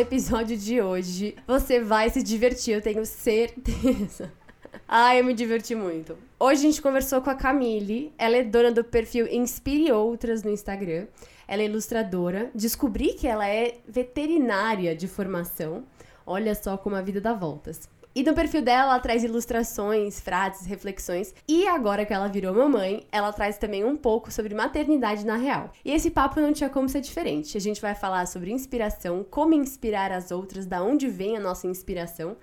episódio 0.00 0.56
de 0.56 0.80
hoje, 0.80 1.36
você 1.46 1.78
vai 1.78 2.08
se 2.08 2.22
divertir, 2.22 2.74
eu 2.74 2.80
tenho 2.80 3.04
certeza. 3.04 4.32
Ai, 4.88 5.20
eu 5.20 5.24
me 5.24 5.34
diverti 5.34 5.74
muito. 5.74 6.16
Hoje 6.38 6.60
a 6.60 6.70
gente 6.70 6.80
conversou 6.80 7.20
com 7.20 7.30
a 7.30 7.34
Camille. 7.34 8.12
Ela 8.16 8.38
é 8.38 8.42
dona 8.42 8.72
do 8.72 8.82
perfil 8.82 9.26
Inspire 9.26 9.92
Outras 9.92 10.42
no 10.42 10.50
Instagram. 10.50 11.06
Ela 11.46 11.62
é 11.62 11.66
ilustradora. 11.66 12.50
Descobri 12.54 13.12
que 13.12 13.26
ela 13.26 13.46
é 13.46 13.78
veterinária 13.86 14.96
de 14.96 15.06
formação. 15.06 15.84
Olha 16.26 16.54
só 16.54 16.76
como 16.76 16.96
a 16.96 17.02
vida 17.02 17.20
dá 17.20 17.34
voltas. 17.34 17.88
E 18.12 18.24
no 18.24 18.34
perfil 18.34 18.60
dela, 18.60 18.92
ela 18.94 18.98
traz 18.98 19.22
ilustrações, 19.22 20.18
frases, 20.18 20.66
reflexões. 20.66 21.32
E 21.46 21.68
agora 21.68 22.04
que 22.04 22.12
ela 22.12 22.26
virou 22.26 22.52
mamãe, 22.52 23.06
ela 23.12 23.32
traz 23.32 23.56
também 23.56 23.84
um 23.84 23.96
pouco 23.96 24.32
sobre 24.32 24.52
maternidade 24.52 25.24
na 25.24 25.36
real. 25.36 25.70
E 25.84 25.92
esse 25.92 26.10
papo 26.10 26.40
não 26.40 26.52
tinha 26.52 26.68
como 26.68 26.88
ser 26.88 27.02
diferente. 27.02 27.56
A 27.56 27.60
gente 27.60 27.80
vai 27.80 27.94
falar 27.94 28.26
sobre 28.26 28.50
inspiração, 28.50 29.24
como 29.30 29.54
inspirar 29.54 30.10
as 30.10 30.32
outras, 30.32 30.66
da 30.66 30.82
onde 30.82 31.06
vem 31.06 31.36
a 31.36 31.40
nossa 31.40 31.68
inspiração. 31.68 32.36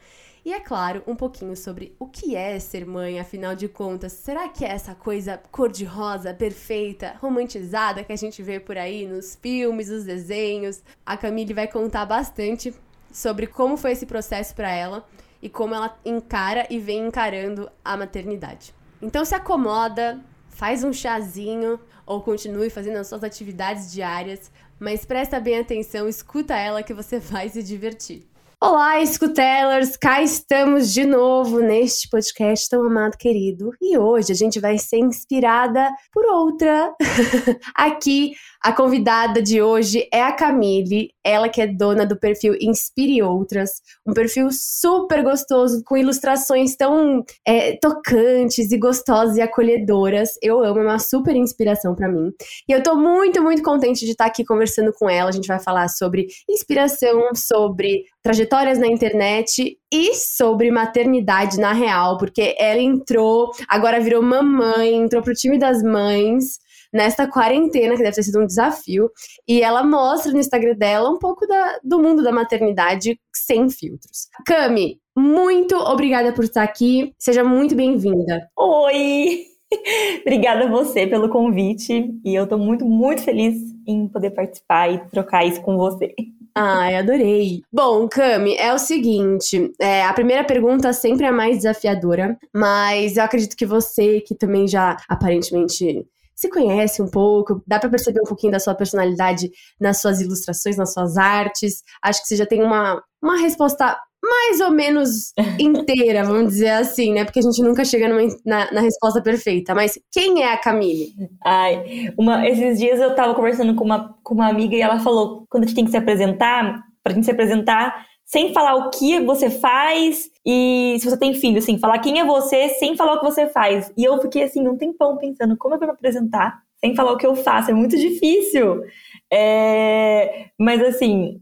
E 0.46 0.54
é 0.54 0.60
claro, 0.62 1.04
um 1.06 1.18
pouquinho 1.18 1.58
sobre 1.58 1.94
o 2.00 2.08
que 2.08 2.34
é 2.34 2.58
ser 2.58 2.86
mãe, 2.86 3.20
afinal 3.20 3.54
de 3.54 3.68
contas. 3.68 4.14
Será 4.14 4.48
que 4.48 4.64
é 4.64 4.70
essa 4.70 4.96
coisa 4.96 5.38
cor-de-rosa, 5.52 6.34
perfeita, 6.34 7.18
romantizada 7.20 8.06
que 8.06 8.14
a 8.14 8.18
gente 8.18 8.42
vê 8.42 8.58
por 8.58 8.78
aí 8.78 9.06
nos 9.06 9.36
filmes, 9.36 9.90
nos 9.90 10.06
desenhos? 10.06 10.82
A 11.06 11.18
Camille 11.18 11.54
vai 11.54 11.68
contar 11.68 12.06
bastante 12.06 12.74
sobre 13.12 13.48
como 13.48 13.76
foi 13.76 13.92
esse 13.92 14.06
processo 14.06 14.56
para 14.56 14.72
ela 14.72 15.06
e 15.42 15.50
como 15.50 15.76
ela 15.76 15.98
encara 16.06 16.66
e 16.70 16.80
vem 16.80 17.08
encarando 17.08 17.70
a 17.84 17.96
maternidade. 17.96 18.74
Então 19.02 19.24
se 19.24 19.36
acomoda, 19.36 20.20
faz 20.50 20.84
um 20.84 20.92
chazinho 20.92 21.80
ou 22.06 22.22
continue 22.22 22.70
fazendo 22.70 22.98
as 22.98 23.08
suas 23.08 23.24
atividades 23.24 23.92
diárias, 23.92 24.52
mas 24.80 25.06
presta 25.06 25.40
bem 25.40 25.60
atenção, 25.60 26.08
escuta 26.08 26.56
ela 26.56 26.84
que 26.84 26.94
você 26.94 27.20
vai 27.20 27.50
se 27.50 27.62
divertir. 27.62 28.28
Olá, 28.60 29.00
escutelers! 29.00 29.96
Cá 29.96 30.24
estamos 30.24 30.92
de 30.92 31.06
novo 31.06 31.60
neste 31.60 32.10
podcast 32.10 32.68
tão 32.68 32.84
amado 32.84 33.16
querido. 33.16 33.70
E 33.80 33.96
hoje 34.00 34.32
a 34.32 34.36
gente 34.36 34.60
vai 34.60 34.80
ser 34.80 34.98
inspirada 34.98 35.92
por 36.12 36.26
outra. 36.26 36.92
Aqui, 37.76 38.32
a 38.64 38.74
convidada 38.74 39.44
de 39.44 39.62
hoje 39.62 40.10
é 40.12 40.24
a 40.24 40.32
Camille, 40.32 41.12
ela 41.24 41.50
que 41.50 41.62
é 41.62 41.68
dona 41.68 42.04
do 42.04 42.18
perfil 42.18 42.56
Inspire 42.60 43.22
Outras, 43.22 43.74
um 44.04 44.12
perfil 44.12 44.50
super 44.52 45.24
gostoso, 45.24 45.84
com 45.86 45.96
ilustrações 45.96 46.76
tão 46.76 47.24
é, 47.46 47.78
tocantes 47.78 48.72
e 48.72 48.78
gostosas 48.80 49.38
e 49.38 49.42
acolhedoras. 49.42 50.32
Eu 50.42 50.64
amo, 50.64 50.80
é 50.80 50.84
uma 50.84 50.98
super 50.98 51.36
inspiração 51.36 51.94
para 51.94 52.10
mim. 52.10 52.32
E 52.68 52.72
eu 52.72 52.82
tô 52.82 52.96
muito, 52.96 53.40
muito 53.40 53.62
contente 53.62 54.04
de 54.04 54.14
estar 54.14 54.26
aqui 54.26 54.44
conversando 54.44 54.92
com 54.92 55.08
ela. 55.08 55.30
A 55.30 55.34
gente 55.34 55.48
vai 55.48 55.60
falar 55.60 55.88
sobre 55.90 56.26
inspiração, 56.50 57.36
sobre 57.36 58.06
trajetórias 58.48 58.80
na 58.80 58.88
internet 58.88 59.78
e 59.92 60.14
sobre 60.16 60.72
maternidade 60.72 61.60
na 61.60 61.74
real, 61.74 62.18
porque 62.18 62.56
ela 62.58 62.82
entrou, 62.82 63.52
agora 63.68 64.00
virou 64.00 64.22
mamãe, 64.22 64.96
entrou 64.96 65.22
pro 65.22 65.34
time 65.34 65.58
das 65.58 65.84
mães 65.84 66.60
nesta 66.92 67.28
quarentena, 67.30 67.96
que 67.96 68.04
deve 68.04 68.16
ter 68.16 68.24
sido 68.24 68.42
um 68.42 68.46
desafio, 68.46 69.12
e 69.48 69.62
ela 69.62 69.84
mostra 69.84 70.32
no 70.32 70.40
Instagram 70.40 70.76
dela 70.76 71.10
um 71.10 71.20
pouco 71.20 71.46
da, 71.46 71.80
do 71.84 72.02
mundo 72.02 72.24
da 72.24 72.32
maternidade 72.32 73.20
sem 73.36 73.70
filtros. 73.70 74.28
Cami, 74.46 75.00
muito 75.16 75.76
obrigada 75.76 76.32
por 76.34 76.46
estar 76.46 76.64
aqui, 76.64 77.14
seja 77.20 77.44
muito 77.44 77.76
bem-vinda. 77.76 78.48
Oi! 78.58 79.44
Obrigada 80.22 80.64
a 80.64 80.70
você 80.70 81.06
pelo 81.06 81.28
convite 81.28 82.10
e 82.24 82.34
eu 82.34 82.48
tô 82.48 82.58
muito, 82.58 82.86
muito 82.86 83.22
feliz 83.22 83.58
em 83.86 84.08
poder 84.08 84.32
participar 84.32 84.90
e 84.90 85.10
trocar 85.10 85.46
isso 85.46 85.62
com 85.62 85.76
você. 85.76 86.16
Ai, 86.60 86.96
adorei. 86.96 87.62
Bom, 87.72 88.08
Cami, 88.08 88.56
é 88.56 88.74
o 88.74 88.80
seguinte: 88.80 89.72
é, 89.80 90.04
a 90.04 90.14
primeira 90.14 90.44
pergunta 90.44 90.92
sempre 90.92 91.26
é 91.26 91.32
mais 91.32 91.58
desafiadora, 91.58 92.38
mas 92.54 93.18
eu 93.18 93.24
acredito 93.24 93.56
que 93.56 93.66
você, 93.66 94.22
que 94.22 94.34
também 94.34 94.68
já 94.68 94.98
aparentemente 95.08 96.06
se 96.36 96.50
conhece 96.50 97.02
um 97.02 97.10
pouco, 97.10 97.64
dá 97.66 97.80
para 97.80 97.90
perceber 97.90 98.22
um 98.22 98.28
pouquinho 98.28 98.52
da 98.52 98.60
sua 98.60 98.76
personalidade 98.76 99.50
nas 99.80 100.00
suas 100.00 100.22
ilustrações, 100.22 100.78
nas 100.78 100.94
suas 100.94 101.18
artes. 101.18 101.84
Acho 102.02 102.22
que 102.22 102.28
você 102.28 102.36
já 102.36 102.46
tem 102.46 102.64
uma, 102.64 103.04
uma 103.22 103.38
resposta 103.40 104.00
mais 104.28 104.62
ou 104.62 104.72
menos 104.72 105.34
inteira, 105.60 106.24
vamos 106.24 106.54
dizer 106.54 106.70
assim, 106.70 107.14
né? 107.14 107.24
Porque 107.24 107.40
a 107.40 107.42
gente 107.42 107.62
nunca 107.62 107.86
chega 107.86 108.08
numa, 108.08 108.28
na, 108.46 108.72
na, 108.72 108.82
resposta 108.82 109.22
perfeita. 109.22 109.74
Mas 109.74 109.98
quem 110.12 110.44
é 110.44 110.54
a 110.54 110.58
Camille? 110.58 111.14
Ai, 111.44 112.14
uma, 112.18 112.48
esses 112.48 112.78
dias 112.80 113.00
eu 113.00 113.16
tava 113.16 113.34
conversando 113.34 113.76
com 113.76 113.84
uma, 113.84 114.16
com 114.24 114.34
uma 114.34 114.50
amiga 114.50 114.76
e 114.76 114.82
ela 114.82 115.00
falou: 115.00 115.46
quando 115.50 115.64
a 115.64 115.68
gente 115.68 115.76
tem 115.76 115.86
que 115.86 115.92
se 115.92 115.98
apresentar, 115.98 116.84
pra 117.04 117.14
gente 117.14 117.26
se 117.26 117.32
apresentar 117.32 118.06
sem 118.26 118.54
falar 118.54 118.76
o 118.76 118.90
que 118.90 119.22
você 119.22 119.50
faz 119.50 120.30
e 120.46 120.98
se 121.00 121.10
você 121.10 121.18
tem 121.18 121.34
filho, 121.34 121.60
assim, 121.60 121.80
falar 121.80 122.00
quem 122.00 122.20
é 122.20 122.26
você 122.26 122.68
sem 122.70 122.98
falar 122.98 123.14
o 123.14 123.20
que 123.20 123.26
você 123.26 123.48
faz. 123.48 123.92
E 123.98 124.04
eu 124.04 124.22
fiquei 124.22 124.44
assim 124.44 124.68
um 124.68 124.78
tempão 124.78 125.18
pensando 125.18 125.56
como 125.58 125.76
eu 125.76 125.80
vou 125.80 125.88
me 125.88 125.94
apresentar 125.94 126.62
sem 126.80 126.94
falar 126.94 127.14
o 127.14 127.18
que 127.18 127.26
eu 127.26 127.36
faço. 127.36 127.72
É 127.72 127.74
muito 127.74 127.98
difícil. 127.98 128.84
É... 129.32 130.48
Mas 130.60 130.84
assim, 130.84 131.40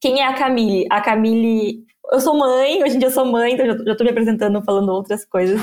quem 0.00 0.20
é 0.20 0.26
a 0.26 0.34
Camille? 0.34 0.86
A 0.90 1.00
Camille 1.00 1.84
eu 2.12 2.20
sou 2.20 2.36
mãe, 2.36 2.82
hoje 2.82 2.96
em 2.96 2.98
dia 2.98 3.08
eu 3.08 3.12
sou 3.12 3.24
mãe, 3.24 3.54
então 3.54 3.66
já, 3.66 3.96
tô 3.96 4.04
me 4.04 4.10
apresentando 4.10 4.62
falando 4.62 4.90
outras 4.90 5.24
coisas. 5.24 5.60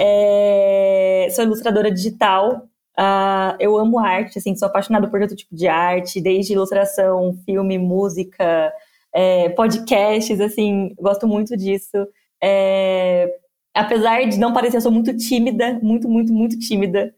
É, 0.00 1.28
sou 1.30 1.44
ilustradora 1.44 1.90
digital. 1.90 2.68
Uh, 2.98 3.56
eu 3.58 3.76
amo 3.78 3.98
arte, 3.98 4.38
assim, 4.38 4.54
sou 4.54 4.68
apaixonada 4.68 5.08
por 5.08 5.20
todo 5.20 5.34
tipo 5.34 5.54
de 5.54 5.66
arte, 5.66 6.20
desde 6.20 6.52
ilustração, 6.52 7.34
filme, 7.44 7.78
música, 7.78 8.72
é, 9.14 9.48
podcasts, 9.50 10.40
assim, 10.40 10.94
gosto 11.00 11.26
muito 11.26 11.56
disso. 11.56 12.06
É, 12.42 13.28
apesar 13.74 14.24
de 14.28 14.38
não 14.38 14.52
parecer, 14.52 14.76
eu 14.76 14.80
sou 14.82 14.92
muito 14.92 15.16
tímida, 15.16 15.78
muito, 15.82 16.08
muito, 16.08 16.32
muito 16.32 16.58
tímida. 16.58 17.14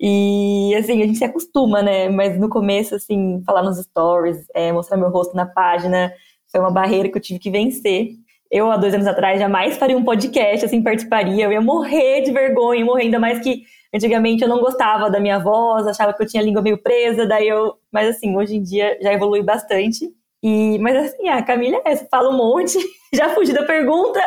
E, 0.00 0.74
assim, 0.74 1.00
a 1.02 1.06
gente 1.06 1.18
se 1.18 1.24
acostuma, 1.24 1.80
né? 1.82 2.08
Mas 2.08 2.38
no 2.38 2.48
começo, 2.48 2.94
assim, 2.94 3.42
falar 3.46 3.62
nos 3.62 3.78
stories, 3.78 4.44
é, 4.54 4.72
mostrar 4.72 4.96
meu 4.96 5.10
rosto 5.10 5.36
na 5.36 5.46
página, 5.46 6.12
foi 6.52 6.60
uma 6.60 6.70
barreira 6.70 7.08
que 7.08 7.16
eu 7.16 7.22
tive 7.22 7.40
que 7.40 7.50
vencer. 7.50 8.10
Eu, 8.50 8.70
há 8.70 8.76
dois 8.76 8.92
anos 8.92 9.06
atrás, 9.06 9.40
jamais 9.40 9.78
faria 9.78 9.96
um 9.96 10.04
podcast, 10.04 10.66
assim, 10.66 10.82
participaria. 10.82 11.46
Eu 11.46 11.52
ia 11.52 11.60
morrer 11.60 12.20
de 12.20 12.30
vergonha, 12.30 12.84
morrer, 12.84 13.04
ainda 13.04 13.18
mais 13.18 13.40
que 13.40 13.62
antigamente 13.92 14.42
eu 14.42 14.48
não 14.48 14.60
gostava 14.60 15.10
da 15.10 15.18
minha 15.18 15.38
voz, 15.38 15.86
achava 15.86 16.12
que 16.12 16.22
eu 16.22 16.26
tinha 16.26 16.42
a 16.42 16.44
língua 16.44 16.60
meio 16.60 16.76
presa, 16.76 17.26
daí 17.26 17.48
eu... 17.48 17.74
Mas, 17.90 18.14
assim, 18.14 18.36
hoje 18.36 18.56
em 18.56 18.62
dia 18.62 18.98
já 19.00 19.10
evolui 19.10 19.42
bastante. 19.42 20.06
E, 20.42 20.78
mas, 20.80 20.96
assim, 20.96 21.28
a 21.28 21.42
Camila 21.42 21.80
é 21.86 21.92
essa, 21.92 22.06
fala 22.10 22.28
um 22.28 22.36
monte, 22.36 22.78
já 23.14 23.30
fugi 23.30 23.54
da 23.54 23.62
pergunta. 23.62 24.20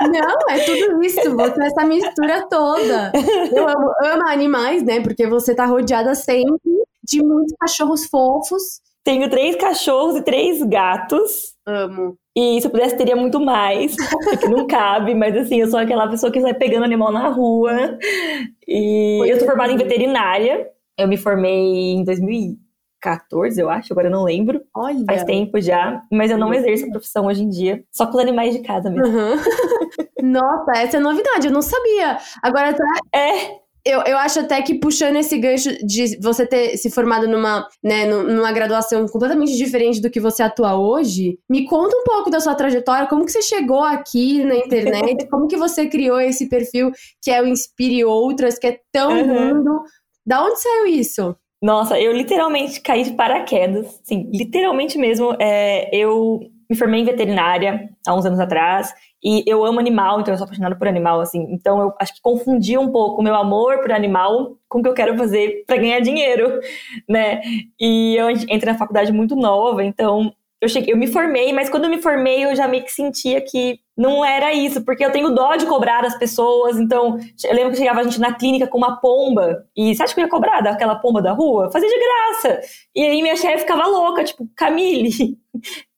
Não, 0.00 0.36
é 0.50 0.58
tudo 0.64 1.04
isso, 1.04 1.36
você 1.36 1.62
essa 1.62 1.84
mistura 1.86 2.48
toda. 2.48 3.12
Eu 3.52 3.68
amo, 3.68 3.92
amo 4.02 4.28
animais, 4.28 4.82
né, 4.82 5.00
porque 5.00 5.26
você 5.28 5.54
tá 5.54 5.66
rodeada 5.66 6.16
sempre 6.16 6.72
de 7.04 7.22
muitos 7.22 7.54
cachorros 7.60 8.06
fofos 8.06 8.80
tenho 9.06 9.30
três 9.30 9.54
cachorros 9.54 10.16
e 10.16 10.22
três 10.22 10.60
gatos. 10.64 11.54
Amo. 11.64 12.18
E 12.36 12.60
se 12.60 12.66
eu 12.66 12.70
pudesse, 12.72 12.96
teria 12.96 13.14
muito 13.14 13.38
mais. 13.38 13.94
que 14.40 14.48
não 14.48 14.66
cabe, 14.66 15.14
mas 15.14 15.36
assim, 15.36 15.60
eu 15.60 15.68
sou 15.68 15.78
aquela 15.78 16.08
pessoa 16.08 16.32
que 16.32 16.40
sai 16.40 16.52
pegando 16.52 16.84
animal 16.84 17.12
na 17.12 17.28
rua. 17.28 17.96
E 18.66 19.22
eu 19.24 19.38
sou 19.38 19.46
formada 19.46 19.72
em 19.72 19.76
veterinária. 19.76 20.66
Eu 20.98 21.06
me 21.06 21.16
formei 21.16 21.94
em 21.94 22.02
2014, 22.02 23.60
eu 23.60 23.70
acho, 23.70 23.92
agora 23.92 24.08
eu 24.08 24.12
não 24.12 24.24
lembro. 24.24 24.60
Olha. 24.74 25.04
Faz 25.06 25.22
tempo 25.22 25.60
já. 25.60 26.02
Mas 26.10 26.32
eu 26.32 26.36
não 26.36 26.52
exerço 26.52 26.86
a 26.86 26.90
profissão 26.90 27.26
hoje 27.26 27.44
em 27.44 27.48
dia. 27.48 27.84
Só 27.92 28.06
com 28.06 28.14
os 28.14 28.22
animais 28.22 28.56
de 28.56 28.62
casa 28.62 28.90
mesmo. 28.90 29.06
Uhum. 29.06 29.36
Nossa, 30.20 30.72
essa 30.78 30.96
é 30.96 31.00
novidade, 31.00 31.46
eu 31.46 31.52
não 31.52 31.62
sabia. 31.62 32.18
Agora 32.42 32.74
tá. 32.74 32.84
É. 33.14 33.65
eu, 33.86 34.02
eu 34.02 34.18
acho 34.18 34.40
até 34.40 34.60
que 34.60 34.74
puxando 34.74 35.16
esse 35.16 35.38
gancho 35.38 35.70
de 35.86 36.18
você 36.20 36.44
ter 36.44 36.76
se 36.76 36.90
formado 36.90 37.28
numa, 37.28 37.66
né, 37.82 38.04
numa 38.04 38.50
graduação 38.50 39.06
completamente 39.06 39.56
diferente 39.56 40.00
do 40.00 40.10
que 40.10 40.18
você 40.18 40.42
atua 40.42 40.76
hoje, 40.76 41.38
me 41.48 41.64
conta 41.64 41.96
um 41.96 42.02
pouco 42.02 42.28
da 42.28 42.40
sua 42.40 42.56
trajetória, 42.56 43.06
como 43.06 43.24
que 43.24 43.30
você 43.30 43.42
chegou 43.42 43.84
aqui 43.84 44.42
na 44.42 44.56
internet, 44.56 45.26
como 45.30 45.46
que 45.46 45.56
você 45.56 45.86
criou 45.86 46.20
esse 46.20 46.48
perfil 46.48 46.90
que 47.22 47.30
é 47.30 47.40
o 47.40 47.46
Inspire 47.46 48.04
Outras, 48.04 48.58
que 48.58 48.66
é 48.66 48.80
tão 48.92 49.12
uhum. 49.12 49.54
lindo. 49.54 49.82
Da 50.26 50.44
onde 50.44 50.60
saiu 50.60 50.86
isso? 50.86 51.36
Nossa, 51.62 51.98
eu 51.98 52.12
literalmente 52.12 52.80
caí 52.80 53.04
de 53.04 53.12
paraquedas. 53.12 54.00
Sim, 54.02 54.28
literalmente 54.34 54.98
mesmo. 54.98 55.34
É, 55.40 55.88
eu 55.96 56.40
me 56.68 56.76
formei 56.76 57.00
em 57.00 57.04
veterinária 57.04 57.88
há 58.06 58.14
uns 58.14 58.26
anos 58.26 58.40
atrás. 58.40 58.92
E 59.28 59.42
eu 59.44 59.64
amo 59.64 59.80
animal, 59.80 60.20
então 60.20 60.32
eu 60.32 60.38
sou 60.38 60.44
apaixonada 60.44 60.76
por 60.76 60.86
animal, 60.86 61.20
assim. 61.20 61.48
Então 61.50 61.80
eu 61.80 61.92
acho 61.98 62.14
que 62.14 62.20
confundi 62.22 62.78
um 62.78 62.92
pouco 62.92 63.20
o 63.20 63.24
meu 63.24 63.34
amor 63.34 63.80
por 63.80 63.90
animal 63.90 64.56
com 64.68 64.78
o 64.78 64.82
que 64.84 64.88
eu 64.88 64.94
quero 64.94 65.18
fazer 65.18 65.64
para 65.66 65.78
ganhar 65.78 65.98
dinheiro, 65.98 66.60
né? 67.10 67.40
E 67.80 68.14
eu 68.14 68.30
entrei 68.30 68.72
na 68.72 68.78
faculdade 68.78 69.12
muito 69.12 69.34
nova, 69.34 69.82
então 69.82 70.32
eu, 70.60 70.68
cheguei, 70.68 70.94
eu 70.94 70.96
me 70.96 71.08
formei, 71.08 71.52
mas 71.52 71.68
quando 71.68 71.84
eu 71.86 71.90
me 71.90 72.00
formei 72.00 72.44
eu 72.44 72.54
já 72.54 72.68
meio 72.68 72.84
que 72.84 72.92
sentia 72.92 73.40
que 73.40 73.80
não 73.96 74.24
era 74.24 74.52
isso, 74.52 74.84
porque 74.84 75.04
eu 75.04 75.10
tenho 75.10 75.34
dó 75.34 75.56
de 75.56 75.66
cobrar 75.66 76.04
as 76.04 76.16
pessoas, 76.16 76.78
então 76.78 77.18
eu 77.44 77.54
lembro 77.54 77.72
que 77.72 77.78
chegava 77.78 78.00
a 78.00 78.02
gente 78.04 78.20
na 78.20 78.32
clínica 78.32 78.68
com 78.68 78.78
uma 78.78 79.00
pomba, 79.00 79.64
e 79.76 79.94
você 79.94 80.04
acha 80.04 80.14
que 80.14 80.20
eu 80.20 80.24
ia 80.24 80.30
cobrar 80.30 80.60
daquela 80.60 80.94
pomba 80.96 81.20
da 81.20 81.32
rua? 81.32 81.70
Fazia 81.72 81.88
de 81.88 81.98
graça. 81.98 82.60
E 82.94 83.02
aí 83.02 83.22
minha 83.22 83.36
chefe 83.36 83.60
ficava 83.60 83.86
louca, 83.86 84.22
tipo, 84.22 84.48
Camille, 84.54 85.36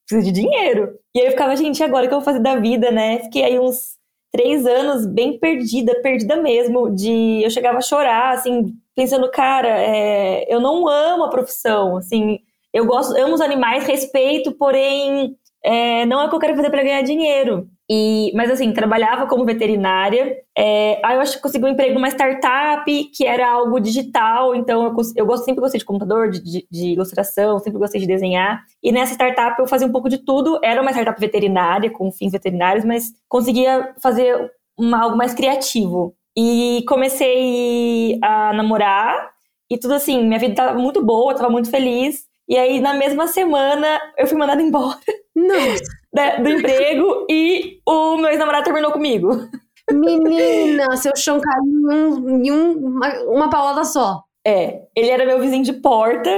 precisa 0.09 0.33
de 0.33 0.41
dinheiro. 0.41 0.95
E 1.15 1.21
aí 1.21 1.27
eu 1.27 1.31
ficava, 1.33 1.55
gente, 1.55 1.83
agora 1.83 2.07
o 2.07 2.09
que 2.09 2.15
eu 2.15 2.19
vou 2.19 2.25
fazer 2.25 2.41
da 2.41 2.57
vida, 2.57 2.91
né? 2.91 3.21
Fiquei 3.21 3.45
aí 3.45 3.59
uns 3.59 3.99
três 4.33 4.67
anos 4.67 5.07
bem 5.07 5.39
perdida, 5.39 6.01
perdida 6.03 6.37
mesmo, 6.37 6.91
de 6.95 7.43
eu 7.43 7.51
chegava 7.51 7.79
a 7.79 7.83
chorar, 7.83 8.35
assim, 8.35 8.75
pensando, 8.95 9.31
cara, 9.31 9.69
é, 9.69 10.53
eu 10.53 10.61
não 10.61 10.89
amo 10.89 11.25
a 11.25 11.31
profissão, 11.31 11.97
assim, 11.97 12.39
eu 12.73 12.85
gosto, 12.87 13.17
amo 13.17 13.35
os 13.35 13.41
animais, 13.41 13.85
respeito, 13.85 14.53
porém 14.53 15.37
é, 15.65 16.05
não 16.07 16.21
é 16.21 16.27
o 16.27 16.29
que 16.29 16.35
eu 16.35 16.41
quero 16.41 16.57
fazer 16.57 16.71
para 16.71 16.83
ganhar 16.83 17.03
dinheiro. 17.03 17.69
E, 17.91 18.31
mas 18.35 18.51
assim, 18.51 18.71
trabalhava 18.73 19.27
como 19.27 19.47
veterinária. 19.47 20.37
É, 20.57 21.01
aí 21.03 21.17
eu 21.17 21.23
acho 21.23 21.37
que 21.37 21.43
consegui 21.43 21.65
um 21.65 21.69
emprego 21.69 21.95
numa 21.95 22.09
startup 22.09 22.85
que 22.85 23.25
era 23.25 23.51
algo 23.51 23.81
digital. 23.81 24.55
Então 24.55 24.85
eu, 24.85 24.95
eu 25.17 25.27
gosto, 25.27 25.45
sempre 25.45 25.63
gostei 25.63 25.79
de 25.79 25.87
computador, 25.87 26.31
de, 26.31 26.43
de, 26.43 26.67
de, 26.71 26.89
ilustração, 26.89 27.59
sempre 27.59 27.79
gostei 27.79 28.01
de 28.01 28.07
desenhar. 28.07 28.63
E 28.83 28.93
nessa 28.93 29.15
startup 29.15 29.59
eu 29.59 29.67
fazia 29.67 29.87
um 29.87 29.93
pouco 29.93 30.09
de 30.09 30.19
tudo. 30.19 30.61
Era 30.63 30.83
uma 30.83 30.91
startup 30.91 31.19
veterinária, 31.19 31.91
com 31.91 32.13
fins 32.13 32.33
veterinários, 32.33 32.85
mas 32.85 33.11
conseguia 33.27 33.95
fazer 34.03 34.51
uma, 34.79 35.03
algo 35.03 35.17
mais 35.17 35.33
criativo. 35.33 36.15
E 36.37 36.85
comecei 36.87 38.19
a 38.23 38.53
namorar. 38.53 39.31
E 39.71 39.79
tudo 39.79 39.95
assim, 39.95 40.25
minha 40.25 40.39
vida 40.39 40.53
estava 40.53 40.79
muito 40.79 41.03
boa, 41.03 41.33
estava 41.33 41.51
muito 41.51 41.71
feliz. 41.71 42.29
E 42.49 42.57
aí, 42.57 42.81
na 42.81 42.95
mesma 42.95 43.27
semana, 43.27 44.01
eu 44.17 44.27
fui 44.27 44.39
mandada 44.39 44.61
embora. 44.63 44.99
Nossa. 45.47 46.43
do 46.43 46.49
emprego 46.49 47.27
e 47.31 47.81
o 47.87 48.17
meu 48.17 48.31
ex-namorado 48.31 48.65
terminou 48.65 48.91
comigo. 48.91 49.31
Menina, 49.93 50.97
seu 50.97 51.15
chão 51.17 51.41
caiu 51.41 51.65
em, 51.65 51.87
um, 51.87 52.45
em 52.45 52.53
um, 52.53 52.73
uma, 52.87 53.09
uma 53.25 53.51
paulada 53.51 53.85
só. 53.85 54.23
É, 54.47 54.83
ele 54.97 55.11
era 55.11 55.27
meu 55.27 55.41
vizinho 55.41 55.65
de 55.65 55.73
porta. 55.75 56.31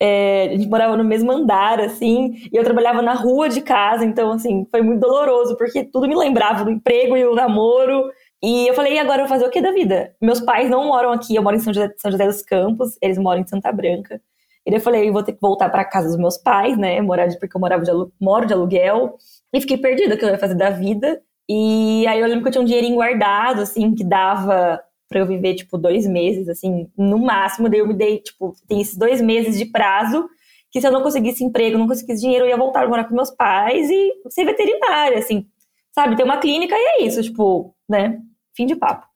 É, 0.00 0.48
a 0.48 0.56
gente 0.56 0.68
morava 0.68 0.96
no 0.96 1.04
mesmo 1.04 1.30
andar, 1.30 1.80
assim, 1.80 2.32
e 2.52 2.56
eu 2.56 2.64
trabalhava 2.64 3.00
na 3.00 3.14
rua 3.14 3.48
de 3.48 3.60
casa, 3.60 4.04
então, 4.04 4.32
assim, 4.32 4.66
foi 4.68 4.82
muito 4.82 5.00
doloroso, 5.00 5.56
porque 5.56 5.84
tudo 5.84 6.08
me 6.08 6.16
lembrava 6.16 6.64
do 6.64 6.72
emprego 6.72 7.16
e 7.16 7.24
o 7.24 7.36
namoro. 7.36 8.10
E 8.42 8.66
eu 8.66 8.74
falei, 8.74 8.94
e 8.94 8.98
agora 8.98 9.22
eu 9.22 9.26
vou 9.28 9.36
fazer 9.36 9.46
o 9.46 9.50
que 9.50 9.62
da 9.62 9.70
vida? 9.70 10.12
Meus 10.20 10.40
pais 10.40 10.68
não 10.68 10.86
moram 10.86 11.12
aqui, 11.12 11.36
eu 11.36 11.42
moro 11.42 11.54
em 11.54 11.60
São 11.60 11.72
José, 11.72 11.88
São 11.98 12.10
José 12.10 12.26
dos 12.26 12.42
Campos, 12.42 12.98
eles 13.00 13.16
moram 13.16 13.42
em 13.42 13.46
Santa 13.46 13.70
Branca. 13.70 14.20
E 14.66 14.70
daí 14.70 14.78
eu 14.78 14.82
falei, 14.82 15.10
vou 15.10 15.22
ter 15.22 15.32
que 15.32 15.40
voltar 15.40 15.68
para 15.68 15.84
casa 15.84 16.08
dos 16.08 16.16
meus 16.16 16.38
pais, 16.38 16.78
né? 16.78 17.00
Morar 17.00 17.26
de, 17.26 17.38
porque 17.38 17.56
eu 17.56 17.60
morava 17.60 17.82
de 17.82 17.90
moro 18.20 18.46
de 18.46 18.52
aluguel. 18.52 19.16
E 19.52 19.60
fiquei 19.60 19.76
perdida 19.76 20.14
o 20.14 20.18
que 20.18 20.24
eu 20.24 20.28
ia 20.28 20.38
fazer 20.38 20.54
da 20.54 20.70
vida. 20.70 21.20
E 21.48 22.06
aí 22.06 22.20
eu 22.20 22.26
lembro 22.26 22.42
que 22.42 22.48
eu 22.48 22.52
tinha 22.52 22.62
um 22.62 22.66
dinheirinho 22.66 22.94
guardado, 22.94 23.62
assim, 23.62 23.94
que 23.94 24.04
dava 24.04 24.80
para 25.08 25.20
eu 25.20 25.26
viver, 25.26 25.54
tipo, 25.54 25.76
dois 25.76 26.06
meses, 26.06 26.48
assim, 26.48 26.88
no 26.96 27.18
máximo. 27.18 27.68
Daí 27.68 27.80
eu 27.80 27.86
me 27.86 27.94
dei, 27.94 28.18
tipo, 28.18 28.54
tem 28.66 28.80
esses 28.80 28.96
dois 28.96 29.20
meses 29.20 29.58
de 29.58 29.66
prazo, 29.66 30.26
que 30.70 30.80
se 30.80 30.86
eu 30.86 30.92
não 30.92 31.02
conseguisse 31.02 31.44
emprego, 31.44 31.76
não 31.76 31.86
conseguisse 31.86 32.22
dinheiro, 32.22 32.46
eu 32.46 32.48
ia 32.48 32.56
voltar 32.56 32.84
a 32.84 32.88
morar 32.88 33.04
com 33.04 33.14
meus 33.14 33.30
pais 33.30 33.90
e 33.90 34.12
ser 34.30 34.44
veterinária, 34.44 35.18
assim, 35.18 35.46
sabe? 35.92 36.16
Ter 36.16 36.22
uma 36.22 36.38
clínica 36.38 36.74
e 36.74 37.02
é 37.02 37.02
isso, 37.04 37.22
tipo, 37.22 37.74
né? 37.88 38.18
Fim 38.56 38.64
de 38.64 38.74
papo. 38.76 39.06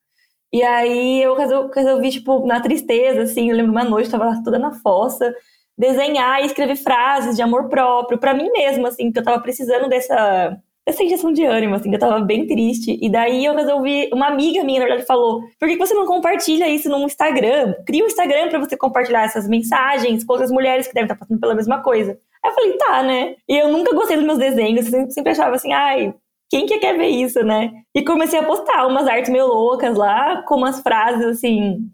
E 0.57 0.63
aí 0.63 1.23
eu 1.23 1.35
resolvi, 1.35 2.11
tipo, 2.11 2.47
na 2.47 2.61
tristeza, 2.61 3.25
assim, 3.25 3.51
eu 3.51 3.57
lembro 3.59 3.73
uma 3.73 3.85
noite, 3.85 4.09
tava 4.09 4.25
lá 4.25 4.41
toda 4.43 4.59
na 4.59 4.73
fossa, 4.73 5.35
desenhar 5.77 6.41
e 6.41 6.47
escrever 6.47 6.77
frases 6.77 7.37
de 7.37 7.43
amor 7.43 7.69
próprio 7.69 8.17
para 8.17 8.33
mim 8.33 8.51
mesma, 8.51 8.89
assim, 8.89 9.13
que 9.13 9.19
eu 9.19 9.23
tava 9.23 9.39
precisando 9.43 9.87
dessa 9.87 10.57
dessa 10.87 11.03
injeção 11.03 11.31
de 11.31 11.45
ânimo, 11.45 11.75
assim, 11.75 11.91
que 11.91 11.97
eu 11.97 12.01
tava 12.01 12.21
bem 12.21 12.47
triste. 12.47 12.99
E 13.03 13.11
daí 13.11 13.45
eu 13.45 13.55
resolvi, 13.55 14.09
uma 14.15 14.29
amiga 14.29 14.65
minha, 14.65 14.81
na 14.81 14.87
verdade, 14.87 15.07
falou: 15.07 15.43
por 15.61 15.69
que 15.69 15.77
você 15.77 15.93
não 15.93 16.07
compartilha 16.07 16.67
isso 16.71 16.89
no 16.89 17.05
Instagram? 17.05 17.75
Cria 17.85 18.05
um 18.05 18.07
Instagram 18.07 18.49
para 18.49 18.59
você 18.59 18.79
compartilhar 18.79 19.25
essas 19.25 19.47
mensagens 19.47 20.25
com 20.25 20.33
outras 20.33 20.51
mulheres 20.51 20.89
que 20.89 20.95
devem 20.95 21.05
estar 21.05 21.17
passando 21.17 21.39
pela 21.39 21.55
mesma 21.55 21.83
coisa. 21.83 22.19
Aí 22.43 22.51
eu 22.51 22.55
falei, 22.55 22.73
tá, 22.79 23.03
né? 23.03 23.35
E 23.47 23.59
eu 23.59 23.71
nunca 23.71 23.95
gostei 23.95 24.17
dos 24.17 24.25
meus 24.25 24.39
desenhos, 24.39 24.87
sempre 25.13 25.33
achava 25.33 25.57
assim, 25.57 25.75
ai, 25.75 26.15
quem 26.49 26.67
que 26.67 26.79
quer 26.79 26.97
ver 26.97 27.09
isso, 27.09 27.43
né? 27.43 27.71
E 27.95 28.05
comecei 28.05 28.39
a 28.39 28.45
postar 28.45 28.87
umas 28.87 29.07
artes 29.07 29.31
meio 29.31 29.47
loucas 29.47 29.97
lá, 29.97 30.43
com 30.43 30.57
umas 30.57 30.81
frases 30.81 31.25
assim, 31.25 31.91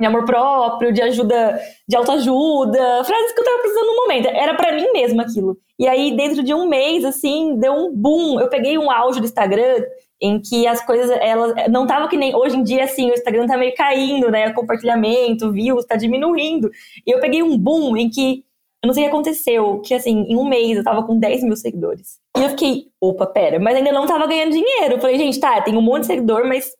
de 0.00 0.06
amor 0.06 0.24
próprio, 0.24 0.92
de 0.92 1.02
ajuda, 1.02 1.60
de 1.86 1.96
autoajuda, 1.96 3.04
frases 3.04 3.32
que 3.32 3.40
eu 3.40 3.44
tava 3.44 3.58
precisando 3.58 3.86
no 3.86 3.96
momento. 3.96 4.28
Era 4.28 4.54
para 4.54 4.74
mim 4.74 4.90
mesmo 4.92 5.20
aquilo. 5.20 5.58
E 5.78 5.86
aí, 5.86 6.16
dentro 6.16 6.42
de 6.42 6.54
um 6.54 6.66
mês, 6.66 7.04
assim, 7.04 7.56
deu 7.58 7.72
um 7.72 7.94
boom. 7.94 8.40
Eu 8.40 8.48
peguei 8.48 8.78
um 8.78 8.90
auge 8.90 9.20
do 9.20 9.26
Instagram 9.26 9.82
em 10.20 10.40
que 10.40 10.66
as 10.66 10.84
coisas, 10.84 11.10
elas 11.20 11.54
não 11.70 11.86
tava 11.86 12.08
que 12.08 12.16
nem 12.16 12.34
hoje 12.34 12.56
em 12.56 12.62
dia, 12.62 12.84
assim, 12.84 13.10
o 13.10 13.14
Instagram 13.14 13.46
tá 13.46 13.56
meio 13.56 13.74
caindo, 13.74 14.30
né? 14.30 14.52
Compartilhamento, 14.52 15.52
views, 15.52 15.84
tá 15.84 15.96
diminuindo. 15.96 16.70
E 17.06 17.10
eu 17.10 17.20
peguei 17.20 17.42
um 17.42 17.56
boom 17.56 17.96
em 17.96 18.10
que 18.10 18.44
eu 18.82 18.86
não 18.86 18.94
sei 18.94 19.04
o 19.04 19.06
que 19.06 19.12
aconteceu, 19.12 19.80
que 19.80 19.92
assim, 19.92 20.24
em 20.28 20.36
um 20.36 20.48
mês 20.48 20.78
eu 20.78 20.84
tava 20.84 21.02
com 21.02 21.18
10 21.18 21.44
mil 21.44 21.56
seguidores. 21.56 22.18
E 22.36 22.42
eu 22.42 22.48
fiquei, 22.50 22.86
opa, 23.00 23.26
pera, 23.26 23.58
mas 23.58 23.76
ainda 23.76 23.92
não 23.92 24.06
tava 24.06 24.26
ganhando 24.26 24.52
dinheiro. 24.52 25.00
Falei, 25.00 25.18
gente, 25.18 25.38
tá, 25.38 25.60
tem 25.60 25.76
um 25.76 25.82
monte 25.82 26.02
de 26.02 26.06
seguidor, 26.06 26.46
mas 26.46 26.70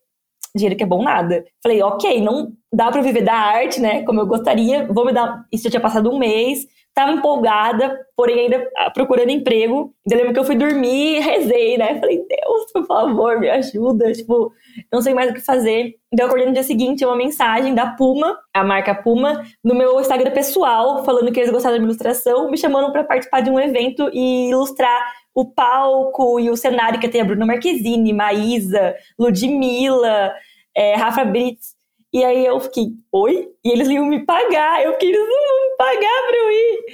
dinheiro 0.57 0.77
que 0.77 0.83
é 0.83 0.87
bom 0.87 1.03
nada. 1.03 1.45
Falei, 1.63 1.83
ok, 1.83 2.21
não 2.23 2.53
dá 2.73 2.91
pra 2.91 3.03
viver 3.03 3.23
da 3.23 3.35
arte, 3.35 3.81
né, 3.81 4.03
como 4.05 4.21
eu 4.21 4.27
gostaria, 4.27 4.87
vou 4.87 5.05
me 5.05 5.13
dar. 5.13 5.45
Isso 5.53 5.65
já 5.65 5.71
tinha 5.71 5.81
passado 5.81 6.11
um 6.11 6.19
mês, 6.19 6.67
tava 7.01 7.13
empolgada, 7.13 7.99
porém 8.15 8.41
ainda 8.41 8.69
ah, 8.77 8.91
procurando 8.91 9.31
emprego. 9.31 9.95
Ainda 10.07 10.17
lembro 10.17 10.35
que 10.35 10.39
eu 10.39 10.45
fui 10.45 10.55
dormir 10.55 11.17
e 11.17 11.21
rezei, 11.21 11.79
né? 11.79 11.99
Falei, 11.99 12.19
Deus, 12.19 12.73
por 12.73 12.87
favor, 12.87 13.41
me 13.41 13.49
ajuda. 13.49 14.13
Tipo, 14.13 14.53
não 14.93 15.01
sei 15.01 15.15
mais 15.15 15.31
o 15.31 15.35
que 15.35 15.41
fazer. 15.41 15.95
Então 16.13 16.25
eu 16.25 16.27
acordei 16.27 16.47
no 16.47 16.53
dia 16.53 16.63
seguinte 16.63 17.05
uma 17.05 17.17
mensagem 17.17 17.75
da 17.75 17.87
Puma, 17.87 18.39
a 18.53 18.63
marca 18.63 18.95
Puma, 18.95 19.45
no 19.65 19.75
meu 19.75 20.01
Instagram 20.01 20.31
pessoal, 20.33 21.05
falando 21.05 21.33
que 21.33 21.41
eles 21.41 21.51
gostavam 21.51 21.79
da 21.79 21.85
ilustração, 21.85 22.51
me 22.51 22.59
chamando 22.59 22.93
para 22.93 23.05
participar 23.05 23.41
de 23.41 23.51
um 23.51 23.59
evento 23.59 24.11
e 24.13 24.51
ilustrar 24.51 25.01
o 25.35 25.47
palco 25.47 26.39
e 26.39 26.51
o 26.51 26.57
cenário 26.57 27.01
que 27.01 27.09
tem 27.09 27.21
a 27.21 27.25
Bruna 27.25 27.47
Marquezine, 27.47 28.13
Maísa, 28.13 28.95
Ludmilla, 29.19 30.35
é, 30.77 30.95
Rafa 30.97 31.25
Brits. 31.25 31.80
E 32.13 32.25
aí 32.25 32.45
eu 32.45 32.59
fiquei, 32.59 32.87
oi? 33.13 33.49
E 33.65 33.71
eles 33.71 33.89
iam 33.89 34.05
me 34.07 34.25
pagar. 34.25 34.83
Eu 34.83 34.93
fiquei, 34.93 35.11
eles 35.11 35.21
não 35.21 35.29
vão 35.29 35.71
me 35.71 35.77
pagar 35.77 36.27
pra 36.27 36.37
eu 36.37 36.51
ir. 36.51 36.85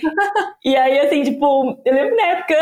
e 0.64 0.76
aí, 0.76 0.98
assim, 1.00 1.22
tipo, 1.22 1.80
eu 1.84 1.94
lembro 1.94 2.16
na 2.16 2.26
época, 2.26 2.54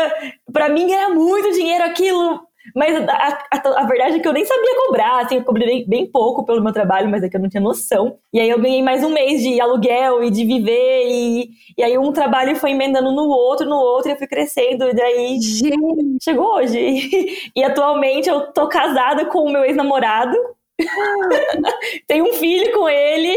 pra 0.53 0.69
mim 0.69 0.91
era 0.91 1.09
muito 1.09 1.51
dinheiro 1.51 1.83
aquilo. 1.83 2.39
Mas 2.73 2.95
a, 2.95 3.39
a, 3.51 3.81
a, 3.81 3.85
verdade 3.85 4.15
é 4.15 4.19
que 4.19 4.27
eu 4.27 4.33
nem 4.33 4.45
sabia 4.45 4.75
cobrar, 4.87 5.21
assim, 5.21 5.35
eu 5.35 5.43
cobrei 5.43 5.85
bem 5.85 6.09
pouco 6.09 6.43
pelo 6.45 6.63
meu 6.63 6.73
trabalho, 6.73 7.09
mas 7.09 7.21
é 7.21 7.29
que 7.29 7.37
eu 7.37 7.41
não 7.41 7.49
tinha 7.49 7.61
noção. 7.61 8.17
E 8.33 8.39
aí 8.39 8.49
eu 8.49 8.59
ganhei 8.59 8.81
mais 8.81 9.03
um 9.03 9.09
mês 9.09 9.41
de 9.41 9.61
aluguel 9.61 10.23
e 10.23 10.31
de 10.31 10.43
viver, 10.45 11.03
e, 11.07 11.49
e 11.77 11.83
aí 11.83 11.97
um 11.97 12.11
trabalho 12.11 12.55
foi 12.55 12.71
emendando 12.71 13.11
no 13.11 13.27
outro, 13.29 13.69
no 13.69 13.75
outro, 13.75 14.09
e 14.09 14.13
eu 14.13 14.17
fui 14.17 14.27
crescendo, 14.27 14.89
e 14.89 14.93
daí 14.93 15.39
Gente. 15.39 16.23
chegou 16.23 16.55
hoje. 16.55 16.75
E 17.55 17.63
atualmente 17.63 18.27
eu 18.27 18.51
tô 18.51 18.67
casada 18.67 19.25
com 19.25 19.39
o 19.39 19.51
meu 19.51 19.63
ex-namorado, 19.63 20.35
tenho 22.07 22.25
um 22.25 22.33
filho 22.33 22.71
com 22.73 22.87
ele. 22.89 23.35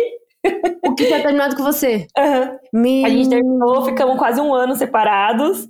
O 0.85 0.95
que 0.95 1.07
tá 1.07 1.21
terminado 1.21 1.57
com 1.57 1.63
você? 1.63 2.07
Uhum. 2.17 3.05
A 3.05 3.09
gente 3.09 3.29
terminou, 3.29 3.85
ficamos 3.85 4.19
quase 4.19 4.41
um 4.41 4.55
ano 4.55 4.77
separados. 4.77 5.69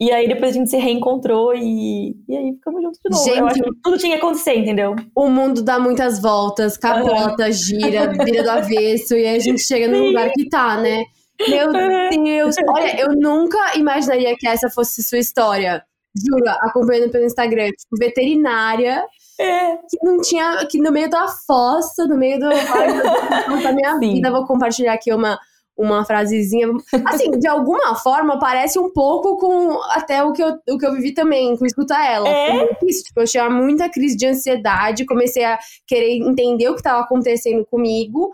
E 0.00 0.12
aí 0.12 0.28
depois 0.28 0.52
a 0.52 0.58
gente 0.58 0.70
se 0.70 0.76
reencontrou 0.76 1.52
e, 1.56 2.14
e 2.28 2.36
aí 2.36 2.52
ficamos 2.52 2.82
juntos 2.82 3.00
de 3.04 3.10
novo. 3.10 3.24
Gente, 3.24 3.38
eu 3.38 3.46
acho 3.46 3.62
que 3.62 3.70
tudo 3.82 3.98
tinha 3.98 4.16
que 4.16 4.24
acontecer, 4.24 4.54
entendeu? 4.56 4.94
O 5.14 5.28
mundo 5.28 5.60
dá 5.60 5.80
muitas 5.80 6.20
voltas, 6.20 6.76
capota, 6.76 7.46
uhum. 7.46 7.52
gira, 7.52 8.06
vira 8.24 8.44
do 8.44 8.50
avesso, 8.50 9.14
e 9.14 9.26
aí 9.26 9.36
a 9.36 9.40
gente 9.40 9.60
chega 9.60 9.88
no 9.88 10.04
lugar 10.04 10.30
que 10.30 10.48
tá, 10.48 10.80
né? 10.80 11.04
Meu 11.48 11.72
Deus! 11.72 12.54
Olha, 12.68 13.00
eu 13.00 13.08
nunca 13.16 13.76
imaginaria 13.76 14.36
que 14.38 14.46
essa 14.46 14.70
fosse 14.70 15.02
sua 15.02 15.18
história. 15.18 15.82
Juro, 16.16 16.48
acompanhando 16.60 17.10
pelo 17.10 17.24
Instagram. 17.24 17.66
Tipo, 17.66 17.96
veterinária 17.98 19.04
É. 19.38 19.76
Que 19.76 19.98
não 20.02 20.20
tinha. 20.20 20.66
Que 20.66 20.78
no 20.78 20.90
meio 20.90 21.08
da 21.08 21.28
fossa, 21.28 22.06
no 22.06 22.16
meio 22.16 22.38
do. 22.38 22.46
Ai, 22.50 23.62
da 23.62 23.72
minha 23.72 23.94
Sim. 23.94 24.14
vida, 24.14 24.30
vou 24.30 24.46
compartilhar 24.46 24.94
aqui 24.94 25.12
uma 25.12 25.38
uma 25.78 26.04
frasezinha. 26.04 26.66
Assim, 27.06 27.30
de 27.30 27.46
alguma 27.46 27.94
forma, 27.94 28.38
parece 28.38 28.78
um 28.80 28.92
pouco 28.92 29.38
com 29.38 29.80
até 29.92 30.22
o 30.24 30.32
que 30.32 30.42
eu, 30.42 30.58
o 30.70 30.76
que 30.76 30.84
eu 30.84 30.92
vivi 30.92 31.14
também, 31.14 31.56
com 31.56 31.64
escutar 31.64 32.04
ela. 32.04 32.28
É? 32.28 32.76
Isso, 32.84 33.04
tipo, 33.04 33.20
eu 33.20 33.26
tinha 33.26 33.48
muita 33.48 33.88
crise 33.88 34.16
de 34.16 34.26
ansiedade, 34.26 35.06
comecei 35.06 35.44
a 35.44 35.56
querer 35.86 36.18
entender 36.18 36.68
o 36.68 36.74
que 36.74 36.80
estava 36.80 37.02
acontecendo 37.02 37.64
comigo. 37.64 38.32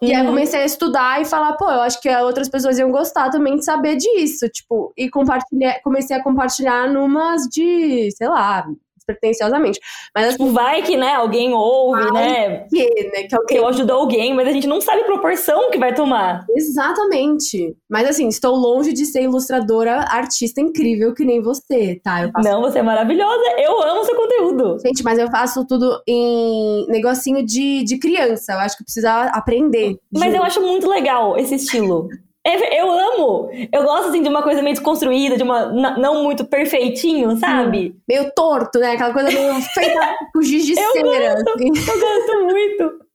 E 0.00 0.14
aí 0.14 0.20
uhum. 0.22 0.28
comecei 0.28 0.60
a 0.60 0.64
estudar 0.64 1.20
e 1.22 1.24
falar, 1.24 1.54
pô, 1.54 1.70
eu 1.70 1.80
acho 1.80 2.00
que 2.00 2.08
outras 2.16 2.48
pessoas 2.48 2.78
iam 2.78 2.90
gostar 2.90 3.30
também 3.30 3.56
de 3.56 3.64
saber 3.64 3.96
disso, 3.96 4.46
tipo, 4.48 4.92
e 4.96 5.08
compartilhar, 5.08 5.80
comecei 5.82 6.14
a 6.14 6.22
compartilhar 6.22 6.92
numas 6.92 7.42
de, 7.44 8.10
sei 8.12 8.28
lá, 8.28 8.66
despretensiosamente. 9.06 9.80
Mas 10.14 10.34
assim, 10.34 10.52
vai 10.52 10.82
que, 10.82 10.96
né, 10.96 11.14
alguém 11.14 11.54
ouve, 11.54 12.12
né? 12.12 12.66
Que, 12.68 13.10
né? 13.12 13.22
Que 13.28 13.36
alguém... 13.36 13.58
Eu 13.58 13.68
ajudo 13.68 13.92
alguém, 13.92 14.34
mas 14.34 14.48
a 14.48 14.52
gente 14.52 14.66
não 14.66 14.80
sabe 14.80 15.02
a 15.02 15.04
proporção 15.04 15.70
que 15.70 15.78
vai 15.78 15.94
tomar. 15.94 16.44
Exatamente. 16.50 17.76
Mas 17.88 18.08
assim, 18.08 18.28
estou 18.28 18.56
longe 18.56 18.92
de 18.92 19.06
ser 19.06 19.22
ilustradora, 19.22 20.00
artista 20.08 20.60
incrível 20.60 21.14
que 21.14 21.24
nem 21.24 21.40
você, 21.40 22.00
tá? 22.02 22.30
Faço... 22.32 22.48
Não, 22.48 22.60
você 22.60 22.80
é 22.80 22.82
maravilhosa. 22.82 23.44
Eu 23.58 23.82
amo 23.82 24.04
seu 24.04 24.16
conteúdo. 24.16 24.78
Gente, 24.84 25.02
mas 25.02 25.18
eu 25.18 25.30
faço 25.30 25.64
tudo 25.66 26.02
em 26.06 26.86
negocinho 26.88 27.44
de, 27.44 27.84
de 27.84 27.98
criança. 27.98 28.52
Eu 28.52 28.58
acho 28.58 28.76
que 28.76 28.84
precisa 28.84 29.26
aprender. 29.26 29.96
Mas 30.12 30.34
eu 30.34 30.42
acho 30.42 30.60
muito 30.60 30.88
legal 30.88 31.38
esse 31.38 31.54
estilo. 31.54 32.08
Eu 32.76 32.90
amo! 32.92 33.50
Eu 33.72 33.82
gosto, 33.82 34.08
assim, 34.08 34.22
de 34.22 34.28
uma 34.28 34.42
coisa 34.42 34.62
meio 34.62 34.74
desconstruída, 34.74 35.36
de 35.36 35.42
uma... 35.42 35.66
Não 35.66 36.22
muito 36.22 36.44
perfeitinho, 36.44 37.36
sabe? 37.38 37.94
Hum, 37.94 38.00
meio 38.08 38.30
torto, 38.32 38.78
né? 38.78 38.92
Aquela 38.92 39.12
coisa 39.12 39.30
meio 39.30 39.54
feita 39.74 40.16
com 40.32 40.42
giz 40.42 40.64
de 40.64 40.78
eu 40.78 40.92
cera. 40.92 41.34
Gosto, 41.34 41.50
assim. 41.50 41.68
Eu 41.68 42.00
gosto 42.00 42.44
muito. 42.44 43.06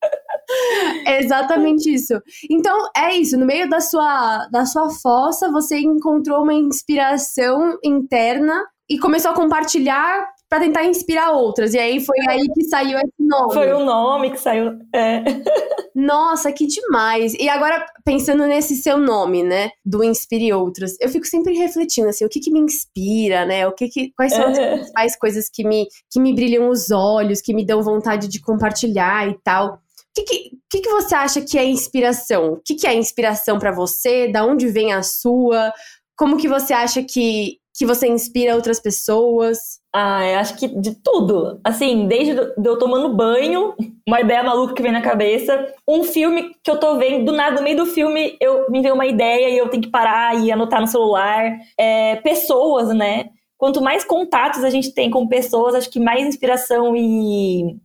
É 1.06 1.20
exatamente 1.24 1.94
isso. 1.94 2.22
Então, 2.50 2.90
é 2.96 3.16
isso. 3.16 3.38
No 3.38 3.46
meio 3.46 3.70
da 3.70 3.80
sua, 3.80 4.48
da 4.52 4.66
sua 4.66 4.90
fossa, 4.90 5.52
você 5.52 5.80
encontrou 5.80 6.44
uma 6.44 6.54
inspiração 6.54 7.78
interna 7.84 8.66
e 8.90 9.00
começou 9.00 9.32
a 9.32 9.36
compartilhar 9.36 10.28
para 10.52 10.66
tentar 10.66 10.84
inspirar 10.84 11.32
outras. 11.32 11.74
E 11.74 11.80
aí 11.80 12.02
foi 12.02 12.18
aí 12.28 12.46
que 12.54 12.66
saiu 12.66 12.98
esse 12.98 13.14
nome. 13.18 13.54
Foi 13.54 13.72
o 13.72 13.86
nome 13.86 14.32
que 14.32 14.38
saiu. 14.38 14.78
É. 14.94 15.24
Nossa, 15.96 16.52
que 16.52 16.68
demais! 16.68 17.34
E 17.36 17.48
agora, 17.48 17.86
pensando 18.04 18.46
nesse 18.46 18.76
seu 18.76 18.98
nome, 18.98 19.44
né? 19.44 19.70
Do 19.86 20.04
Inspire 20.04 20.52
Outras, 20.52 20.98
eu 21.00 21.08
fico 21.08 21.26
sempre 21.26 21.54
refletindo, 21.54 22.10
assim, 22.10 22.26
o 22.26 22.30
que 22.30 22.42
que 22.42 22.52
me 22.52 22.60
inspira, 22.60 23.46
né? 23.46 23.66
O 23.66 23.72
que 23.72 23.88
que, 23.88 24.12
quais 24.12 24.34
são 24.34 24.46
as 24.46 24.60
principais 24.60 25.18
coisas 25.18 25.50
que 25.50 25.64
me, 25.64 25.88
que 26.12 26.20
me 26.20 26.34
brilham 26.34 26.68
os 26.68 26.92
olhos, 26.92 27.40
que 27.40 27.54
me 27.54 27.66
dão 27.66 27.82
vontade 27.82 28.28
de 28.28 28.42
compartilhar 28.42 29.30
e 29.30 29.38
tal. 29.42 29.76
O 29.76 29.80
que, 30.14 30.24
que, 30.24 30.52
que, 30.70 30.80
que 30.82 30.90
você 30.90 31.16
acha 31.16 31.40
que 31.40 31.58
é 31.58 31.64
inspiração? 31.64 32.54
O 32.54 32.62
que, 32.62 32.76
que 32.76 32.86
é 32.86 32.94
inspiração 32.94 33.58
para 33.58 33.72
você? 33.72 34.28
Da 34.28 34.46
onde 34.46 34.68
vem 34.68 34.92
a 34.92 35.02
sua? 35.02 35.72
Como 36.18 36.38
que 36.38 36.50
você 36.50 36.74
acha 36.74 37.02
que, 37.02 37.61
que 37.82 37.86
você 37.88 38.08
inspira 38.08 38.56
outras 38.56 38.80
pessoas? 38.80 39.58
Ah, 39.92 40.40
acho 40.40 40.56
que 40.56 40.68
de 40.68 40.94
tudo. 41.02 41.60
Assim, 41.64 42.08
desde 42.08 42.40
eu 42.64 42.78
tomando 42.78 43.16
banho, 43.16 43.74
uma 44.08 44.22
ideia 44.22 44.44
maluca 44.44 44.76
que 44.76 44.84
vem 44.84 44.92
na 44.92 45.02
cabeça, 45.02 45.74
um 45.88 46.04
filme 46.04 46.56
que 46.64 46.70
eu 46.70 46.80
tô 46.80 47.00
vendo, 47.00 47.26
do 47.26 47.32
nada, 47.32 47.56
no 47.56 47.64
meio 47.64 47.78
do 47.78 47.88
filme, 47.88 48.38
eu 48.40 48.70
me 48.70 48.84
vem 48.84 48.92
uma 48.92 49.08
ideia 49.08 49.50
e 49.50 49.58
eu 49.58 49.68
tenho 49.68 49.82
que 49.82 49.90
parar 49.90 50.40
e 50.40 50.52
anotar 50.52 50.80
no 50.80 50.86
celular. 50.86 51.58
É, 51.76 52.18
pessoas, 52.18 52.90
né? 52.90 53.30
Quanto 53.58 53.82
mais 53.82 54.04
contatos 54.04 54.64
a 54.64 54.70
gente 54.70 54.94
tem 54.94 55.10
com 55.10 55.28
pessoas, 55.28 55.74
acho 55.74 55.90
que 55.90 56.00
mais 56.00 56.24
inspiração 56.24 56.96
e 56.96 57.78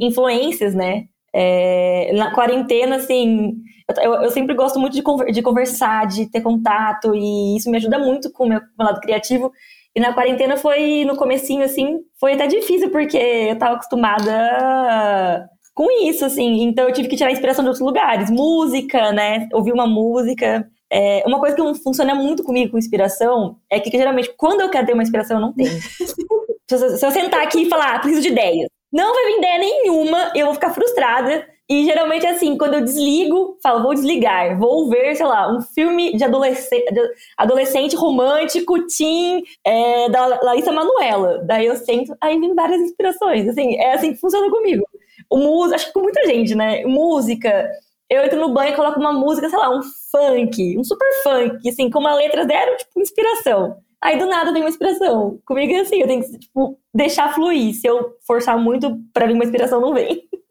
influências, 0.00 0.72
né? 0.72 1.06
É, 1.34 2.12
na 2.14 2.32
quarentena, 2.32 2.94
assim, 2.94 3.56
eu, 4.02 4.14
eu 4.14 4.30
sempre 4.30 4.54
gosto 4.54 4.78
muito 4.78 4.94
de, 4.94 5.02
conver, 5.02 5.30
de, 5.32 5.42
conversar, 5.42 6.06
de 6.06 6.30
ter 6.30 6.40
contato, 6.40 7.14
e 7.14 7.56
isso 7.56 7.70
me 7.70 7.76
ajuda 7.76 7.98
muito 7.98 8.32
com 8.32 8.44
o 8.44 8.48
meu, 8.48 8.60
meu 8.60 8.86
lado 8.86 9.00
criativo. 9.00 9.52
E 9.94 10.00
na 10.00 10.12
quarentena 10.12 10.56
foi, 10.56 11.04
no 11.04 11.16
comecinho, 11.16 11.62
assim, 11.62 12.00
foi 12.18 12.32
até 12.32 12.46
difícil, 12.46 12.90
porque 12.90 13.18
eu 13.18 13.58
tava 13.58 13.74
acostumada 13.74 15.48
com 15.74 15.86
isso, 16.06 16.24
assim. 16.24 16.62
Então 16.62 16.86
eu 16.88 16.92
tive 16.92 17.08
que 17.08 17.16
tirar 17.16 17.30
inspiração 17.30 17.62
de 17.62 17.68
outros 17.68 17.84
lugares. 17.84 18.30
Música, 18.30 19.12
né? 19.12 19.48
Ouvir 19.52 19.72
uma 19.72 19.86
música. 19.86 20.66
É, 20.90 21.22
uma 21.26 21.38
coisa 21.40 21.56
que 21.56 21.82
funciona 21.82 22.14
muito 22.14 22.42
comigo 22.42 22.72
com 22.72 22.78
inspiração 22.78 23.56
é 23.70 23.80
que, 23.80 23.90
que, 23.90 23.96
geralmente, 23.96 24.32
quando 24.36 24.60
eu 24.60 24.70
quero 24.70 24.86
ter 24.86 24.92
uma 24.92 25.02
inspiração, 25.02 25.38
eu 25.38 25.40
não 25.40 25.52
tenho. 25.52 25.70
se, 26.68 26.98
se 26.98 27.06
eu 27.06 27.10
sentar 27.10 27.42
aqui 27.42 27.62
e 27.62 27.68
falar, 27.68 27.94
ah, 27.94 27.98
preciso 27.98 28.22
de 28.22 28.28
ideias, 28.28 28.68
não 28.92 29.14
vai 29.14 29.26
vir 29.26 29.38
ideia 29.38 29.58
nenhuma, 29.58 30.32
eu 30.34 30.46
vou 30.46 30.54
ficar 30.54 30.70
frustrada. 30.70 31.46
E 31.72 31.86
geralmente, 31.86 32.26
assim, 32.26 32.58
quando 32.58 32.74
eu 32.74 32.84
desligo, 32.84 33.56
falo, 33.62 33.82
vou 33.82 33.94
desligar, 33.94 34.58
vou 34.58 34.90
ver, 34.90 35.16
sei 35.16 35.24
lá, 35.24 35.50
um 35.50 35.62
filme 35.62 36.14
de 36.14 36.22
adolescente, 36.22 36.92
de 36.92 37.00
adolescente 37.34 37.96
romântico, 37.96 38.86
teen, 38.86 39.42
é, 39.64 40.10
da 40.10 40.26
Larissa 40.42 40.70
Manuela. 40.70 41.42
Daí 41.46 41.64
eu 41.64 41.74
sento, 41.76 42.14
aí 42.20 42.38
vem 42.38 42.54
várias 42.54 42.78
inspirações. 42.82 43.48
Assim, 43.48 43.76
é 43.76 43.94
assim 43.94 44.12
que 44.12 44.20
funciona 44.20 44.50
comigo. 44.50 44.86
O 45.30 45.38
música, 45.38 45.76
acho 45.76 45.86
que 45.86 45.92
com 45.94 46.02
muita 46.02 46.26
gente, 46.26 46.54
né? 46.54 46.84
Música. 46.84 47.66
Eu 48.10 48.22
entro 48.22 48.38
no 48.38 48.52
banho 48.52 48.74
e 48.74 48.76
coloco 48.76 49.00
uma 49.00 49.14
música, 49.14 49.48
sei 49.48 49.58
lá, 49.58 49.74
um 49.74 49.80
funk, 50.10 50.78
um 50.78 50.84
super 50.84 51.08
funk, 51.22 51.66
assim, 51.66 51.88
com 51.88 52.00
uma 52.00 52.14
letra 52.14 52.44
zero, 52.44 52.76
tipo, 52.76 53.00
inspiração. 53.00 53.78
Aí 53.98 54.18
do 54.18 54.26
nada 54.26 54.52
vem 54.52 54.60
uma 54.60 54.68
inspiração. 54.68 55.40
Comigo 55.46 55.72
é 55.72 55.80
assim, 55.80 56.02
eu 56.02 56.06
tenho 56.06 56.22
que, 56.22 56.38
tipo, 56.38 56.78
deixar 56.92 57.32
fluir. 57.32 57.72
Se 57.72 57.86
eu 57.86 58.14
forçar 58.26 58.58
muito 58.58 58.98
pra 59.10 59.26
vir 59.26 59.32
uma 59.32 59.44
inspiração, 59.44 59.80
não 59.80 59.94
vem. 59.94 60.28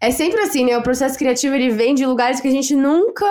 É 0.00 0.10
sempre 0.10 0.40
assim, 0.40 0.64
né? 0.64 0.76
O 0.76 0.82
processo 0.82 1.18
criativo 1.18 1.54
ele 1.54 1.70
vem 1.70 1.94
de 1.94 2.06
lugares 2.06 2.40
que 2.40 2.48
a 2.48 2.50
gente 2.50 2.74
nunca 2.74 3.26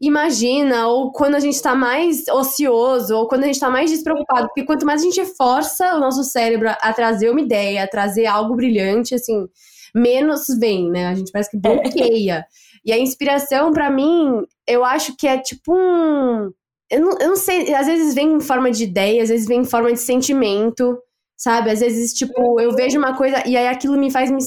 imagina, 0.00 0.86
ou 0.86 1.12
quando 1.12 1.34
a 1.34 1.40
gente 1.40 1.60
tá 1.62 1.74
mais 1.74 2.28
ocioso, 2.28 3.16
ou 3.16 3.26
quando 3.26 3.44
a 3.44 3.46
gente 3.46 3.60
tá 3.60 3.70
mais 3.70 3.90
despreocupado. 3.90 4.48
Porque 4.48 4.64
quanto 4.64 4.84
mais 4.84 5.00
a 5.00 5.04
gente 5.04 5.24
força 5.24 5.94
o 5.94 6.00
nosso 6.00 6.22
cérebro 6.24 6.68
a 6.68 6.92
trazer 6.92 7.30
uma 7.30 7.40
ideia, 7.40 7.84
a 7.84 7.88
trazer 7.88 8.26
algo 8.26 8.54
brilhante, 8.54 9.14
assim, 9.14 9.48
menos 9.94 10.46
vem, 10.58 10.90
né? 10.90 11.06
A 11.06 11.14
gente 11.14 11.32
parece 11.32 11.50
que 11.50 11.58
bloqueia. 11.58 12.44
e 12.84 12.92
a 12.92 12.98
inspiração, 12.98 13.72
para 13.72 13.90
mim, 13.90 14.44
eu 14.66 14.84
acho 14.84 15.16
que 15.16 15.26
é 15.26 15.38
tipo 15.38 15.74
um. 15.74 16.50
Eu 16.90 17.00
não, 17.00 17.18
eu 17.18 17.28
não 17.28 17.36
sei, 17.36 17.74
às 17.74 17.86
vezes 17.86 18.14
vem 18.14 18.34
em 18.34 18.40
forma 18.40 18.70
de 18.70 18.84
ideia, 18.84 19.22
às 19.22 19.28
vezes 19.28 19.46
vem 19.46 19.60
em 19.60 19.64
forma 19.64 19.92
de 19.92 20.00
sentimento, 20.00 20.98
sabe? 21.36 21.70
Às 21.70 21.80
vezes, 21.80 22.14
tipo, 22.14 22.60
eu 22.60 22.74
vejo 22.74 22.98
uma 22.98 23.14
coisa 23.14 23.42
e 23.46 23.56
aí 23.56 23.68
aquilo 23.68 23.98
me 23.98 24.10
faz 24.10 24.30
me 24.30 24.38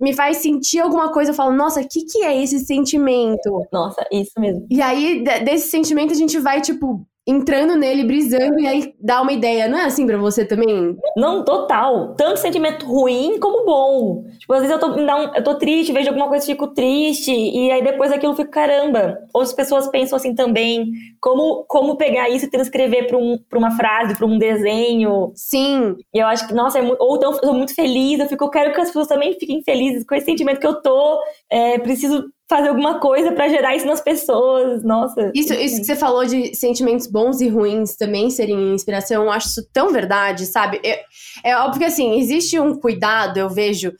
me 0.00 0.14
faz 0.14 0.38
sentir 0.38 0.78
alguma 0.78 1.12
coisa, 1.12 1.30
eu 1.30 1.34
falo, 1.34 1.54
nossa, 1.54 1.80
o 1.80 1.88
que, 1.88 2.04
que 2.04 2.24
é 2.24 2.42
esse 2.42 2.60
sentimento? 2.60 3.66
Nossa, 3.72 4.04
isso 4.10 4.32
mesmo. 4.38 4.66
E 4.70 4.80
aí, 4.80 5.22
desse 5.44 5.68
sentimento, 5.68 6.12
a 6.12 6.16
gente 6.16 6.38
vai, 6.38 6.60
tipo, 6.60 7.06
entrando 7.30 7.76
nele, 7.76 8.04
brisando, 8.04 8.58
e 8.60 8.66
aí 8.66 8.94
dá 9.00 9.22
uma 9.22 9.32
ideia. 9.32 9.68
Não 9.68 9.78
é 9.78 9.84
assim 9.84 10.06
pra 10.06 10.18
você 10.18 10.44
também? 10.44 10.96
Não, 11.16 11.44
total. 11.44 12.14
Tanto 12.16 12.38
sentimento 12.38 12.84
ruim 12.86 13.38
como 13.38 13.64
bom. 13.64 14.24
Tipo, 14.38 14.52
às 14.54 14.60
vezes 14.60 14.74
eu 14.74 14.80
tô, 14.80 14.88
um, 14.94 15.34
eu 15.34 15.44
tô 15.44 15.54
triste, 15.54 15.92
vejo 15.92 16.08
alguma 16.08 16.28
coisa 16.28 16.44
e 16.44 16.48
fico 16.48 16.68
triste, 16.68 17.32
e 17.32 17.70
aí 17.70 17.82
depois 17.82 18.12
aquilo 18.12 18.34
fica, 18.34 18.50
caramba. 18.50 19.18
Outras 19.32 19.52
pessoas 19.52 19.88
pensam 19.88 20.16
assim 20.16 20.34
também. 20.34 20.90
Como, 21.20 21.64
como 21.68 21.96
pegar 21.96 22.28
isso 22.28 22.46
e 22.46 22.50
transcrever 22.50 23.06
pra, 23.06 23.18
um, 23.18 23.38
pra 23.48 23.58
uma 23.58 23.70
frase, 23.72 24.16
pra 24.16 24.26
um 24.26 24.38
desenho. 24.38 25.32
Sim. 25.34 25.96
E 26.12 26.18
eu 26.18 26.26
acho 26.26 26.48
que, 26.48 26.54
nossa, 26.54 26.78
é 26.78 26.82
muito, 26.82 27.00
ou 27.00 27.16
então 27.16 27.32
eu 27.32 27.40
tô 27.40 27.52
muito 27.52 27.74
feliz, 27.74 28.18
eu 28.18 28.26
fico, 28.26 28.44
eu 28.44 28.50
quero 28.50 28.72
que 28.72 28.80
as 28.80 28.88
pessoas 28.88 29.06
também 29.06 29.38
fiquem 29.38 29.62
felizes 29.62 30.04
com 30.04 30.14
esse 30.14 30.26
sentimento 30.26 30.60
que 30.60 30.66
eu 30.66 30.80
tô. 30.80 31.18
É, 31.50 31.78
preciso 31.78 32.24
fazer 32.50 32.68
alguma 32.68 32.98
coisa 32.98 33.30
para 33.30 33.48
gerar 33.48 33.76
isso 33.76 33.86
nas 33.86 34.00
pessoas. 34.00 34.82
Nossa. 34.82 35.30
Isso, 35.32 35.54
isso 35.54 35.76
que 35.76 35.84
você 35.84 35.94
falou 35.94 36.26
de 36.26 36.52
sentimentos 36.52 37.06
bons 37.06 37.40
e 37.40 37.48
ruins 37.48 37.96
também 37.96 38.28
serem 38.28 38.74
inspiração, 38.74 39.22
eu 39.22 39.30
acho 39.30 39.46
isso 39.46 39.68
tão 39.72 39.92
verdade, 39.92 40.44
sabe? 40.46 40.80
É, 40.84 41.04
é 41.44 41.56
óbvio 41.56 41.78
que 41.78 41.86
assim, 41.86 42.18
existe 42.18 42.58
um 42.58 42.74
cuidado, 42.74 43.38
eu 43.38 43.48
vejo 43.48 43.92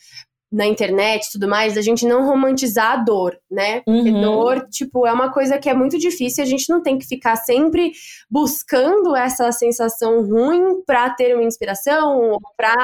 na 0.53 0.67
internet 0.67 1.27
e 1.27 1.31
tudo 1.31 1.47
mais, 1.47 1.79
a 1.79 1.81
gente 1.81 2.05
não 2.05 2.27
romantizar 2.27 2.95
a 2.95 2.97
dor, 2.97 3.39
né? 3.49 3.83
Porque 3.83 4.11
uhum. 4.11 4.21
dor, 4.21 4.67
tipo, 4.69 5.07
é 5.07 5.13
uma 5.13 5.33
coisa 5.33 5.57
que 5.59 5.71
é 5.71 5.75
muito 5.75 5.97
difícil, 5.97 6.43
a 6.43 6.47
gente 6.47 6.69
não 6.69 6.83
tem 6.83 6.99
que 6.99 7.07
ficar 7.07 7.37
sempre 7.37 7.93
buscando 8.29 9.15
essa 9.15 9.53
sensação 9.53 10.27
ruim 10.27 10.83
para 10.85 11.09
ter 11.11 11.37
uma 11.37 11.45
inspiração 11.45 12.19
ou 12.19 12.41
pra 12.57 12.75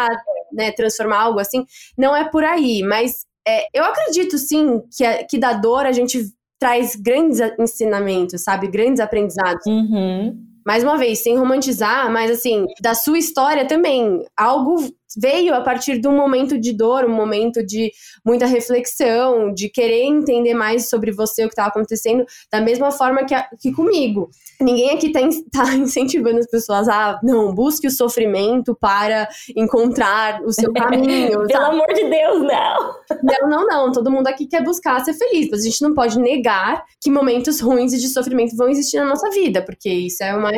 né, 0.53 0.71
transformar 0.71 1.23
algo 1.23 1.41
assim. 1.41 1.65
Não 1.99 2.15
é 2.15 2.23
por 2.23 2.45
aí, 2.45 2.85
mas 2.85 3.27
é, 3.47 3.67
eu 3.73 3.85
acredito 3.85 4.39
sim 4.39 4.83
que, 4.97 5.05
a, 5.05 5.25
que 5.25 5.39
da 5.39 5.53
dor 5.53 5.87
a 5.87 5.93
gente 5.93 6.31
traz 6.59 6.97
grandes 6.97 7.39
ensinamentos, 7.59 8.43
sabe? 8.43 8.69
Grandes 8.69 9.01
aprendizados. 9.01 9.65
Uhum. 9.67 10.37
mais 10.67 10.83
uma 10.83 10.97
vez, 10.97 11.23
sem 11.23 11.37
romantizar, 11.37 12.11
mas 12.11 12.31
assim, 12.31 12.67
da 12.81 12.95
sua 12.95 13.19
história 13.19 13.67
também, 13.67 14.25
algo 14.37 14.77
veio 15.17 15.55
a 15.55 15.61
partir 15.61 15.99
de 15.99 16.09
um 16.09 16.17
momento 16.17 16.59
de 16.59 16.73
dor, 16.73 17.05
um 17.05 17.15
momento 17.15 17.65
de 17.65 17.93
muita 18.25 18.47
reflexão, 18.47 19.53
de 19.53 19.69
querer 19.69 20.05
entender 20.05 20.55
mais 20.55 20.89
sobre 20.89 21.13
você, 21.13 21.45
o 21.45 21.49
que 21.49 21.53
estava 21.53 21.69
acontecendo, 21.69 22.25
da 22.51 22.61
mesma 22.61 22.91
forma 22.91 23.25
que, 23.25 23.35
a, 23.35 23.49
que 23.61 23.73
comigo. 23.73 24.31
Ninguém 24.61 24.91
aqui 24.91 25.09
está 25.09 25.21
tá 25.65 25.75
incentivando 25.75 26.39
as 26.39 26.51
pessoas 26.51 26.89
a, 26.89 27.21
não, 27.23 27.55
busque 27.55 27.87
o 27.87 27.91
sofrimento 27.91 28.77
para 28.81 29.29
encontrar 29.55 30.43
o 30.43 30.53
seu 30.53 30.73
caminho. 30.75 31.47
Pelo 31.47 31.65
amor 31.67 31.87
de 31.89 32.09
Deus, 32.09 32.43
não! 32.43 32.97
Não, 33.23 33.49
não, 33.49 33.67
não. 33.67 33.93
Todo 33.93 34.11
mundo 34.11 34.27
aqui 34.27 34.47
quer 34.47 34.63
buscar 34.63 35.05
ser 35.05 35.15
feliz, 35.15 35.49
mas 35.51 35.61
a 35.61 35.65
gente 35.65 35.83
não 35.83 35.95
pode 35.95 36.19
negar 36.19 36.85
que 37.01 37.11
momentos 37.11 37.61
ruins 37.61 37.93
e 37.93 37.99
de 37.99 38.09
sofrimento 38.09 38.57
vão 38.57 38.69
existir 38.69 38.99
na 38.99 39.07
nossa 39.07 39.31
vida, 39.31 39.63
porque 39.63 39.89
isso 39.89 40.23
é 40.23 40.35
uma 40.35 40.51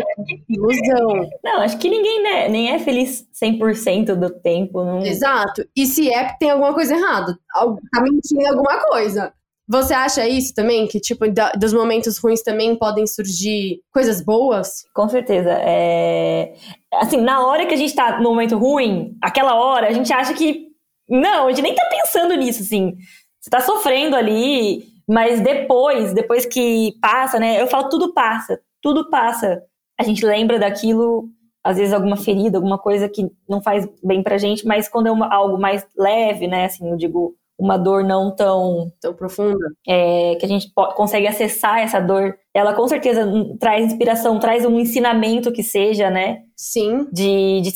ilusão. 0.48 1.28
Não, 1.42 1.60
acho 1.60 1.78
que 1.78 1.88
ninguém 1.88 2.22
né, 2.22 2.48
nem 2.48 2.70
é 2.70 2.78
feliz 2.78 3.26
100% 3.42 4.14
do 4.14 4.37
tempo. 4.38 4.84
Não... 4.84 5.04
Exato. 5.04 5.64
E 5.76 5.86
se 5.86 6.12
é, 6.12 6.36
tem 6.38 6.50
alguma 6.50 6.74
coisa 6.74 6.94
errada. 6.94 7.38
Tá 7.52 8.00
mentindo 8.02 8.46
alguma 8.46 8.80
coisa. 8.86 9.32
Você 9.70 9.92
acha 9.92 10.26
isso 10.26 10.54
também? 10.54 10.86
Que, 10.86 10.98
tipo, 10.98 11.30
da, 11.30 11.52
dos 11.52 11.74
momentos 11.74 12.16
ruins 12.16 12.42
também 12.42 12.74
podem 12.74 13.06
surgir 13.06 13.82
coisas 13.92 14.24
boas? 14.24 14.84
Com 14.94 15.08
certeza. 15.10 15.50
É... 15.50 16.54
Assim, 16.94 17.20
na 17.20 17.46
hora 17.46 17.66
que 17.66 17.74
a 17.74 17.76
gente 17.76 17.94
tá 17.94 18.18
no 18.18 18.30
momento 18.30 18.56
ruim, 18.56 19.14
aquela 19.22 19.54
hora, 19.54 19.88
a 19.88 19.92
gente 19.92 20.10
acha 20.10 20.32
que. 20.32 20.68
Não, 21.06 21.46
a 21.46 21.50
gente 21.50 21.62
nem 21.62 21.74
tá 21.74 21.86
pensando 21.90 22.34
nisso, 22.34 22.62
assim. 22.62 22.96
Você 23.38 23.50
tá 23.50 23.60
sofrendo 23.60 24.16
ali, 24.16 24.84
mas 25.06 25.40
depois, 25.40 26.14
depois 26.14 26.46
que 26.46 26.94
passa, 27.00 27.38
né? 27.38 27.60
Eu 27.60 27.66
falo, 27.66 27.90
tudo 27.90 28.14
passa. 28.14 28.58
Tudo 28.80 29.10
passa. 29.10 29.62
A 30.00 30.02
gente 30.02 30.24
lembra 30.24 30.58
daquilo 30.58 31.28
às 31.68 31.76
vezes 31.76 31.92
alguma 31.92 32.16
ferida, 32.16 32.56
alguma 32.56 32.78
coisa 32.78 33.08
que 33.08 33.30
não 33.46 33.60
faz 33.60 33.86
bem 34.02 34.22
pra 34.22 34.38
gente, 34.38 34.66
mas 34.66 34.88
quando 34.88 35.08
é 35.08 35.10
uma, 35.10 35.28
algo 35.32 35.58
mais 35.58 35.86
leve, 35.96 36.46
né, 36.46 36.64
assim, 36.64 36.88
eu 36.90 36.96
digo, 36.96 37.34
uma 37.58 37.76
dor 37.76 38.02
não 38.02 38.34
tão 38.34 38.90
tão 38.98 39.12
profunda, 39.12 39.66
é, 39.86 40.36
que 40.36 40.46
a 40.46 40.48
gente 40.48 40.72
pode, 40.74 40.94
consegue 40.94 41.26
acessar 41.26 41.80
essa 41.80 42.00
dor, 42.00 42.34
ela 42.54 42.72
com 42.72 42.88
certeza 42.88 43.26
traz 43.60 43.84
inspiração, 43.84 44.38
traz 44.38 44.64
um 44.64 44.78
ensinamento 44.78 45.52
que 45.52 45.62
seja, 45.62 46.08
né? 46.08 46.42
Sim. 46.56 47.06
De, 47.12 47.60
de 47.60 47.72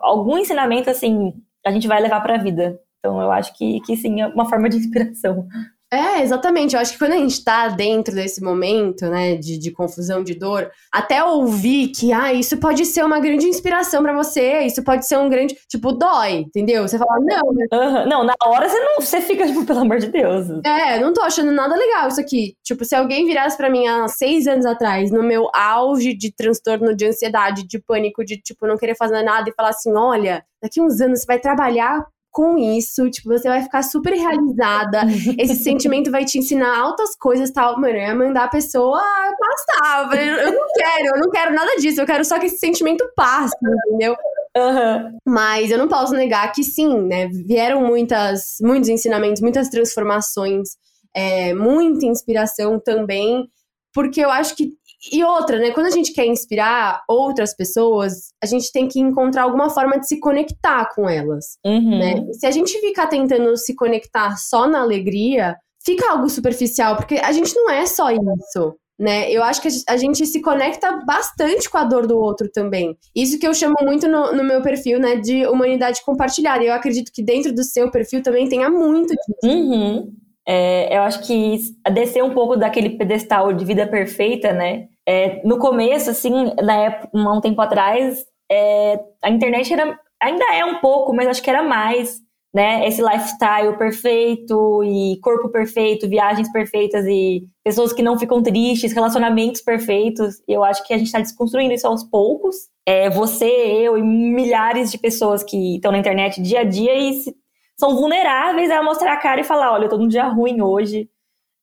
algum 0.00 0.38
ensinamento 0.38 0.88
assim, 0.88 1.34
a 1.66 1.70
gente 1.70 1.86
vai 1.86 2.00
levar 2.00 2.22
para 2.22 2.36
a 2.36 2.42
vida. 2.42 2.80
Então 2.98 3.20
eu 3.20 3.30
acho 3.30 3.54
que, 3.58 3.80
que 3.80 3.94
sim, 3.96 4.22
é 4.22 4.26
uma 4.28 4.48
forma 4.48 4.70
de 4.70 4.78
inspiração. 4.78 5.46
É, 5.94 6.22
exatamente. 6.22 6.74
Eu 6.74 6.80
acho 6.80 6.92
que 6.92 6.98
quando 6.98 7.12
a 7.12 7.18
gente 7.18 7.42
tá 7.44 7.68
dentro 7.68 8.14
desse 8.14 8.42
momento, 8.42 9.06
né, 9.06 9.36
de, 9.36 9.58
de 9.58 9.70
confusão, 9.70 10.22
de 10.22 10.34
dor, 10.34 10.70
até 10.92 11.22
ouvir 11.22 11.88
que, 11.88 12.12
ah, 12.12 12.32
isso 12.32 12.56
pode 12.58 12.84
ser 12.84 13.04
uma 13.04 13.20
grande 13.20 13.46
inspiração 13.46 14.02
para 14.02 14.12
você, 14.12 14.60
isso 14.62 14.82
pode 14.82 15.06
ser 15.06 15.18
um 15.18 15.28
grande, 15.28 15.56
tipo, 15.68 15.92
dói, 15.92 16.38
entendeu? 16.38 16.86
Você 16.86 16.98
fala, 16.98 17.18
não. 17.20 17.48
Uhum. 17.48 18.08
Não, 18.08 18.24
na 18.24 18.34
hora 18.44 18.68
você 18.68 18.78
não, 18.78 19.00
você 19.00 19.20
fica, 19.20 19.46
tipo, 19.46 19.64
pelo 19.64 19.80
amor 19.80 19.98
de 19.98 20.08
Deus. 20.08 20.48
É, 20.64 20.98
não 20.98 21.12
tô 21.12 21.20
achando 21.22 21.52
nada 21.52 21.74
legal 21.76 22.08
isso 22.08 22.20
aqui. 22.20 22.54
Tipo, 22.62 22.84
se 22.84 22.94
alguém 22.94 23.26
virasse 23.26 23.56
para 23.56 23.70
mim 23.70 23.86
há 23.86 24.08
seis 24.08 24.46
anos 24.46 24.66
atrás, 24.66 25.10
no 25.10 25.22
meu 25.22 25.48
auge 25.54 26.14
de 26.14 26.34
transtorno 26.34 26.94
de 26.94 27.06
ansiedade, 27.06 27.66
de 27.66 27.78
pânico, 27.78 28.24
de, 28.24 28.36
tipo, 28.36 28.66
não 28.66 28.76
querer 28.76 28.96
fazer 28.96 29.22
nada 29.22 29.48
e 29.48 29.54
falar 29.54 29.70
assim, 29.70 29.92
olha, 29.94 30.44
daqui 30.62 30.80
uns 30.80 31.00
anos 31.00 31.20
você 31.20 31.26
vai 31.26 31.38
trabalhar 31.38 32.04
com 32.34 32.58
isso, 32.58 33.08
tipo, 33.08 33.28
você 33.28 33.48
vai 33.48 33.62
ficar 33.62 33.84
super 33.84 34.12
realizada. 34.12 35.02
Esse 35.38 35.54
sentimento 35.62 36.10
vai 36.10 36.24
te 36.24 36.36
ensinar 36.36 36.76
altas 36.76 37.14
coisas, 37.14 37.52
tal. 37.52 37.80
Mano, 37.80 37.94
eu 37.94 38.02
ia 38.02 38.14
mandar 38.14 38.44
a 38.44 38.48
pessoa 38.48 39.00
passar. 39.38 40.12
Eu 40.18 40.52
não 40.52 40.66
quero, 40.74 41.06
eu 41.14 41.20
não 41.20 41.30
quero 41.30 41.54
nada 41.54 41.76
disso. 41.76 42.00
Eu 42.00 42.06
quero 42.06 42.24
só 42.24 42.36
que 42.40 42.46
esse 42.46 42.58
sentimento 42.58 43.08
passe, 43.14 43.56
entendeu? 43.86 44.16
Uhum. 44.56 45.16
Mas 45.24 45.70
eu 45.70 45.78
não 45.78 45.86
posso 45.86 46.12
negar 46.12 46.50
que 46.50 46.64
sim, 46.64 47.02
né? 47.02 47.28
Vieram 47.28 47.80
muitas, 47.86 48.56
muitos 48.60 48.88
ensinamentos, 48.88 49.40
muitas 49.40 49.68
transformações, 49.68 50.70
é, 51.14 51.54
muita 51.54 52.04
inspiração 52.04 52.80
também, 52.80 53.48
porque 53.92 54.20
eu 54.20 54.30
acho 54.30 54.56
que 54.56 54.72
e 55.12 55.22
outra, 55.24 55.58
né? 55.58 55.70
Quando 55.70 55.86
a 55.86 55.90
gente 55.90 56.12
quer 56.12 56.26
inspirar 56.26 57.02
outras 57.08 57.54
pessoas, 57.54 58.32
a 58.42 58.46
gente 58.46 58.70
tem 58.72 58.88
que 58.88 59.00
encontrar 59.00 59.42
alguma 59.42 59.70
forma 59.70 59.98
de 59.98 60.06
se 60.06 60.18
conectar 60.18 60.88
com 60.94 61.08
elas. 61.08 61.58
Uhum. 61.64 61.98
Né? 61.98 62.32
Se 62.32 62.46
a 62.46 62.50
gente 62.50 62.78
ficar 62.80 63.06
tentando 63.06 63.56
se 63.56 63.74
conectar 63.74 64.36
só 64.36 64.66
na 64.66 64.80
alegria, 64.80 65.56
fica 65.84 66.10
algo 66.10 66.28
superficial, 66.28 66.96
porque 66.96 67.16
a 67.16 67.32
gente 67.32 67.54
não 67.54 67.70
é 67.70 67.86
só 67.86 68.10
isso. 68.10 68.74
Né? 68.98 69.30
Eu 69.30 69.42
acho 69.42 69.60
que 69.60 69.68
a 69.88 69.96
gente 69.96 70.24
se 70.24 70.40
conecta 70.40 71.02
bastante 71.04 71.68
com 71.68 71.78
a 71.78 71.84
dor 71.84 72.06
do 72.06 72.16
outro 72.16 72.48
também. 72.50 72.96
Isso 73.14 73.38
que 73.38 73.46
eu 73.46 73.52
chamo 73.52 73.74
muito 73.82 74.06
no, 74.06 74.32
no 74.32 74.44
meu 74.44 74.62
perfil, 74.62 75.00
né, 75.00 75.16
de 75.16 75.44
humanidade 75.46 76.00
compartilhada. 76.04 76.62
E 76.62 76.68
eu 76.68 76.72
acredito 76.72 77.10
que 77.12 77.22
dentro 77.22 77.52
do 77.52 77.64
seu 77.64 77.90
perfil 77.90 78.22
também 78.22 78.48
tenha 78.48 78.70
muito 78.70 79.08
disso. 79.08 79.52
Uhum. 79.52 80.12
É, 80.46 80.96
eu 80.96 81.02
acho 81.02 81.22
que 81.26 81.58
descer 81.92 82.22
um 82.22 82.34
pouco 82.34 82.56
daquele 82.56 82.90
pedestal 82.90 83.52
de 83.52 83.64
vida 83.64 83.86
perfeita, 83.86 84.52
né? 84.52 84.88
É, 85.06 85.42
no 85.46 85.58
começo, 85.58 86.10
assim, 86.10 86.30
na 86.62 86.76
época, 86.76 87.10
um 87.14 87.40
tempo 87.40 87.60
atrás, 87.60 88.24
é, 88.50 88.98
a 89.22 89.30
internet 89.30 89.72
era, 89.72 89.98
ainda 90.20 90.44
é 90.54 90.64
um 90.64 90.80
pouco, 90.80 91.14
mas 91.14 91.28
acho 91.28 91.42
que 91.42 91.50
era 91.50 91.62
mais, 91.62 92.20
né? 92.54 92.86
Esse 92.86 93.02
lifestyle 93.02 93.76
perfeito 93.76 94.82
e 94.84 95.18
corpo 95.20 95.50
perfeito, 95.50 96.08
viagens 96.08 96.50
perfeitas 96.52 97.04
e 97.06 97.42
pessoas 97.62 97.92
que 97.92 98.02
não 98.02 98.18
ficam 98.18 98.42
tristes, 98.42 98.92
relacionamentos 98.92 99.60
perfeitos. 99.60 100.36
Eu 100.48 100.64
acho 100.64 100.86
que 100.86 100.94
a 100.94 100.96
gente 100.96 101.06
está 101.06 101.20
desconstruindo 101.20 101.74
isso 101.74 101.86
aos 101.86 102.04
poucos. 102.04 102.56
É, 102.86 103.10
você, 103.10 103.46
eu 103.46 103.98
e 103.98 104.02
milhares 104.02 104.90
de 104.90 104.98
pessoas 104.98 105.42
que 105.42 105.76
estão 105.76 105.92
na 105.92 105.98
internet 105.98 106.40
dia 106.40 106.60
a 106.60 106.64
dia 106.64 106.94
e 106.96 107.14
se, 107.14 107.34
são 107.78 107.96
vulneráveis 107.96 108.70
a 108.70 108.82
mostrar 108.82 109.14
a 109.14 109.20
cara 109.20 109.40
e 109.40 109.44
falar: 109.44 109.72
olha, 109.72 109.84
eu 109.84 109.88
tô 109.90 109.98
num 109.98 110.08
dia 110.08 110.28
ruim 110.28 110.62
hoje. 110.62 111.10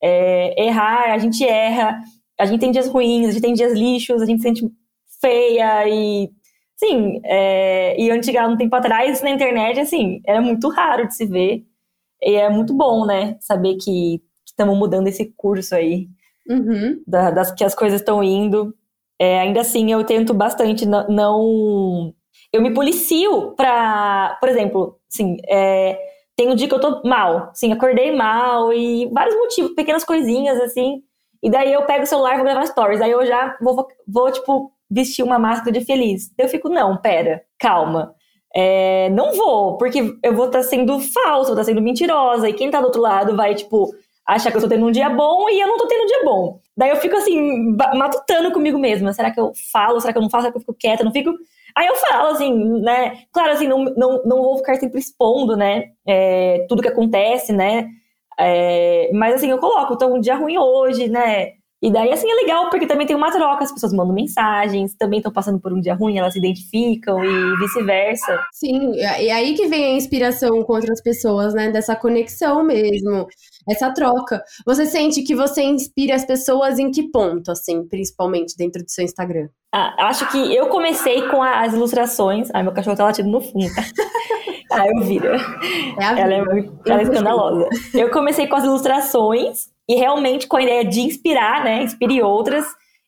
É, 0.04 0.66
errar, 0.66 1.14
a 1.14 1.18
gente 1.20 1.46
erra 1.46 2.02
a 2.42 2.46
gente 2.46 2.60
tem 2.60 2.72
dias 2.72 2.88
ruins, 2.88 3.28
a 3.28 3.32
gente 3.32 3.42
tem 3.42 3.54
dias 3.54 3.74
lixos, 3.74 4.22
a 4.22 4.26
gente 4.26 4.42
se 4.42 4.44
sente 4.44 4.72
feia 5.22 5.88
e. 5.88 6.30
Sim, 6.76 7.22
é, 7.24 7.96
e 8.02 8.10
antigamente, 8.10 8.56
um 8.56 8.58
tempo 8.58 8.76
atrás, 8.76 9.22
na 9.22 9.30
internet, 9.30 9.80
assim, 9.80 10.20
era 10.26 10.42
muito 10.42 10.68
raro 10.70 11.08
de 11.08 11.16
se 11.16 11.28
ver. 11.28 11.64
E 12.24 12.34
é 12.34 12.50
muito 12.50 12.74
bom, 12.74 13.06
né? 13.06 13.38
Saber 13.40 13.76
que 13.76 14.20
estamos 14.44 14.76
mudando 14.76 15.08
esse 15.08 15.32
curso 15.38 15.76
aí. 15.76 16.08
Uhum. 16.50 17.00
Da, 17.06 17.30
das 17.30 17.52
que 17.52 17.64
as 17.64 17.76
coisas 17.76 18.02
estão 18.02 18.24
indo. 18.24 18.76
É, 19.20 19.40
ainda 19.42 19.62
assim, 19.62 19.92
eu 19.92 20.04
tento 20.04 20.34
bastante 20.34 20.88
não. 20.88 22.12
eu 22.52 22.62
me 22.62 22.74
policio 22.74 23.52
pra. 23.56 24.36
Por 24.40 24.50
exemplo, 24.50 25.00
assim, 25.08 25.38
é, 25.48 26.00
tem 26.36 26.50
um 26.50 26.56
dia 26.56 26.68
que 26.68 26.74
eu 26.74 26.80
tô 26.80 27.04
mal. 27.08 27.52
Sim, 27.54 27.72
acordei 27.72 28.12
mal 28.12 28.74
e 28.74 29.08
vários 29.14 29.36
motivos, 29.36 29.76
pequenas 29.76 30.04
coisinhas, 30.04 30.60
assim. 30.60 31.04
E 31.42 31.50
daí 31.50 31.74
eu 31.74 31.84
pego 31.84 32.04
o 32.04 32.08
celular 32.08 32.34
e 32.34 32.36
vou 32.36 32.46
gravar 32.46 32.66
stories. 32.66 33.02
Aí 33.02 33.12
eu 33.12 33.26
já 33.26 33.58
vou, 33.62 33.88
vou, 34.08 34.32
tipo, 34.32 34.72
vestir 34.90 35.24
uma 35.24 35.40
máscara 35.40 35.72
de 35.72 35.86
feliz. 35.86 36.32
Eu 36.38 36.48
fico, 36.48 36.70
não, 36.70 36.98
pera, 36.98 37.42
calma. 37.60 38.14
É, 38.54 39.10
não 39.12 39.34
vou, 39.34 39.78
porque 39.78 40.14
eu 40.22 40.36
vou 40.36 40.48
estar 40.48 40.60
tá 40.60 40.64
sendo 40.64 41.00
falsa, 41.00 41.22
vou 41.24 41.42
estar 41.42 41.56
tá 41.56 41.64
sendo 41.64 41.82
mentirosa. 41.82 42.50
E 42.50 42.54
quem 42.54 42.70
tá 42.70 42.80
do 42.80 42.88
outro 42.88 43.02
lado 43.02 43.36
vai, 43.36 43.56
tipo, 43.56 43.90
achar 44.28 44.52
que 44.52 44.58
eu 44.58 44.62
tô 44.62 44.68
tendo 44.68 44.86
um 44.86 44.92
dia 44.92 45.10
bom 45.10 45.50
e 45.50 45.60
eu 45.60 45.68
não 45.68 45.78
tô 45.78 45.88
tendo 45.88 46.04
um 46.04 46.08
dia 46.08 46.24
bom. 46.24 46.60
Daí 46.76 46.90
eu 46.90 46.98
fico 46.98 47.16
assim, 47.16 47.76
matutando 47.96 48.52
comigo 48.52 48.78
mesma. 48.78 49.14
Será 49.14 49.32
que 49.32 49.40
eu 49.40 49.52
falo? 49.72 50.00
Será 50.00 50.14
que 50.14 50.20
eu 50.20 50.22
não 50.22 50.30
falo? 50.30 50.44
Será 50.44 50.52
que 50.52 50.58
eu 50.58 50.62
fico 50.62 50.74
quieta? 50.74 51.04
Não 51.04 51.12
fico. 51.12 51.32
Aí 51.76 51.88
eu 51.88 51.96
falo, 51.96 52.28
assim, 52.34 52.54
né? 52.82 53.24
Claro, 53.32 53.54
assim, 53.54 53.68
não, 53.68 53.86
não, 53.86 54.22
não 54.24 54.42
vou 54.42 54.58
ficar 54.58 54.76
sempre 54.76 55.00
expondo, 55.00 55.56
né? 55.56 55.86
É, 56.06 56.66
tudo 56.68 56.82
que 56.82 56.90
acontece, 56.90 57.54
né? 57.54 57.88
É, 58.40 59.10
mas 59.14 59.36
assim, 59.36 59.50
eu 59.50 59.58
coloco, 59.60 59.94
então 59.94 60.14
um 60.16 60.20
dia 60.20 60.36
ruim 60.36 60.58
hoje, 60.58 61.08
né? 61.08 61.54
E 61.84 61.92
daí, 61.92 62.12
assim, 62.12 62.30
é 62.30 62.36
legal, 62.36 62.70
porque 62.70 62.86
também 62.86 63.08
tem 63.08 63.16
uma 63.16 63.32
troca, 63.32 63.64
as 63.64 63.72
pessoas 63.72 63.92
mandam 63.92 64.14
mensagens, 64.14 64.94
também 64.94 65.18
estão 65.18 65.32
passando 65.34 65.60
por 65.60 65.74
um 65.74 65.82
dia 65.82 65.96
ruim, 65.96 66.16
elas 66.16 66.34
se 66.34 66.40
identificam 66.40 67.24
e 67.26 67.58
vice-versa. 67.58 68.40
Sim, 68.54 68.94
e 68.94 69.32
aí 69.32 69.56
que 69.56 69.66
vem 69.66 69.86
a 69.86 69.98
inspiração 69.98 70.62
com 70.64 70.74
outras 70.74 71.02
pessoas, 71.02 71.56
né? 71.56 71.72
Dessa 71.72 71.96
conexão 71.96 72.64
mesmo, 72.64 73.26
essa 73.68 73.92
troca. 73.92 74.44
Você 74.64 74.86
sente 74.86 75.24
que 75.24 75.34
você 75.36 75.64
inspira 75.64 76.14
as 76.16 76.24
pessoas 76.24 76.78
em 76.78 76.92
que 76.92 77.10
ponto, 77.10 77.52
assim, 77.52 77.84
principalmente 77.88 78.56
dentro 78.56 78.84
do 78.84 78.92
seu 78.92 79.04
Instagram? 79.04 79.48
Ah, 79.74 80.08
acho 80.10 80.30
que 80.32 80.54
eu 80.54 80.68
comecei 80.68 81.28
com 81.30 81.42
as 81.42 81.74
ilustrações. 81.74 82.50
Ai, 82.54 82.62
meu 82.62 82.74
cachorro 82.74 82.98
tá 82.98 83.06
latindo 83.06 83.30
no 83.30 83.42
fundo, 83.42 83.66
tá? 84.72 84.84
Ah, 84.84 84.88
eu 84.88 85.02
viro. 85.02 85.28
É 86.00 86.04
a 86.04 86.20
ela, 86.20 86.34
é, 86.34 86.70
ela 86.86 87.00
é 87.00 87.04
escandalosa. 87.04 87.70
Eu 87.94 88.10
comecei 88.10 88.48
com 88.48 88.56
as 88.56 88.64
ilustrações 88.64 89.68
e 89.88 89.96
realmente 89.96 90.48
com 90.48 90.58
a 90.58 90.64
ideia 90.64 90.86
de 90.86 91.02
inspirar, 91.02 91.64
né? 91.64 91.84
Inspire 91.84 92.22
outras. 92.22 92.66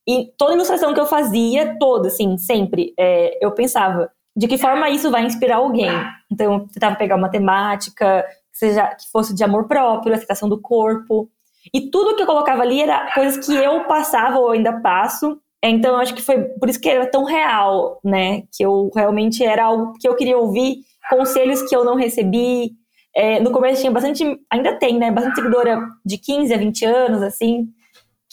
E 0.07 0.27
toda 0.37 0.53
ilustração 0.53 0.93
que 0.93 0.99
eu 0.99 1.05
fazia, 1.05 1.77
toda, 1.79 2.09
assim, 2.09 2.37
sempre, 2.37 2.93
é, 2.99 3.37
eu 3.43 3.51
pensava 3.51 4.11
de 4.35 4.47
que 4.47 4.57
forma 4.57 4.89
isso 4.89 5.09
vai 5.09 5.23
inspirar 5.23 5.57
alguém. 5.57 5.91
Então, 6.31 6.53
eu 6.53 6.67
tentava 6.67 6.95
pegar 6.95 7.15
uma 7.15 7.29
temática 7.29 8.23
que, 8.51 8.57
seja, 8.57 8.87
que 8.87 9.09
fosse 9.11 9.33
de 9.33 9.43
amor 9.43 9.67
próprio, 9.67 10.13
aceitação 10.13 10.49
do 10.49 10.61
corpo. 10.61 11.29
E 11.73 11.89
tudo 11.89 12.15
que 12.15 12.23
eu 12.23 12.27
colocava 12.27 12.61
ali 12.61 12.81
era 12.81 13.13
coisas 13.13 13.45
que 13.45 13.55
eu 13.55 13.85
passava 13.85 14.37
ou 14.39 14.51
ainda 14.51 14.81
passo 14.81 15.39
então, 15.65 15.93
eu 15.93 15.99
acho 16.01 16.13
que 16.13 16.21
foi 16.21 16.43
por 16.43 16.69
isso 16.69 16.79
que 16.79 16.89
era 16.89 17.09
tão 17.09 17.23
real, 17.23 17.99
né? 18.03 18.43
Que 18.51 18.65
eu 18.65 18.91
realmente 18.93 19.43
era 19.45 19.63
algo 19.63 19.93
que 19.93 20.05
eu 20.05 20.15
queria 20.15 20.37
ouvir, 20.37 20.79
conselhos 21.09 21.61
que 21.63 21.75
eu 21.75 21.83
não 21.83 21.95
recebi. 21.95 22.71
É, 23.15 23.39
no 23.39 23.51
começo 23.51 23.81
tinha 23.81 23.91
bastante, 23.91 24.23
ainda 24.49 24.77
tem, 24.77 24.97
né? 24.97 25.11
Bastante 25.11 25.35
seguidora 25.35 25.79
de 26.05 26.17
15 26.17 26.53
a 26.53 26.57
20 26.57 26.85
anos, 26.85 27.21
assim, 27.21 27.67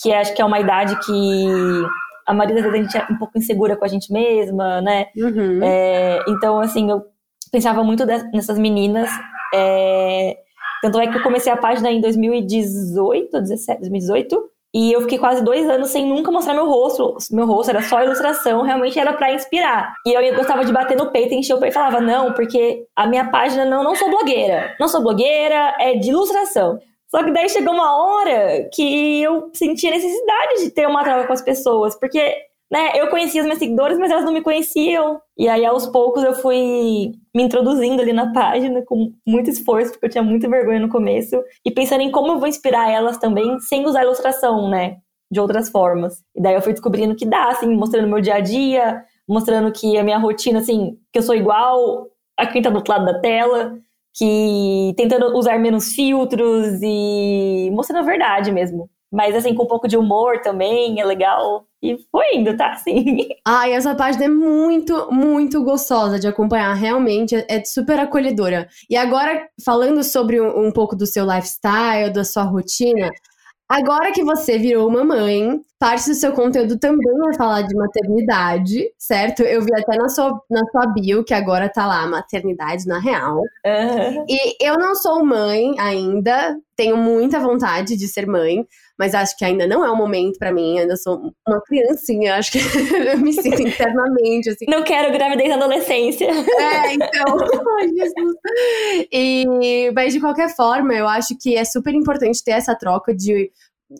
que 0.00 0.12
acho 0.12 0.34
que 0.34 0.40
é 0.40 0.44
uma 0.44 0.58
idade 0.58 0.98
que 1.04 1.46
a 2.26 2.32
maioria 2.32 2.62
das 2.62 2.72
vezes 2.72 2.80
a 2.80 2.82
gente 2.82 3.10
é 3.10 3.12
um 3.12 3.18
pouco 3.18 3.36
insegura 3.36 3.76
com 3.76 3.84
a 3.84 3.88
gente 3.88 4.12
mesma, 4.12 4.80
né? 4.80 5.06
Uhum. 5.16 5.62
É, 5.62 6.24
então, 6.28 6.60
assim, 6.60 6.90
eu 6.90 7.04
pensava 7.50 7.82
muito 7.82 8.06
nessas 8.06 8.58
meninas. 8.58 9.10
É, 9.54 10.36
tanto 10.82 10.98
é 11.00 11.08
que 11.08 11.18
eu 11.18 11.22
comecei 11.22 11.52
a 11.52 11.56
página 11.56 11.90
em 11.90 12.00
2018, 12.00 13.40
17, 13.40 13.80
2018. 13.80 14.50
E 14.72 14.92
eu 14.92 15.00
fiquei 15.02 15.18
quase 15.18 15.42
dois 15.42 15.68
anos 15.68 15.90
sem 15.90 16.06
nunca 16.06 16.30
mostrar 16.30 16.54
meu 16.54 16.66
rosto. 16.66 17.16
Meu 17.32 17.46
rosto 17.46 17.70
era 17.70 17.82
só 17.82 18.02
ilustração, 18.02 18.62
realmente 18.62 18.98
era 18.98 19.12
para 19.12 19.32
inspirar. 19.32 19.94
E 20.06 20.12
eu 20.12 20.36
gostava 20.36 20.64
de 20.64 20.72
bater 20.72 20.96
no 20.96 21.10
peito, 21.10 21.34
encher 21.34 21.54
o 21.54 21.58
peito 21.58 21.72
e 21.72 21.74
falava, 21.74 22.00
não, 22.00 22.32
porque 22.32 22.84
a 22.94 23.06
minha 23.06 23.28
página 23.30 23.64
não, 23.64 23.82
não 23.82 23.96
sou 23.96 24.08
blogueira. 24.08 24.76
Não 24.78 24.86
sou 24.86 25.02
blogueira, 25.02 25.74
é 25.80 25.94
de 25.94 26.10
ilustração. 26.10 26.78
Só 27.10 27.24
que 27.24 27.32
daí 27.32 27.48
chegou 27.48 27.74
uma 27.74 27.96
hora 27.96 28.68
que 28.72 29.20
eu 29.20 29.50
sentia 29.52 29.90
necessidade 29.90 30.62
de 30.62 30.70
ter 30.70 30.86
uma 30.86 31.02
troca 31.02 31.26
com 31.26 31.32
as 31.32 31.42
pessoas, 31.42 31.98
porque 31.98 32.36
né, 32.70 32.92
eu 32.94 33.08
conhecia 33.08 33.40
as 33.40 33.46
minhas 33.46 33.58
seguidoras, 33.58 33.98
mas 33.98 34.10
elas 34.10 34.24
não 34.24 34.32
me 34.32 34.42
conheciam. 34.42 35.20
E 35.36 35.48
aí, 35.48 35.64
aos 35.66 35.86
poucos, 35.86 36.22
eu 36.22 36.34
fui 36.34 37.12
me 37.34 37.42
introduzindo 37.42 38.00
ali 38.00 38.12
na 38.12 38.32
página 38.32 38.82
com 38.84 39.12
muito 39.26 39.50
esforço, 39.50 39.92
porque 39.92 40.06
eu 40.06 40.10
tinha 40.10 40.22
muita 40.22 40.48
vergonha 40.48 40.78
no 40.78 40.88
começo, 40.88 41.42
e 41.64 41.70
pensando 41.70 42.02
em 42.02 42.10
como 42.10 42.28
eu 42.32 42.38
vou 42.38 42.48
inspirar 42.48 42.90
elas 42.90 43.18
também 43.18 43.58
sem 43.60 43.84
usar 43.86 44.04
ilustração, 44.04 44.68
né? 44.70 44.98
De 45.30 45.40
outras 45.40 45.68
formas. 45.70 46.22
E 46.34 46.40
daí 46.40 46.54
eu 46.54 46.62
fui 46.62 46.72
descobrindo 46.72 47.16
que 47.16 47.26
dá, 47.26 47.48
assim, 47.48 47.68
mostrando 47.74 48.08
meu 48.08 48.20
dia 48.20 48.34
a 48.36 48.40
dia, 48.40 49.04
mostrando 49.28 49.72
que 49.72 49.96
a 49.96 50.04
minha 50.04 50.18
rotina, 50.18 50.60
assim, 50.60 50.96
que 51.12 51.18
eu 51.18 51.22
sou 51.22 51.34
igual 51.34 52.06
a 52.36 52.46
quem 52.46 52.62
tá 52.62 52.70
do 52.70 52.76
outro 52.76 52.92
lado 52.92 53.04
da 53.04 53.20
tela, 53.20 53.78
que 54.16 54.92
tentando 54.96 55.36
usar 55.36 55.58
menos 55.58 55.92
filtros 55.92 56.80
e 56.82 57.70
mostrando 57.72 58.02
a 58.02 58.06
verdade 58.06 58.52
mesmo. 58.52 58.88
Mas 59.12 59.34
assim, 59.34 59.54
com 59.54 59.64
um 59.64 59.68
pouco 59.68 59.88
de 59.88 59.96
humor 59.96 60.40
também, 60.40 61.00
é 61.00 61.04
legal. 61.04 61.66
E 61.82 61.96
foi 62.10 62.34
indo, 62.34 62.56
tá? 62.56 62.72
Assim. 62.72 63.28
Ai, 63.46 63.72
essa 63.72 63.94
página 63.94 64.26
é 64.26 64.28
muito, 64.28 65.10
muito 65.10 65.62
gostosa 65.64 66.18
de 66.18 66.26
acompanhar. 66.26 66.74
Realmente 66.74 67.34
é 67.48 67.64
super 67.64 67.98
acolhedora. 67.98 68.68
E 68.88 68.96
agora, 68.96 69.48
falando 69.64 70.04
sobre 70.04 70.40
um, 70.40 70.66
um 70.66 70.72
pouco 70.72 70.94
do 70.94 71.06
seu 71.06 71.24
lifestyle, 71.24 72.12
da 72.12 72.24
sua 72.24 72.42
rotina, 72.42 73.10
Agora 73.70 74.10
que 74.10 74.24
você 74.24 74.58
virou 74.58 74.90
mamãe, 74.90 75.60
parte 75.78 76.08
do 76.08 76.14
seu 76.16 76.32
conteúdo 76.32 76.76
também 76.76 77.06
é 77.32 77.36
falar 77.36 77.62
de 77.62 77.72
maternidade, 77.76 78.92
certo? 78.98 79.44
Eu 79.44 79.62
vi 79.62 79.72
até 79.72 79.96
na 79.96 80.08
sua, 80.08 80.42
na 80.50 80.60
sua 80.72 80.92
bio 80.92 81.22
que 81.22 81.32
agora 81.32 81.68
tá 81.68 81.86
lá, 81.86 82.04
maternidade 82.04 82.84
na 82.84 82.98
real. 82.98 83.36
Uhum. 83.36 84.24
E 84.28 84.56
eu 84.60 84.74
não 84.76 84.96
sou 84.96 85.24
mãe 85.24 85.78
ainda, 85.78 86.58
tenho 86.74 86.96
muita 86.96 87.38
vontade 87.38 87.96
de 87.96 88.08
ser 88.08 88.26
mãe, 88.26 88.66
mas 89.00 89.14
acho 89.14 89.34
que 89.34 89.46
ainda 89.46 89.66
não 89.66 89.82
é 89.82 89.90
o 89.90 89.96
momento 89.96 90.38
para 90.38 90.52
mim, 90.52 90.78
ainda 90.78 90.94
sou 90.94 91.32
uma 91.48 91.58
criancinha, 91.62 92.36
acho 92.36 92.52
que 92.52 92.58
eu 93.10 93.16
me 93.16 93.32
sinto 93.32 93.62
internamente 93.62 94.50
assim. 94.50 94.66
Não 94.68 94.82
quero 94.82 95.10
gravidez 95.10 95.48
na 95.48 95.54
adolescência. 95.54 96.26
É, 96.26 96.92
então, 96.92 97.08
ai 97.80 97.88
Jesus. 97.88 98.34
E, 99.10 99.90
mas 99.94 100.12
de 100.12 100.20
qualquer 100.20 100.54
forma, 100.54 100.92
eu 100.92 101.08
acho 101.08 101.34
que 101.40 101.56
é 101.56 101.64
super 101.64 101.94
importante 101.94 102.44
ter 102.44 102.50
essa 102.50 102.74
troca 102.74 103.14
de 103.14 103.50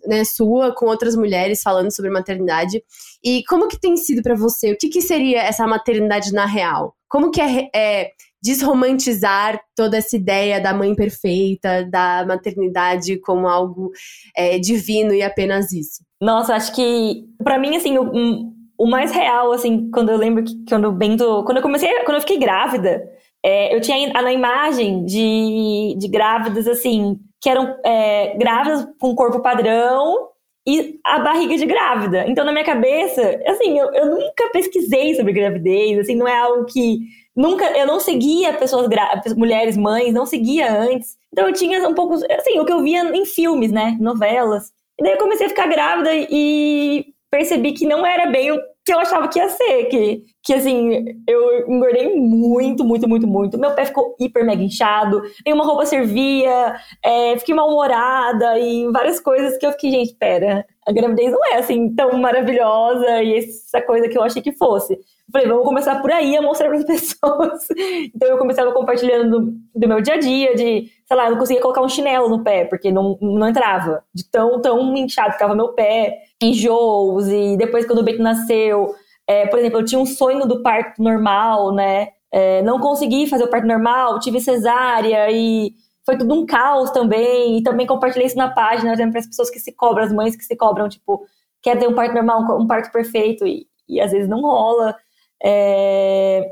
né, 0.07 0.23
sua 0.23 0.75
com 0.75 0.85
outras 0.85 1.17
mulheres 1.17 1.63
falando 1.63 1.91
sobre 1.91 2.11
maternidade. 2.11 2.85
E 3.25 3.43
como 3.49 3.69
que 3.69 3.81
tem 3.81 3.97
sido 3.97 4.23
para 4.23 4.35
você? 4.35 4.71
O 4.71 4.77
que, 4.77 4.91
que 4.91 5.01
seria 5.01 5.41
essa 5.41 5.67
maternidade 5.67 6.31
na 6.31 6.45
real? 6.45 6.95
Como 7.09 7.31
que 7.31 7.41
é, 7.41 7.71
é 7.75 8.11
desromantizar 8.43 9.61
toda 9.77 9.97
essa 9.97 10.17
ideia 10.17 10.61
da 10.61 10.73
mãe 10.73 10.95
perfeita, 10.95 11.85
da 11.85 12.25
maternidade 12.27 13.19
como 13.21 13.47
algo 13.47 13.91
é, 14.37 14.59
divino 14.59 15.13
e 15.13 15.23
apenas 15.23 15.73
isso? 15.73 16.03
Nossa, 16.21 16.55
acho 16.55 16.75
que 16.75 17.25
para 17.43 17.59
mim 17.59 17.77
assim 17.77 17.99
o, 17.99 18.53
o, 18.79 18.87
mais 18.89 19.13
real 19.13 19.53
assim 19.53 19.91
quando 19.91 20.11
eu 20.11 20.17
lembro 20.17 20.45
que 20.45 20.55
quando 20.69 20.89
o 20.89 20.93
Bento, 20.93 21.45
quando 21.45 21.59
eu 21.59 21.63
comecei, 21.63 21.89
quando 22.05 22.17
eu 22.17 22.21
fiquei 22.21 22.39
grávida, 22.39 23.03
é, 23.45 23.75
eu 23.75 23.81
tinha 23.81 24.13
na 24.13 24.33
imagem 24.33 25.05
de, 25.05 25.97
de 25.99 26.09
grávidas 26.09 26.67
assim 26.67 27.19
que 27.41 27.49
eram 27.49 27.75
é, 27.85 28.37
grávidas 28.37 28.87
com 28.99 29.15
corpo 29.15 29.41
padrão 29.41 30.30
e 30.67 30.99
a 31.05 31.19
barriga 31.21 31.57
de 31.57 31.67
grávida. 31.67 32.25
Então, 32.29 32.45
na 32.45 32.53
minha 32.53 32.65
cabeça, 32.65 33.41
assim, 33.47 33.79
eu, 33.79 33.93
eu 33.93 34.07
nunca 34.07 34.51
pesquisei 34.53 35.15
sobre 35.15 35.33
gravidez, 35.33 35.99
assim, 35.99 36.15
não 36.15 36.29
é 36.29 36.39
algo 36.39 36.67
que 36.67 37.01
nunca 37.35 37.65
eu 37.79 37.87
não 37.87 38.01
seguia 38.01 38.53
pessoas 38.53 38.89
mulheres 39.37 39.77
mães, 39.77 40.13
não 40.13 40.27
seguia 40.27 40.71
antes. 40.81 41.17
Então 41.33 41.47
eu 41.47 41.55
tinha 41.55 41.89
um 41.89 41.95
pouco 41.95 42.15
assim, 42.15 42.59
o 42.59 42.65
que 42.65 42.73
eu 42.73 42.83
via 42.83 43.03
em 43.17 43.25
filmes, 43.25 43.73
né, 43.73 43.97
novelas. 44.01 44.73
E 44.99 45.03
daí 45.03 45.13
eu 45.13 45.19
comecei 45.19 45.47
a 45.47 45.49
ficar 45.49 45.67
grávida 45.67 46.11
e 46.13 47.07
percebi 47.31 47.73
que 47.73 47.87
não 47.87 48.05
era 48.05 48.27
bem 48.27 48.51
que 48.85 48.93
eu 48.93 48.99
achava 48.99 49.29
que 49.29 49.39
ia 49.39 49.49
ser, 49.49 49.85
que, 49.85 50.23
que 50.43 50.55
assim, 50.55 51.05
eu 51.27 51.71
engordei 51.71 52.15
muito, 52.17 52.85
muito, 52.85 53.09
muito, 53.09 53.27
muito. 53.27 53.59
Meu 53.59 53.73
pé 53.73 53.85
ficou 53.85 54.17
hiper 54.19 54.45
mega 54.45 54.63
inchado, 54.63 55.23
nenhuma 55.45 55.65
roupa 55.65 55.85
servia, 55.85 56.75
é, 57.05 57.37
fiquei 57.39 57.55
mal-humorada 57.55 58.59
e 58.59 58.91
várias 58.91 59.21
coisas 59.21 59.57
que 59.59 59.67
eu 59.67 59.73
fiquei, 59.73 59.91
gente, 59.91 60.15
pera, 60.15 60.65
a 60.87 60.93
gravidez 60.93 61.31
não 61.31 61.45
é 61.47 61.57
assim 61.59 61.95
tão 61.95 62.13
maravilhosa 62.19 63.23
e 63.23 63.39
essa 63.39 63.83
coisa 63.83 64.09
que 64.09 64.17
eu 64.17 64.23
achei 64.23 64.43
que 64.43 64.53
fosse. 64.53 64.99
Falei, 65.31 65.47
vamos 65.47 65.65
começar 65.65 66.01
por 66.01 66.11
aí 66.11 66.37
a 66.37 66.43
mostrar 66.43 66.69
para 66.69 66.79
as 66.79 66.85
pessoas. 66.87 67.69
Então 68.15 68.29
eu 68.29 68.39
começava 68.39 68.73
compartilhando 68.73 69.31
do, 69.31 69.53
do, 69.75 69.89
meu 69.89 70.01
dia 70.01 70.15
a 70.15 70.19
dia, 70.19 70.55
de, 70.55 70.91
sei 71.11 71.17
lá, 71.17 71.25
eu 71.25 71.33
não 71.33 71.39
conseguia 71.39 71.61
colocar 71.61 71.83
um 71.83 71.89
chinelo 71.89 72.29
no 72.29 72.45
pé, 72.45 72.67
porque 72.67 72.93
não, 72.93 73.19
não 73.21 73.49
entrava. 73.49 74.05
De 74.15 74.31
tão, 74.31 74.61
tão 74.61 74.97
inchado 74.97 75.33
ficava 75.33 75.57
meu 75.57 75.71
pé, 75.73 76.21
enjoos, 76.41 77.27
e 77.27 77.57
depois 77.57 77.85
quando 77.85 77.99
o 77.99 78.03
Beto 78.05 78.23
nasceu, 78.23 78.95
é, 79.27 79.45
por 79.49 79.59
exemplo, 79.59 79.81
eu 79.81 79.85
tinha 79.85 80.01
um 80.01 80.07
sonho 80.07 80.47
do 80.47 80.63
parto 80.63 81.03
normal, 81.03 81.75
né? 81.75 82.11
É, 82.31 82.63
não 82.63 82.79
consegui 82.79 83.27
fazer 83.27 83.43
o 83.43 83.51
parto 83.51 83.67
normal, 83.67 84.21
tive 84.21 84.41
cesárea 84.41 85.29
e 85.33 85.73
foi 86.07 86.17
tudo 86.17 86.33
um 86.33 86.47
caos 86.47 86.93
também. 86.93 87.59
E 87.59 87.63
também 87.65 87.89
compartilhei 87.89 88.29
isso 88.29 88.37
na 88.37 88.49
página, 88.49 88.97
para 88.97 89.19
as 89.19 89.27
pessoas 89.27 89.51
que 89.51 89.59
se 89.59 89.73
cobram, 89.73 90.05
as 90.05 90.13
mães 90.13 90.37
que 90.37 90.45
se 90.45 90.55
cobram, 90.57 90.89
tipo, 90.89 91.27
quer 91.61 91.77
ter 91.77 91.89
um 91.89 91.95
parto 91.95 92.15
normal, 92.15 92.61
um 92.61 92.69
parto 92.69 92.93
perfeito, 92.93 93.45
e, 93.45 93.67
e 93.89 94.01
às 94.01 94.13
vezes 94.13 94.29
não 94.29 94.43
rola. 94.43 94.95
É... 95.43 96.45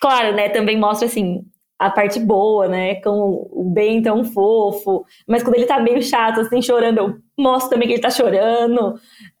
Claro, 0.00 0.34
né, 0.36 0.50
também 0.50 0.78
mostra, 0.78 1.06
assim, 1.06 1.44
a 1.78 1.90
parte 1.90 2.20
boa, 2.20 2.68
né, 2.68 2.96
com 3.02 3.48
o 3.52 3.64
bem 3.72 4.00
tão 4.02 4.24
fofo, 4.24 5.04
mas 5.28 5.42
quando 5.42 5.56
ele 5.56 5.66
tá 5.66 5.80
meio 5.80 6.02
chato, 6.02 6.40
assim, 6.40 6.62
chorando, 6.62 6.98
eu 6.98 7.16
mostro 7.38 7.70
também 7.70 7.88
que 7.88 7.94
ele 7.94 8.02
tá 8.02 8.10
chorando. 8.10 8.94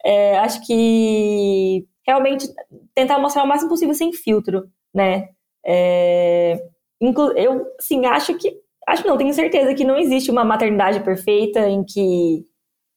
É, 0.04 0.38
acho 0.38 0.66
que 0.66 1.86
realmente 2.06 2.46
tentar 2.94 3.18
mostrar 3.18 3.44
o 3.44 3.46
máximo 3.46 3.70
possível 3.70 3.94
sem 3.94 4.12
filtro, 4.12 4.64
né. 4.94 5.28
É... 5.66 6.58
Eu, 7.36 7.66
sim, 7.80 8.06
acho 8.06 8.34
que 8.38 8.52
acho 8.86 9.06
não, 9.06 9.16
tenho 9.18 9.32
certeza 9.34 9.74
que 9.74 9.84
não 9.84 9.96
existe 9.98 10.30
uma 10.30 10.44
maternidade 10.44 11.00
perfeita 11.00 11.68
em 11.68 11.84
que, 11.84 12.44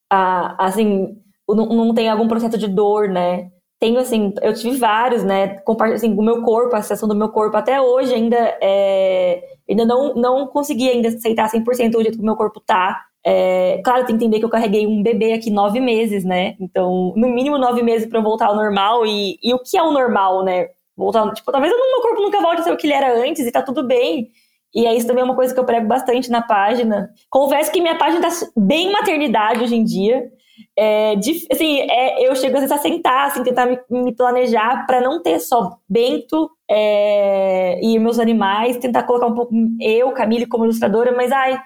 a, 0.10 0.66
assim, 0.68 1.18
não, 1.50 1.66
não 1.68 1.94
tem 1.94 2.10
algum 2.10 2.28
processo 2.28 2.58
de 2.58 2.68
dor, 2.68 3.10
né? 3.10 3.50
Tenho 3.80 4.00
assim, 4.00 4.34
eu 4.42 4.54
tive 4.54 4.78
vários, 4.78 5.24
né? 5.24 5.62
Assim, 5.94 6.14
o 6.14 6.22
meu 6.22 6.42
corpo, 6.42 6.76
a 6.76 6.82
sensação 6.82 7.08
do 7.08 7.16
meu 7.16 7.30
corpo, 7.30 7.56
até 7.58 7.80
hoje 7.80 8.14
ainda 8.14 8.38
é, 8.62 9.44
ainda 9.70 9.86
não, 9.86 10.16
não 10.16 10.48
consegui 10.48 10.90
ainda 10.90 11.10
aceitar 11.10 11.50
100% 11.50 11.96
o 11.96 12.02
jeito 12.02 12.18
que 12.18 12.24
o 12.24 12.26
meu 12.26 12.36
corpo 12.36 12.60
tá. 12.60 13.04
É, 13.24 13.82
claro, 13.84 14.06
tem 14.06 14.18
que 14.18 14.24
entender 14.24 14.40
que 14.40 14.46
eu 14.46 14.50
carreguei 14.50 14.88
um 14.88 15.04
bebê 15.04 15.34
aqui 15.34 15.52
nove 15.52 15.80
meses, 15.80 16.24
né? 16.24 16.56
Então, 16.60 17.14
no 17.16 17.28
mínimo 17.30 17.58
nove 17.58 17.84
meses 17.84 18.08
para 18.08 18.22
voltar 18.22 18.48
ao 18.48 18.56
normal. 18.56 19.06
E, 19.06 19.38
e 19.44 19.54
o 19.54 19.60
que 19.60 19.78
é 19.78 19.84
o 19.84 19.92
normal, 19.92 20.44
né? 20.44 20.70
Voltar, 20.96 21.32
tipo, 21.34 21.52
talvez 21.52 21.72
o 21.72 21.78
meu 21.78 22.02
corpo 22.02 22.22
nunca 22.22 22.42
volte 22.42 22.62
a 22.62 22.64
ser 22.64 22.72
o 22.72 22.78
que 22.78 22.88
ele 22.88 22.94
era 22.94 23.14
antes 23.22 23.46
e 23.46 23.52
tá 23.52 23.62
tudo 23.62 23.84
bem. 23.84 24.30
E 24.74 24.86
é 24.86 24.96
isso 24.96 25.08
também 25.08 25.22
é 25.22 25.26
uma 25.26 25.36
coisa 25.36 25.54
que 25.54 25.60
eu 25.60 25.66
prego 25.66 25.88
bastante 25.88 26.30
na 26.30 26.42
página. 26.42 27.10
Confesso 27.30 27.72
que 27.72 27.82
minha 27.82 27.98
página 27.98 28.22
tá 28.22 28.30
bem 28.56 28.92
maternidade 28.92 29.64
hoje 29.64 29.76
em 29.76 29.84
dia. 29.84 30.32
É, 30.78 31.14
assim, 31.52 31.82
é, 31.82 32.28
eu 32.28 32.36
chego 32.36 32.56
às 32.56 32.62
vezes 32.62 32.72
a 32.72 32.78
sentar, 32.78 33.28
assim, 33.28 33.44
tentar 33.44 33.66
me, 33.66 33.80
me 33.90 34.16
planejar 34.16 34.86
para 34.86 35.02
não 35.02 35.22
ter 35.22 35.40
só 35.40 35.78
Bento 35.88 36.50
é, 36.70 37.80
e 37.82 37.98
meus 38.00 38.20
animais, 38.20 38.78
tentar 38.78 39.04
colocar 39.04 39.28
um 39.28 39.36
pouco 39.36 39.54
eu, 39.82 40.12
Camille, 40.12 40.46
como 40.46 40.66
ilustradora, 40.66 41.12
mas 41.16 41.32
ai, 41.32 41.60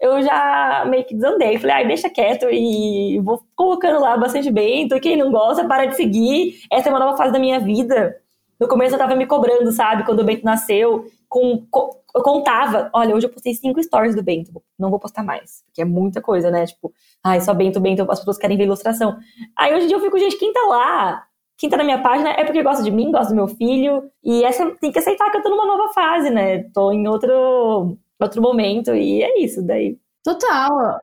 eu 0.00 0.22
já 0.22 0.84
meio 0.86 1.04
que 1.04 1.14
desandei. 1.14 1.58
Falei, 1.58 1.76
ai, 1.76 1.86
deixa 1.86 2.10
quieto 2.10 2.46
e 2.50 3.20
vou 3.20 3.40
colocando 3.56 4.00
lá 4.00 4.16
bastante 4.16 4.50
Bento. 4.50 5.00
Quem 5.00 5.16
não 5.16 5.30
gosta, 5.30 5.66
para 5.66 5.86
de 5.86 5.96
seguir. 5.96 6.60
Essa 6.70 6.88
é 6.88 6.92
uma 6.92 6.98
nova 6.98 7.16
fase 7.16 7.32
da 7.32 7.38
minha 7.38 7.58
vida. 7.60 8.16
No 8.60 8.68
começo 8.68 8.94
eu 8.94 8.98
tava 8.98 9.16
me 9.16 9.26
cobrando, 9.26 9.70
sabe? 9.72 10.04
Quando 10.04 10.20
o 10.20 10.24
Bento 10.24 10.44
nasceu, 10.44 11.06
com, 11.28 11.66
com 11.70 11.90
eu 12.14 12.22
contava, 12.22 12.90
olha, 12.94 13.14
hoje 13.14 13.26
eu 13.26 13.30
postei 13.30 13.54
cinco 13.54 13.82
stories 13.82 14.14
do 14.14 14.22
Bento, 14.22 14.52
não 14.78 14.90
vou 14.90 14.98
postar 14.98 15.22
mais, 15.22 15.62
porque 15.66 15.82
é 15.82 15.84
muita 15.84 16.20
coisa, 16.20 16.50
né? 16.50 16.66
Tipo, 16.66 16.92
ai, 17.22 17.40
só 17.40 17.52
Bento, 17.52 17.80
Bento, 17.80 18.02
as 18.10 18.18
pessoas 18.20 18.38
querem 18.38 18.56
ver 18.56 18.64
ilustração. 18.64 19.16
Aí 19.58 19.74
hoje 19.74 19.84
em 19.84 19.88
dia 19.88 19.96
eu 19.96 20.00
fico, 20.00 20.18
gente, 20.18 20.38
quem 20.38 20.52
tá 20.52 20.62
lá? 20.66 21.26
quem 21.56 21.70
tá 21.70 21.76
na 21.76 21.84
minha 21.84 22.02
página 22.02 22.30
é 22.30 22.44
porque 22.44 22.62
gosta 22.62 22.82
de 22.82 22.90
mim, 22.90 23.10
gosta 23.10 23.28
do 23.28 23.36
meu 23.36 23.48
filho. 23.48 24.10
E 24.22 24.44
essa 24.44 24.70
tem 24.80 24.90
que 24.90 24.98
aceitar 24.98 25.30
que 25.30 25.38
eu 25.38 25.42
tô 25.42 25.50
numa 25.50 25.66
nova 25.66 25.92
fase, 25.92 26.30
né? 26.30 26.64
Tô 26.74 26.92
em 26.92 27.06
outro, 27.06 27.96
outro 28.20 28.42
momento. 28.42 28.94
E 28.94 29.22
é 29.22 29.40
isso. 29.40 29.62
Daí 29.62 29.96
Total. 30.24 30.98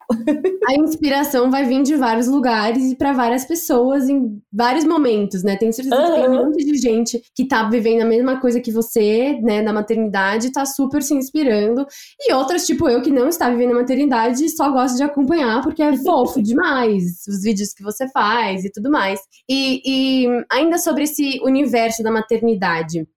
A 0.67 0.73
inspiração 0.79 1.51
vai 1.51 1.63
vir 1.63 1.83
de 1.83 1.95
vários 1.95 2.27
lugares 2.27 2.91
e 2.91 2.95
para 2.95 3.13
várias 3.13 3.45
pessoas 3.45 4.09
em 4.09 4.41
vários 4.51 4.83
momentos, 4.83 5.43
né? 5.43 5.55
Tenho 5.55 5.71
certeza 5.71 5.95
uhum. 5.95 6.07
que 6.07 6.21
tem 6.21 6.29
um 6.29 6.45
monte 6.45 6.65
de 6.65 6.75
gente 6.79 7.21
que 7.35 7.47
tá 7.47 7.69
vivendo 7.69 8.01
a 8.01 8.05
mesma 8.05 8.41
coisa 8.41 8.59
que 8.59 8.71
você, 8.71 9.39
né, 9.43 9.61
na 9.61 9.71
maternidade, 9.71 10.51
tá 10.51 10.65
super 10.65 11.03
se 11.03 11.13
inspirando. 11.13 11.85
E 12.19 12.33
outras, 12.33 12.65
tipo 12.65 12.89
eu, 12.89 12.99
que 13.03 13.11
não 13.11 13.27
está 13.27 13.47
vivendo 13.47 13.73
a 13.73 13.81
maternidade, 13.81 14.49
só 14.49 14.71
gosta 14.71 14.97
de 14.97 15.03
acompanhar 15.03 15.61
porque 15.61 15.83
é 15.83 15.95
fofo 15.97 16.41
demais 16.41 17.21
os 17.27 17.43
vídeos 17.43 17.73
que 17.75 17.83
você 17.83 18.09
faz 18.09 18.65
e 18.65 18.71
tudo 18.71 18.89
mais. 18.89 19.19
E, 19.47 19.83
e 19.85 20.45
ainda 20.51 20.79
sobre 20.79 21.03
esse 21.03 21.39
universo 21.43 22.01
da 22.01 22.11
maternidade 22.11 23.07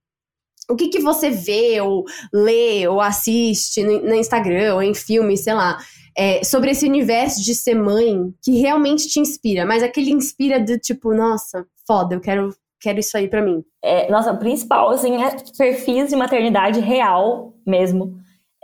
o 0.69 0.77
que, 0.77 0.89
que 0.89 1.01
você 1.01 1.31
vê, 1.31 1.81
ou 1.81 2.05
lê, 2.33 2.87
ou 2.89 3.01
assiste 3.01 3.83
no, 3.83 4.03
no 4.03 4.15
Instagram, 4.15 4.75
ou 4.75 4.83
em 4.83 4.95
filme, 4.95 5.37
sei 5.37 5.55
lá, 5.55 5.79
é, 6.17 6.45
sobre 6.45 6.71
esse 6.71 6.87
universo 6.87 7.43
de 7.43 7.55
ser 7.55 7.75
mãe 7.75 8.33
que 8.43 8.59
realmente 8.61 9.09
te 9.09 9.21
inspira, 9.21 9.67
mas 9.67 9.83
aquele 9.83 10.13
inspira 10.13 10.61
do 10.61 10.79
tipo, 10.79 11.13
nossa, 11.13 11.67
foda, 11.87 12.15
eu 12.15 12.21
quero, 12.21 12.55
quero 12.81 13.01
isso 13.01 13.17
aí 13.17 13.29
para 13.29 13.43
mim. 13.43 13.65
É, 13.83 14.11
nossa, 14.11 14.33
o 14.33 14.39
principal, 14.39 14.91
assim, 14.91 15.23
é 15.23 15.37
perfis 15.59 16.11
de 16.11 16.17
maternidade 16.17 16.81
real 16.81 17.55
mesmo. 17.67 18.17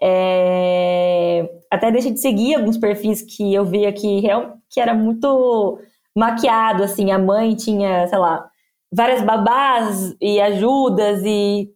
É, 0.03 1.49
até 1.71 1.91
deixei 1.91 2.13
de 2.13 2.21
seguir 2.21 2.55
alguns 2.55 2.79
perfis 2.79 3.21
que 3.23 3.53
eu 3.53 3.65
vi 3.65 3.85
aqui, 3.85 4.23
que 4.71 4.81
era 4.81 4.95
muito 4.95 5.79
maquiado, 6.17 6.83
assim, 6.83 7.11
a 7.11 7.19
mãe 7.19 7.55
tinha, 7.55 8.07
sei 8.07 8.19
lá, 8.19 8.49
várias 8.93 9.23
babás 9.23 10.15
e 10.21 10.41
ajudas 10.41 11.23
e 11.25 11.69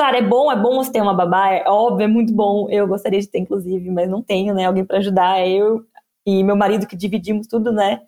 Claro, 0.00 0.16
é 0.16 0.22
bom, 0.22 0.50
é 0.50 0.56
bom 0.56 0.76
você 0.76 0.90
ter 0.90 1.02
uma 1.02 1.12
babá, 1.12 1.50
é 1.52 1.62
óbvio, 1.68 2.04
é 2.04 2.06
muito 2.06 2.32
bom. 2.32 2.66
Eu 2.70 2.88
gostaria 2.88 3.20
de 3.20 3.28
ter, 3.28 3.38
inclusive, 3.38 3.90
mas 3.90 4.08
não 4.08 4.22
tenho, 4.22 4.54
né? 4.54 4.64
Alguém 4.64 4.82
para 4.82 4.96
ajudar. 4.96 5.38
É 5.40 5.46
eu 5.46 5.82
e 6.24 6.42
meu 6.42 6.56
marido 6.56 6.86
que 6.86 6.96
dividimos 6.96 7.46
tudo, 7.46 7.70
né? 7.70 8.00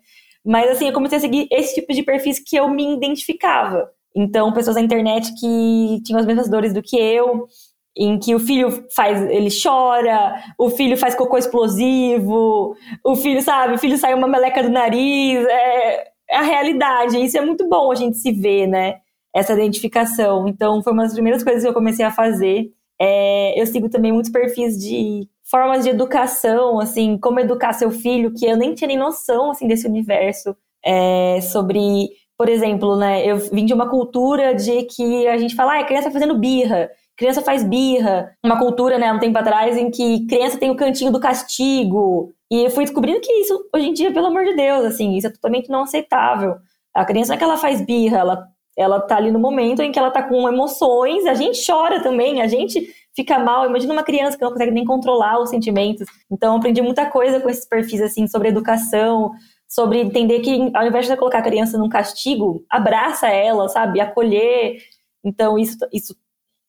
Mas 0.43 0.71
assim, 0.71 0.87
eu 0.87 0.93
comecei 0.93 1.19
a 1.19 1.21
seguir 1.21 1.47
esse 1.51 1.75
tipo 1.75 1.93
de 1.93 2.01
perfis 2.01 2.39
que 2.39 2.55
eu 2.55 2.67
me 2.67 2.95
identificava. 2.95 3.87
Então, 4.15 4.51
pessoas 4.51 4.75
na 4.75 4.81
internet 4.81 5.35
que 5.39 6.01
tinham 6.03 6.19
as 6.19 6.25
mesmas 6.25 6.49
dores 6.49 6.73
do 6.73 6.81
que 6.81 6.97
eu, 6.97 7.47
em 7.95 8.17
que 8.17 8.33
o 8.33 8.39
filho 8.39 8.87
faz, 8.95 9.21
ele 9.29 9.49
chora, 9.51 10.33
o 10.57 10.71
filho 10.71 10.97
faz 10.97 11.13
cocô 11.13 11.37
explosivo, 11.37 12.75
o 13.05 13.15
filho, 13.15 13.43
sabe, 13.43 13.75
o 13.75 13.77
filho 13.77 13.99
sai 13.99 14.15
uma 14.15 14.27
meleca 14.27 14.63
do 14.63 14.69
nariz, 14.69 15.45
é, 15.45 16.07
é 16.27 16.37
a 16.37 16.41
realidade. 16.41 17.23
Isso 17.23 17.37
é 17.37 17.41
muito 17.41 17.69
bom 17.69 17.91
a 17.91 17.95
gente 17.95 18.17
se 18.17 18.31
ver, 18.31 18.65
né? 18.65 19.02
Essa 19.33 19.53
identificação. 19.53 20.47
Então, 20.47 20.81
foi 20.83 20.93
uma 20.93 21.03
das 21.03 21.13
primeiras 21.13 21.43
coisas 21.43 21.63
que 21.63 21.69
eu 21.69 21.73
comecei 21.73 22.05
a 22.05 22.11
fazer. 22.11 22.71
É, 23.01 23.59
eu 23.59 23.65
sigo 23.65 23.89
também 23.89 24.11
muitos 24.11 24.31
perfis 24.31 24.77
de 24.77 25.27
formas 25.43 25.83
de 25.83 25.89
educação, 25.89 26.79
assim, 26.79 27.17
como 27.17 27.39
educar 27.39 27.73
seu 27.73 27.91
filho, 27.91 28.33
que 28.33 28.45
eu 28.45 28.55
nem 28.55 28.73
tinha 28.73 28.87
nem 28.87 28.97
noção, 28.97 29.51
assim, 29.51 29.67
desse 29.67 29.87
universo. 29.87 30.55
É, 30.85 31.39
sobre, 31.41 32.09
por 32.37 32.49
exemplo, 32.49 32.95
né, 32.95 33.25
eu 33.25 33.37
vim 33.37 33.65
de 33.65 33.73
uma 33.73 33.89
cultura 33.89 34.53
de 34.53 34.83
que 34.83 35.27
a 35.27 35.37
gente 35.37 35.55
fala, 35.55 35.75
ah, 35.75 35.79
a 35.79 35.83
criança 35.83 36.07
tá 36.07 36.11
fazendo 36.11 36.37
birra, 36.37 36.89
criança 37.17 37.41
faz 37.41 37.63
birra. 37.63 38.35
Uma 38.43 38.57
cultura, 38.59 38.97
né, 38.97 39.11
um 39.11 39.19
tempo 39.19 39.37
atrás, 39.37 39.77
em 39.77 39.89
que 39.89 40.25
criança 40.27 40.57
tem 40.57 40.69
o 40.69 40.75
cantinho 40.75 41.11
do 41.11 41.19
castigo. 41.19 42.31
E 42.51 42.65
eu 42.65 42.69
fui 42.69 42.85
descobrindo 42.85 43.19
que 43.19 43.31
isso, 43.33 43.67
hoje 43.73 43.87
em 43.89 43.93
dia, 43.93 44.13
pelo 44.13 44.27
amor 44.27 44.45
de 44.45 44.55
Deus, 44.55 44.85
assim, 44.85 45.15
isso 45.15 45.27
é 45.27 45.31
totalmente 45.31 45.69
não 45.69 45.83
aceitável. 45.83 46.55
A 46.93 47.05
criança 47.05 47.29
não 47.29 47.35
é 47.35 47.37
que 47.37 47.43
ela 47.43 47.57
faz 47.57 47.81
birra, 47.81 48.19
ela 48.19 48.47
ela 48.77 48.99
tá 48.99 49.17
ali 49.17 49.31
no 49.31 49.39
momento 49.39 49.81
em 49.81 49.91
que 49.91 49.99
ela 49.99 50.11
tá 50.11 50.23
com 50.23 50.47
emoções, 50.47 51.25
a 51.25 51.33
gente 51.33 51.63
chora 51.65 52.01
também, 52.01 52.41
a 52.41 52.47
gente 52.47 52.93
fica 53.15 53.37
mal. 53.39 53.67
Imagina 53.67 53.93
uma 53.93 54.03
criança 54.03 54.37
que 54.37 54.43
não 54.43 54.51
consegue 54.51 54.71
nem 54.71 54.85
controlar 54.85 55.39
os 55.39 55.49
sentimentos. 55.49 56.07
Então, 56.31 56.55
aprendi 56.55 56.81
muita 56.81 57.09
coisa 57.09 57.39
com 57.39 57.49
esses 57.49 57.65
perfis, 57.65 58.01
assim, 58.01 58.27
sobre 58.27 58.49
educação, 58.49 59.31
sobre 59.67 59.99
entender 60.01 60.39
que 60.39 60.71
ao 60.73 60.85
invés 60.85 61.07
de 61.07 61.17
colocar 61.17 61.39
a 61.39 61.43
criança 61.43 61.77
num 61.77 61.89
castigo, 61.89 62.65
abraça 62.69 63.27
ela, 63.27 63.67
sabe? 63.69 63.99
Acolher. 63.99 64.77
Então, 65.23 65.57
isso, 65.57 65.77
isso 65.91 66.15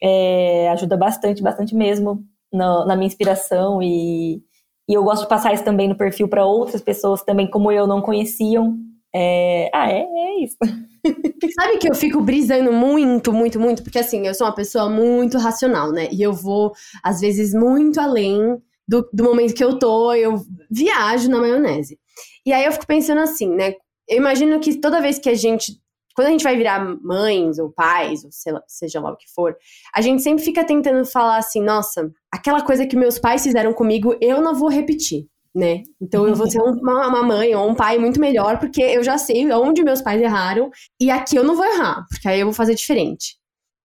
é, 0.02 0.68
ajuda 0.70 0.96
bastante, 0.96 1.42
bastante 1.42 1.74
mesmo 1.74 2.24
na, 2.52 2.84
na 2.86 2.96
minha 2.96 3.06
inspiração 3.06 3.82
e, 3.82 4.42
e 4.88 4.94
eu 4.94 5.02
gosto 5.02 5.22
de 5.22 5.28
passar 5.28 5.52
isso 5.52 5.64
também 5.64 5.88
no 5.88 5.96
perfil 5.96 6.28
para 6.28 6.44
outras 6.46 6.82
pessoas 6.82 7.22
também, 7.22 7.50
como 7.50 7.72
eu, 7.72 7.86
não 7.86 8.02
conheciam. 8.02 8.78
É, 9.16 9.70
ah, 9.72 9.90
é, 9.92 10.00
é 10.00 10.44
isso. 10.44 10.56
Sabe 11.54 11.78
que 11.78 11.88
eu 11.88 11.94
fico 11.94 12.20
brisando 12.20 12.72
muito, 12.72 13.32
muito, 13.32 13.60
muito? 13.60 13.82
Porque 13.82 13.98
assim, 13.98 14.26
eu 14.26 14.34
sou 14.34 14.46
uma 14.46 14.54
pessoa 14.54 14.90
muito 14.90 15.38
racional, 15.38 15.92
né? 15.92 16.08
E 16.10 16.20
eu 16.20 16.32
vou, 16.32 16.72
às 17.02 17.20
vezes, 17.20 17.54
muito 17.54 18.00
além 18.00 18.60
do, 18.88 19.08
do 19.12 19.22
momento 19.22 19.54
que 19.54 19.62
eu 19.62 19.78
tô, 19.78 20.12
eu 20.14 20.42
viajo 20.68 21.30
na 21.30 21.38
maionese. 21.38 21.98
E 22.44 22.52
aí 22.52 22.64
eu 22.64 22.72
fico 22.72 22.86
pensando 22.86 23.20
assim, 23.20 23.48
né? 23.48 23.74
Eu 24.08 24.18
imagino 24.18 24.58
que 24.58 24.80
toda 24.80 25.00
vez 25.00 25.18
que 25.18 25.28
a 25.30 25.34
gente. 25.34 25.80
Quando 26.16 26.28
a 26.28 26.30
gente 26.30 26.44
vai 26.44 26.56
virar 26.56 26.80
mães 27.02 27.58
ou 27.58 27.72
pais, 27.72 28.22
ou 28.24 28.30
lá, 28.52 28.62
seja 28.68 29.00
lá 29.00 29.10
o 29.10 29.16
que 29.16 29.28
for, 29.34 29.56
a 29.92 30.00
gente 30.00 30.22
sempre 30.22 30.44
fica 30.44 30.64
tentando 30.64 31.04
falar 31.04 31.38
assim: 31.38 31.60
nossa, 31.60 32.10
aquela 32.32 32.62
coisa 32.62 32.86
que 32.86 32.96
meus 32.96 33.18
pais 33.18 33.42
fizeram 33.42 33.72
comigo, 33.72 34.16
eu 34.20 34.40
não 34.40 34.54
vou 34.54 34.68
repetir 34.68 35.28
né? 35.54 35.82
Então 36.00 36.26
eu 36.26 36.34
vou 36.34 36.50
ser 36.50 36.60
uma, 36.60 37.06
uma, 37.06 37.22
mãe 37.22 37.54
ou 37.54 37.68
um 37.70 37.74
pai 37.74 37.96
muito 37.98 38.20
melhor, 38.20 38.58
porque 38.58 38.82
eu 38.82 39.04
já 39.04 39.16
sei 39.16 39.50
onde 39.52 39.84
meus 39.84 40.02
pais 40.02 40.20
erraram 40.20 40.70
e 41.00 41.10
aqui 41.10 41.36
eu 41.36 41.44
não 41.44 41.54
vou 41.54 41.64
errar, 41.64 42.04
porque 42.08 42.28
aí 42.28 42.40
eu 42.40 42.46
vou 42.46 42.54
fazer 42.54 42.74
diferente. 42.74 43.36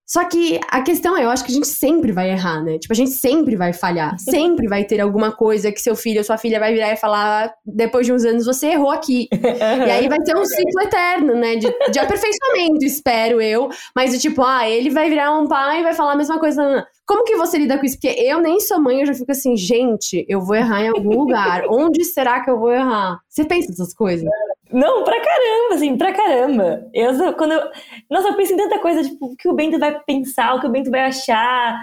Só 0.09 0.25
que 0.25 0.59
a 0.67 0.81
questão 0.81 1.15
é, 1.15 1.23
eu 1.23 1.29
acho 1.29 1.45
que 1.45 1.51
a 1.51 1.53
gente 1.53 1.67
sempre 1.67 2.11
vai 2.11 2.31
errar, 2.31 2.63
né? 2.63 2.79
Tipo, 2.79 2.93
a 2.93 2.95
gente 2.95 3.11
sempre 3.11 3.55
vai 3.55 3.73
falhar. 3.73 4.17
Sempre 4.19 4.67
vai 4.67 4.83
ter 4.83 4.99
alguma 4.99 5.31
coisa 5.31 5.71
que 5.71 5.79
seu 5.79 5.95
filho 5.95 6.19
ou 6.19 6.23
sua 6.23 6.37
filha 6.37 6.59
vai 6.59 6.73
virar 6.73 6.91
e 6.91 6.95
falar, 6.95 7.53
depois 7.65 8.07
de 8.07 8.13
uns 8.13 8.25
anos, 8.25 8.45
você 8.45 8.67
errou 8.67 8.89
aqui. 8.89 9.27
e 9.31 9.91
aí 9.91 10.07
vai 10.07 10.17
ter 10.19 10.35
um 10.35 10.45
ciclo 10.45 10.81
eterno, 10.81 11.35
né? 11.35 11.55
De, 11.57 11.67
de 11.91 11.99
aperfeiçoamento, 11.99 12.83
espero 12.85 13.39
eu. 13.39 13.69
Mas 13.95 14.11
do 14.11 14.19
tipo, 14.19 14.43
ah, 14.43 14.67
ele 14.67 14.89
vai 14.89 15.09
virar 15.09 15.37
um 15.37 15.47
pai 15.47 15.81
e 15.81 15.83
vai 15.83 15.93
falar 15.93 16.13
a 16.13 16.17
mesma 16.17 16.39
coisa. 16.39 16.87
Como 17.05 17.23
que 17.23 17.35
você 17.35 17.59
lida 17.59 17.77
com 17.77 17.85
isso? 17.85 17.99
Porque 17.99 18.19
eu 18.19 18.41
nem 18.41 18.59
sou 18.59 18.79
mãe, 18.79 19.01
eu 19.01 19.05
já 19.05 19.13
fico 19.13 19.31
assim, 19.31 19.55
gente, 19.55 20.25
eu 20.27 20.41
vou 20.41 20.55
errar 20.55 20.83
em 20.83 20.89
algum 20.89 21.19
lugar. 21.19 21.65
Onde 21.69 22.03
será 22.03 22.43
que 22.43 22.49
eu 22.49 22.57
vou 22.57 22.71
errar? 22.71 23.19
Você 23.27 23.45
pensa 23.45 23.71
essas 23.71 23.93
coisas? 23.93 24.27
Não, 24.71 25.03
pra 25.03 25.19
caramba, 25.19 25.75
assim, 25.75 25.97
pra 25.97 26.13
caramba. 26.13 26.87
Eu, 26.93 27.33
quando 27.33 27.53
eu, 27.53 27.61
nossa, 28.09 28.29
eu 28.29 28.35
penso 28.35 28.53
em 28.53 28.57
tanta 28.57 28.77
coisa, 28.79 29.03
tipo, 29.03 29.27
o 29.27 29.35
que 29.35 29.49
o 29.49 29.53
Bento 29.53 29.79
vai 29.79 29.99
pensar, 30.03 30.53
o 30.55 30.59
que 30.59 30.67
o 30.67 30.69
Bento 30.69 30.91
vai 30.91 31.01
achar. 31.01 31.79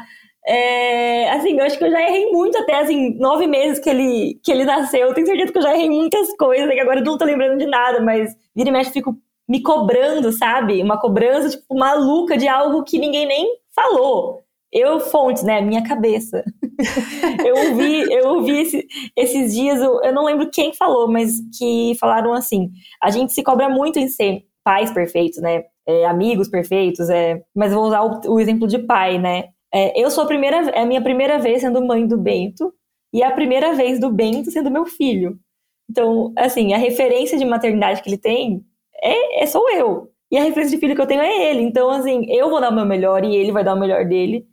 É, 0.47 1.29
assim, 1.33 1.59
eu 1.59 1.65
acho 1.65 1.77
que 1.77 1.85
eu 1.85 1.91
já 1.91 2.01
errei 2.01 2.31
muito 2.31 2.57
até, 2.59 2.77
assim, 2.79 3.19
nove 3.19 3.47
meses 3.49 3.81
que 3.81 3.91
ele, 3.91 4.39
que 4.45 4.53
ele 4.53 4.65
nasceu. 4.65 5.09
Eu 5.09 5.15
tenho 5.15 5.27
certeza 5.27 5.53
que 5.53 5.59
eu 5.59 5.63
já 5.63 5.75
errei 5.75 5.91
muitas 5.91 6.33
coisas, 6.37 6.71
que 6.73 6.81
agora 6.81 7.01
eu 7.01 7.05
não 7.05 7.19
tô 7.19 7.25
lembrando 7.25 7.59
de 7.59 7.67
nada, 7.67 8.01
mas 8.01 8.37
vira 8.55 8.69
e 8.69 8.73
mexe, 8.73 8.93
fico 8.93 9.17
me 9.49 9.61
cobrando, 9.63 10.31
sabe? 10.33 10.81
Uma 10.83 11.01
cobrança, 11.01 11.51
tipo, 11.51 11.77
maluca 11.77 12.37
de 12.37 12.47
algo 12.47 12.85
que 12.85 12.99
ninguém 12.99 13.27
nem 13.27 13.49
falou. 13.75 14.43
Eu, 14.73 15.01
fontes, 15.01 15.43
né? 15.43 15.61
Minha 15.61 15.83
cabeça. 15.83 16.45
eu 17.45 17.71
ouvi, 17.71 18.13
eu 18.13 18.29
ouvi 18.29 18.59
esse, 18.59 18.87
esses 19.17 19.55
dias, 19.55 19.81
eu, 19.81 20.01
eu 20.03 20.13
não 20.13 20.25
lembro 20.25 20.51
quem 20.51 20.75
falou, 20.75 21.09
mas 21.09 21.41
que 21.59 21.95
falaram 21.99 22.33
assim: 22.33 22.71
a 23.03 23.11
gente 23.11 23.33
se 23.33 23.43
cobra 23.43 23.69
muito 23.69 23.99
em 23.99 24.09
ser 24.09 24.45
pais 24.65 24.91
perfeitos, 24.93 25.41
né? 25.41 25.65
É, 25.87 26.05
amigos 26.07 26.49
perfeitos, 26.49 27.09
é, 27.09 27.41
mas 27.55 27.73
vou 27.73 27.85
usar 27.85 28.03
o, 28.03 28.35
o 28.35 28.41
exemplo 28.41 28.67
de 28.67 28.79
pai, 28.79 29.19
né? 29.19 29.51
É, 29.73 30.01
eu 30.01 30.11
sou 30.11 30.25
a 30.25 30.27
primeira, 30.27 30.71
é 30.71 30.83
a 30.83 30.87
minha 30.87 31.03
primeira 31.03 31.39
vez 31.39 31.61
sendo 31.61 31.85
mãe 31.85 32.07
do 32.07 32.19
Bento 32.19 32.73
e 33.13 33.23
a 33.23 33.31
primeira 33.31 33.75
vez 33.75 34.01
do 34.01 34.11
Bento 34.11 34.51
sendo 34.51 34.71
meu 34.71 34.87
filho. 34.87 35.39
Então, 35.89 36.33
assim, 36.37 36.73
a 36.75 36.79
referência 36.79 37.39
de 37.39 37.45
maternidade 37.45 38.03
que 38.03 38.09
ele 38.09 38.19
tem 38.19 38.65
é, 39.03 39.43
é 39.43 39.47
sou 39.47 39.71
eu. 39.71 40.11
E 40.31 40.37
a 40.37 40.43
referência 40.43 40.77
de 40.77 40.81
filho 40.81 40.95
que 40.95 41.01
eu 41.01 41.07
tenho 41.07 41.21
é 41.23 41.51
ele. 41.51 41.63
Então, 41.63 41.89
assim, 41.91 42.27
eu 42.31 42.51
vou 42.51 42.61
dar 42.61 42.71
o 42.71 42.75
meu 42.75 42.85
melhor 42.85 43.25
e 43.25 43.37
ele 43.37 43.53
vai 43.53 43.63
dar 43.63 43.75
o 43.75 43.79
melhor 43.79 44.05
dele. 44.05 44.47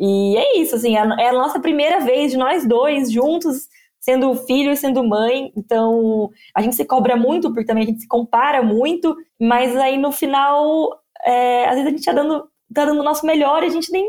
E 0.00 0.34
é 0.38 0.56
isso, 0.58 0.74
assim, 0.76 0.96
é, 0.96 1.28
a 1.28 1.32
nossa 1.34 1.60
primeira 1.60 2.00
vez 2.00 2.32
de 2.32 2.38
nós 2.38 2.66
dois 2.66 3.12
juntos, 3.12 3.68
sendo 4.00 4.34
filho 4.34 4.72
e 4.72 4.76
sendo 4.76 5.04
mãe. 5.04 5.52
Então, 5.54 6.30
a 6.54 6.62
gente 6.62 6.74
se 6.74 6.86
cobra 6.86 7.16
muito, 7.16 7.52
porque 7.52 7.66
também 7.66 7.84
a 7.84 7.86
gente 7.86 8.00
se 8.00 8.08
compara 8.08 8.62
muito, 8.62 9.14
mas 9.38 9.76
aí 9.76 9.98
no 9.98 10.10
final, 10.10 10.98
é, 11.22 11.66
às 11.66 11.74
vezes 11.74 11.86
a 11.86 11.90
gente 11.90 12.04
tá 12.04 12.12
dando, 12.12 12.48
tá 12.74 12.86
dando 12.86 13.00
o 13.00 13.04
nosso 13.04 13.26
melhor 13.26 13.62
e 13.62 13.66
a 13.66 13.70
gente 13.70 13.92
nem, 13.92 14.08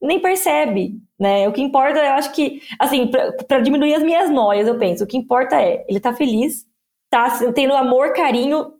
nem 0.00 0.20
percebe, 0.20 1.00
né? 1.18 1.48
O 1.48 1.52
que 1.52 1.60
importa, 1.60 1.98
eu 1.98 2.12
acho 2.12 2.32
que, 2.32 2.62
assim, 2.78 3.10
para 3.48 3.58
diminuir 3.58 3.96
as 3.96 4.04
minhas 4.04 4.30
noias, 4.30 4.68
eu 4.68 4.78
penso, 4.78 5.02
o 5.02 5.06
que 5.06 5.18
importa 5.18 5.60
é, 5.60 5.84
ele 5.88 5.98
tá 5.98 6.14
feliz, 6.14 6.64
tá 7.10 7.28
tendo 7.52 7.74
amor, 7.74 8.12
carinho 8.12 8.72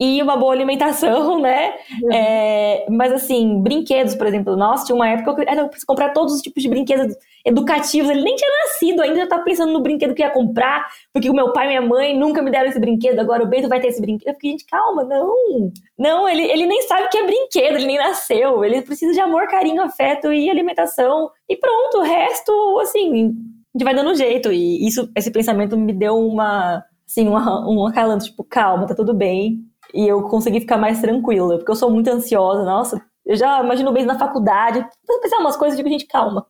e 0.00 0.20
uma 0.20 0.36
boa 0.36 0.52
alimentação, 0.52 1.38
né? 1.40 1.74
É, 2.12 2.86
mas 2.90 3.12
assim, 3.12 3.62
brinquedos, 3.62 4.14
por 4.14 4.26
exemplo, 4.26 4.56
nossa, 4.56 4.84
tinha 4.84 4.96
uma 4.96 5.08
época 5.08 5.34
que 5.34 5.42
eu 5.42 5.44
era 5.48 5.70
comprar 5.86 6.12
todos 6.12 6.34
os 6.34 6.40
tipos 6.40 6.62
de 6.62 6.68
brinquedos 6.68 7.14
educativos. 7.44 8.10
Ele 8.10 8.22
nem 8.22 8.34
tinha 8.34 8.50
nascido 8.64 9.02
ainda, 9.02 9.16
já 9.16 9.26
tava 9.26 9.44
pensando 9.44 9.72
no 9.72 9.82
brinquedo 9.82 10.14
que 10.14 10.22
ia 10.22 10.30
comprar, 10.30 10.86
porque 11.12 11.30
o 11.30 11.34
meu 11.34 11.52
pai 11.52 11.66
e 11.66 11.68
minha 11.68 11.82
mãe 11.82 12.18
nunca 12.18 12.42
me 12.42 12.50
deram 12.50 12.68
esse 12.68 12.80
brinquedo, 12.80 13.20
agora 13.20 13.44
o 13.44 13.46
Bento 13.46 13.68
vai 13.68 13.80
ter 13.80 13.88
esse 13.88 14.00
brinquedo. 14.00 14.28
Eu 14.28 14.34
fiquei, 14.34 14.50
gente, 14.52 14.66
calma, 14.66 15.04
não. 15.04 15.70
Não, 15.98 16.28
ele, 16.28 16.42
ele 16.42 16.66
nem 16.66 16.82
sabe 16.82 17.04
o 17.04 17.08
que 17.08 17.18
é 17.18 17.26
brinquedo, 17.26 17.76
ele 17.76 17.86
nem 17.86 17.98
nasceu. 17.98 18.64
Ele 18.64 18.82
precisa 18.82 19.12
de 19.12 19.20
amor, 19.20 19.46
carinho, 19.48 19.82
afeto 19.82 20.32
e 20.32 20.50
alimentação. 20.50 21.30
E 21.48 21.56
pronto, 21.56 21.98
o 21.98 22.02
resto, 22.02 22.78
assim, 22.80 23.26
a 23.74 23.78
gente 23.78 23.84
vai 23.84 23.94
dando 23.94 24.10
um 24.10 24.14
jeito. 24.14 24.50
E 24.50 24.86
isso, 24.86 25.10
esse 25.16 25.30
pensamento 25.30 25.76
me 25.76 25.92
deu 25.92 26.16
uma, 26.16 26.82
assim, 27.06 27.28
uma, 27.28 27.68
um 27.68 27.86
acalanto, 27.86 28.24
tipo, 28.24 28.42
calma, 28.44 28.86
tá 28.86 28.94
tudo 28.94 29.14
bem. 29.14 29.60
E 29.94 30.06
eu 30.06 30.22
consegui 30.24 30.60
ficar 30.60 30.76
mais 30.76 31.00
tranquila, 31.00 31.56
porque 31.56 31.70
eu 31.70 31.76
sou 31.76 31.90
muito 31.90 32.08
ansiosa, 32.08 32.64
nossa. 32.64 33.00
Eu 33.24 33.36
já 33.36 33.62
imagino 33.62 33.92
bem 33.92 34.04
na 34.04 34.18
faculdade, 34.18 34.86
pensar 35.22 35.38
umas 35.38 35.56
coisas 35.56 35.78
e 35.78 35.82
digo, 35.82 35.88
gente, 35.88 36.06
calma 36.06 36.46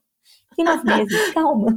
nas 0.63 0.83
meses, 0.85 1.13
calma. 1.35 1.75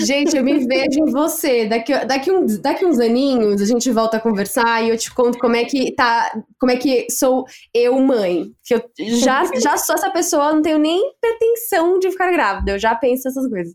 Gente, 0.00 0.36
eu 0.36 0.42
me 0.42 0.66
vejo 0.66 1.00
em 1.00 1.10
você. 1.10 1.66
Daqui, 1.66 1.92
daqui, 2.06 2.30
um, 2.30 2.46
daqui 2.60 2.84
uns 2.86 2.98
aninhos 2.98 3.60
a 3.60 3.66
gente 3.66 3.90
volta 3.90 4.16
a 4.16 4.20
conversar 4.20 4.82
e 4.82 4.88
eu 4.88 4.96
te 4.96 5.12
conto 5.12 5.38
como 5.38 5.56
é 5.56 5.64
que 5.64 5.94
tá, 5.94 6.32
como 6.58 6.72
é 6.72 6.76
que 6.76 7.06
sou 7.10 7.44
eu, 7.72 8.00
mãe. 8.00 8.46
Que 8.64 8.74
eu 8.74 8.82
já, 9.18 9.44
já 9.60 9.76
sou 9.76 9.94
essa 9.94 10.10
pessoa, 10.10 10.54
não 10.54 10.62
tenho 10.62 10.78
nem 10.78 11.02
pretensão 11.20 11.98
de 11.98 12.10
ficar 12.10 12.32
grávida, 12.32 12.72
eu 12.72 12.78
já 12.78 12.94
penso 12.94 13.28
essas 13.28 13.46
coisas. 13.48 13.74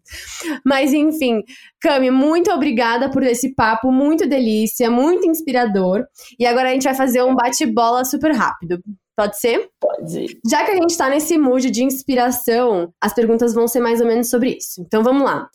Mas 0.66 0.94
enfim, 0.94 1.44
Cami, 1.82 2.10
muito 2.10 2.52
obrigada 2.52 3.10
por 3.10 3.24
esse 3.24 3.54
papo, 3.54 3.92
muito 3.92 4.28
delícia, 4.28 4.90
muito 4.90 5.28
inspirador. 5.28 6.06
E 6.40 6.46
agora 6.46 6.70
a 6.70 6.74
gente 6.74 6.84
vai 6.84 6.96
fazer 6.96 7.22
um 7.22 7.36
bate-bola 7.36 8.04
super 8.04 8.32
rápido. 8.32 8.82
Pode 9.20 9.38
ser? 9.38 9.70
Pode. 9.82 10.40
Já 10.50 10.64
que 10.64 10.72
a 10.72 10.76
gente 10.76 10.98
tá 10.98 11.10
nesse 11.10 11.38
mood 11.38 11.70
de 11.70 11.84
inspiração, 11.84 12.94
as 13.02 13.14
perguntas 13.14 13.54
vão 13.54 13.68
ser 13.68 13.82
mais 13.82 14.00
ou 14.00 14.08
menos 14.08 14.30
sobre 14.30 14.52
isso. 14.52 14.82
Então 14.82 15.04
vamos 15.04 15.24
lá. 15.24 15.50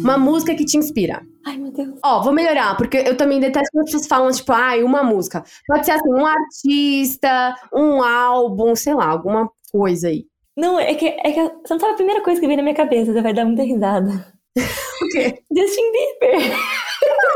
Uma 0.00 0.16
música 0.16 0.54
que 0.54 0.64
te 0.64 0.76
inspira. 0.76 1.20
Ai, 1.44 1.58
meu 1.58 1.72
Deus. 1.72 1.98
Ó, 2.04 2.22
vou 2.22 2.32
melhorar, 2.32 2.76
porque 2.76 2.98
eu 2.98 3.16
também 3.16 3.40
detesto 3.40 3.68
quando 3.72 3.82
as 3.82 3.90
pessoas 3.90 4.06
falam, 4.06 4.30
tipo, 4.30 4.52
ai, 4.52 4.84
uma 4.84 5.02
música. 5.02 5.42
Pode 5.66 5.86
ser 5.86 5.90
assim, 5.90 6.08
um 6.08 6.24
artista, 6.24 7.56
um 7.74 8.00
álbum, 8.00 8.76
sei 8.76 8.94
lá, 8.94 9.08
alguma 9.08 9.50
coisa 9.72 10.06
aí. 10.06 10.24
Não, 10.56 10.78
é 10.78 10.94
que, 10.94 11.08
é 11.08 11.32
que 11.32 11.42
você 11.42 11.74
não 11.74 11.80
sabe 11.80 11.94
a 11.94 11.96
primeira 11.96 12.22
coisa 12.22 12.40
que 12.40 12.46
vem 12.46 12.56
na 12.56 12.62
minha 12.62 12.76
cabeça, 12.76 13.12
você 13.12 13.20
vai 13.20 13.34
dar 13.34 13.44
muita 13.44 13.64
risada. 13.64 14.32
o 14.56 15.08
quê? 15.08 15.42
Justin 15.50 15.90
Bieber. 15.90 16.56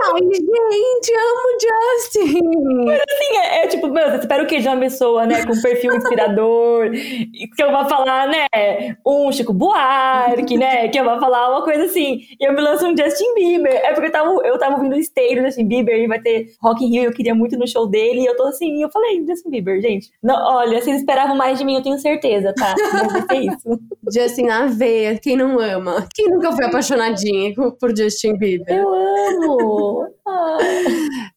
Ai, 0.04 0.20
gente, 0.20 1.12
amo 1.14 1.58
Justin! 1.62 2.84
Mas 2.84 3.00
assim, 3.00 3.36
é, 3.36 3.64
é 3.64 3.66
tipo, 3.68 3.88
meu, 3.88 4.10
você 4.10 4.18
espera 4.18 4.42
o 4.42 4.46
quê 4.46 4.58
de 4.58 4.68
uma 4.68 4.78
pessoa, 4.78 5.26
né, 5.26 5.44
com 5.46 5.52
um 5.52 5.62
perfil 5.62 5.94
inspirador, 5.94 6.90
que 6.90 7.62
eu 7.62 7.70
vou 7.70 7.84
falar, 7.86 8.28
né, 8.28 8.96
um 9.06 9.30
Chico 9.32 9.52
Buarque, 9.52 10.58
né, 10.58 10.88
que 10.88 10.98
eu 10.98 11.04
vou 11.04 11.18
falar 11.20 11.50
uma 11.50 11.62
coisa 11.62 11.84
assim, 11.84 12.20
e 12.38 12.44
eu 12.46 12.52
me 12.52 12.60
lanço 12.60 12.86
um 12.86 12.96
Justin 12.96 13.34
Bieber. 13.34 13.74
É 13.84 13.92
porque 13.92 14.08
eu 14.08 14.12
tava, 14.12 14.30
eu 14.44 14.58
tava 14.58 14.76
ouvindo 14.76 14.94
o 14.94 14.98
esteiro 14.98 15.44
Justin 15.44 15.66
Bieber 15.66 15.96
e 15.96 16.06
vai 16.06 16.20
ter 16.20 16.52
Rock 16.62 16.84
in 16.84 16.90
Rio, 16.90 17.04
eu 17.04 17.12
queria 17.12 17.34
muito 17.34 17.56
no 17.56 17.66
show 17.66 17.86
dele, 17.86 18.20
e 18.20 18.26
eu 18.26 18.36
tô 18.36 18.44
assim, 18.44 18.82
eu 18.82 18.90
falei, 18.90 19.24
Justin 19.26 19.50
Bieber, 19.50 19.80
gente. 19.80 20.10
Não, 20.22 20.34
olha, 20.56 20.80
vocês 20.80 20.98
esperavam 20.98 21.36
mais 21.36 21.58
de 21.58 21.64
mim, 21.64 21.76
eu 21.76 21.82
tenho 21.82 21.98
certeza, 21.98 22.52
tá? 22.54 22.74
Mas 22.92 23.12
vai 23.12 23.22
ser 23.22 23.52
isso. 23.52 23.80
Justin 24.12 24.42
na 24.42 24.66
veia, 24.66 25.18
quem 25.18 25.36
não 25.36 25.58
ama? 25.58 26.06
Quem 26.14 26.28
nunca 26.28 26.52
foi 26.52 26.66
apaixonadinha 26.66 27.54
por 27.54 27.96
Justin 27.96 28.36
Bieber? 28.36 28.76
Eu 28.76 28.92
amo! 28.92 29.61
Uh, 29.62 30.06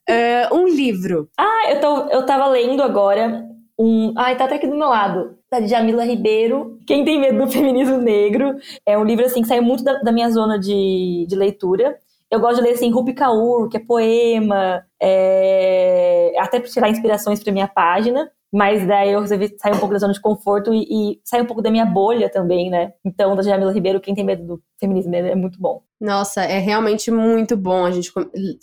um 0.56 0.68
livro. 0.68 1.30
Ah, 1.38 1.72
eu, 1.72 1.80
tô, 1.82 2.08
eu 2.10 2.26
tava 2.26 2.48
lendo 2.48 2.82
agora 2.84 3.46
um. 3.78 4.14
Ai, 4.18 4.36
tá 4.38 4.46
até 4.46 4.56
aqui 4.56 4.68
do 4.68 4.78
meu 4.78 4.90
lado. 4.90 5.38
Da 5.52 5.62
Jamila 5.62 6.04
Ribeiro. 6.04 6.80
Quem 6.88 7.04
tem 7.06 7.20
medo 7.20 7.46
do 7.46 7.52
feminismo 7.52 7.98
negro. 7.98 8.56
É 8.86 8.98
um 8.98 9.04
livro 9.04 9.26
assim 9.26 9.42
que 9.42 9.48
saiu 9.48 9.64
muito 9.64 9.84
da, 9.84 10.00
da 10.00 10.12
minha 10.12 10.30
zona 10.30 10.58
de, 10.58 11.26
de 11.28 11.36
leitura. 11.36 11.98
Eu 12.32 12.40
gosto 12.40 12.58
de 12.58 12.64
ler 12.64 12.74
assim, 12.74 12.92
Rupi 12.92 13.14
Kaur, 13.14 13.70
que 13.70 13.78
é 13.78 13.80
poema, 13.80 14.84
é... 15.02 16.34
até 16.40 16.60
para 16.60 16.70
tirar 16.70 16.90
inspirações 16.90 17.42
para 17.44 17.54
minha 17.54 17.68
página. 17.68 18.30
Mas 18.56 18.88
daí 18.88 19.12
eu 19.12 19.20
resolvi 19.20 19.54
sair 19.58 19.74
um 19.74 19.80
pouco 19.80 19.94
da 19.94 20.00
zona 20.00 20.13
de 20.13 20.22
conforto 20.22 20.74
e, 20.74 20.84
e 20.89 21.20
sair 21.26 21.41
um 21.41 21.46
pouco 21.46 21.62
da 21.62 21.70
minha 21.70 21.86
bolha 21.86 22.30
também, 22.30 22.70
né? 22.70 22.94
Então, 23.04 23.36
da 23.36 23.41
Jamila 23.41 23.74
Ribeiro, 23.74 24.00
quem 24.00 24.15
tem 24.15 24.24
medo 24.24 24.48
do 24.48 24.63
feminismo 24.80 25.13
é 25.13 25.36
muito 25.36 25.60
bom. 25.60 25.82
Nossa, 26.00 26.41
é 26.41 26.58
realmente 26.58 27.12
muito 27.12 27.58
bom 27.58 27.84
a 27.84 27.91
gente 27.91 28.13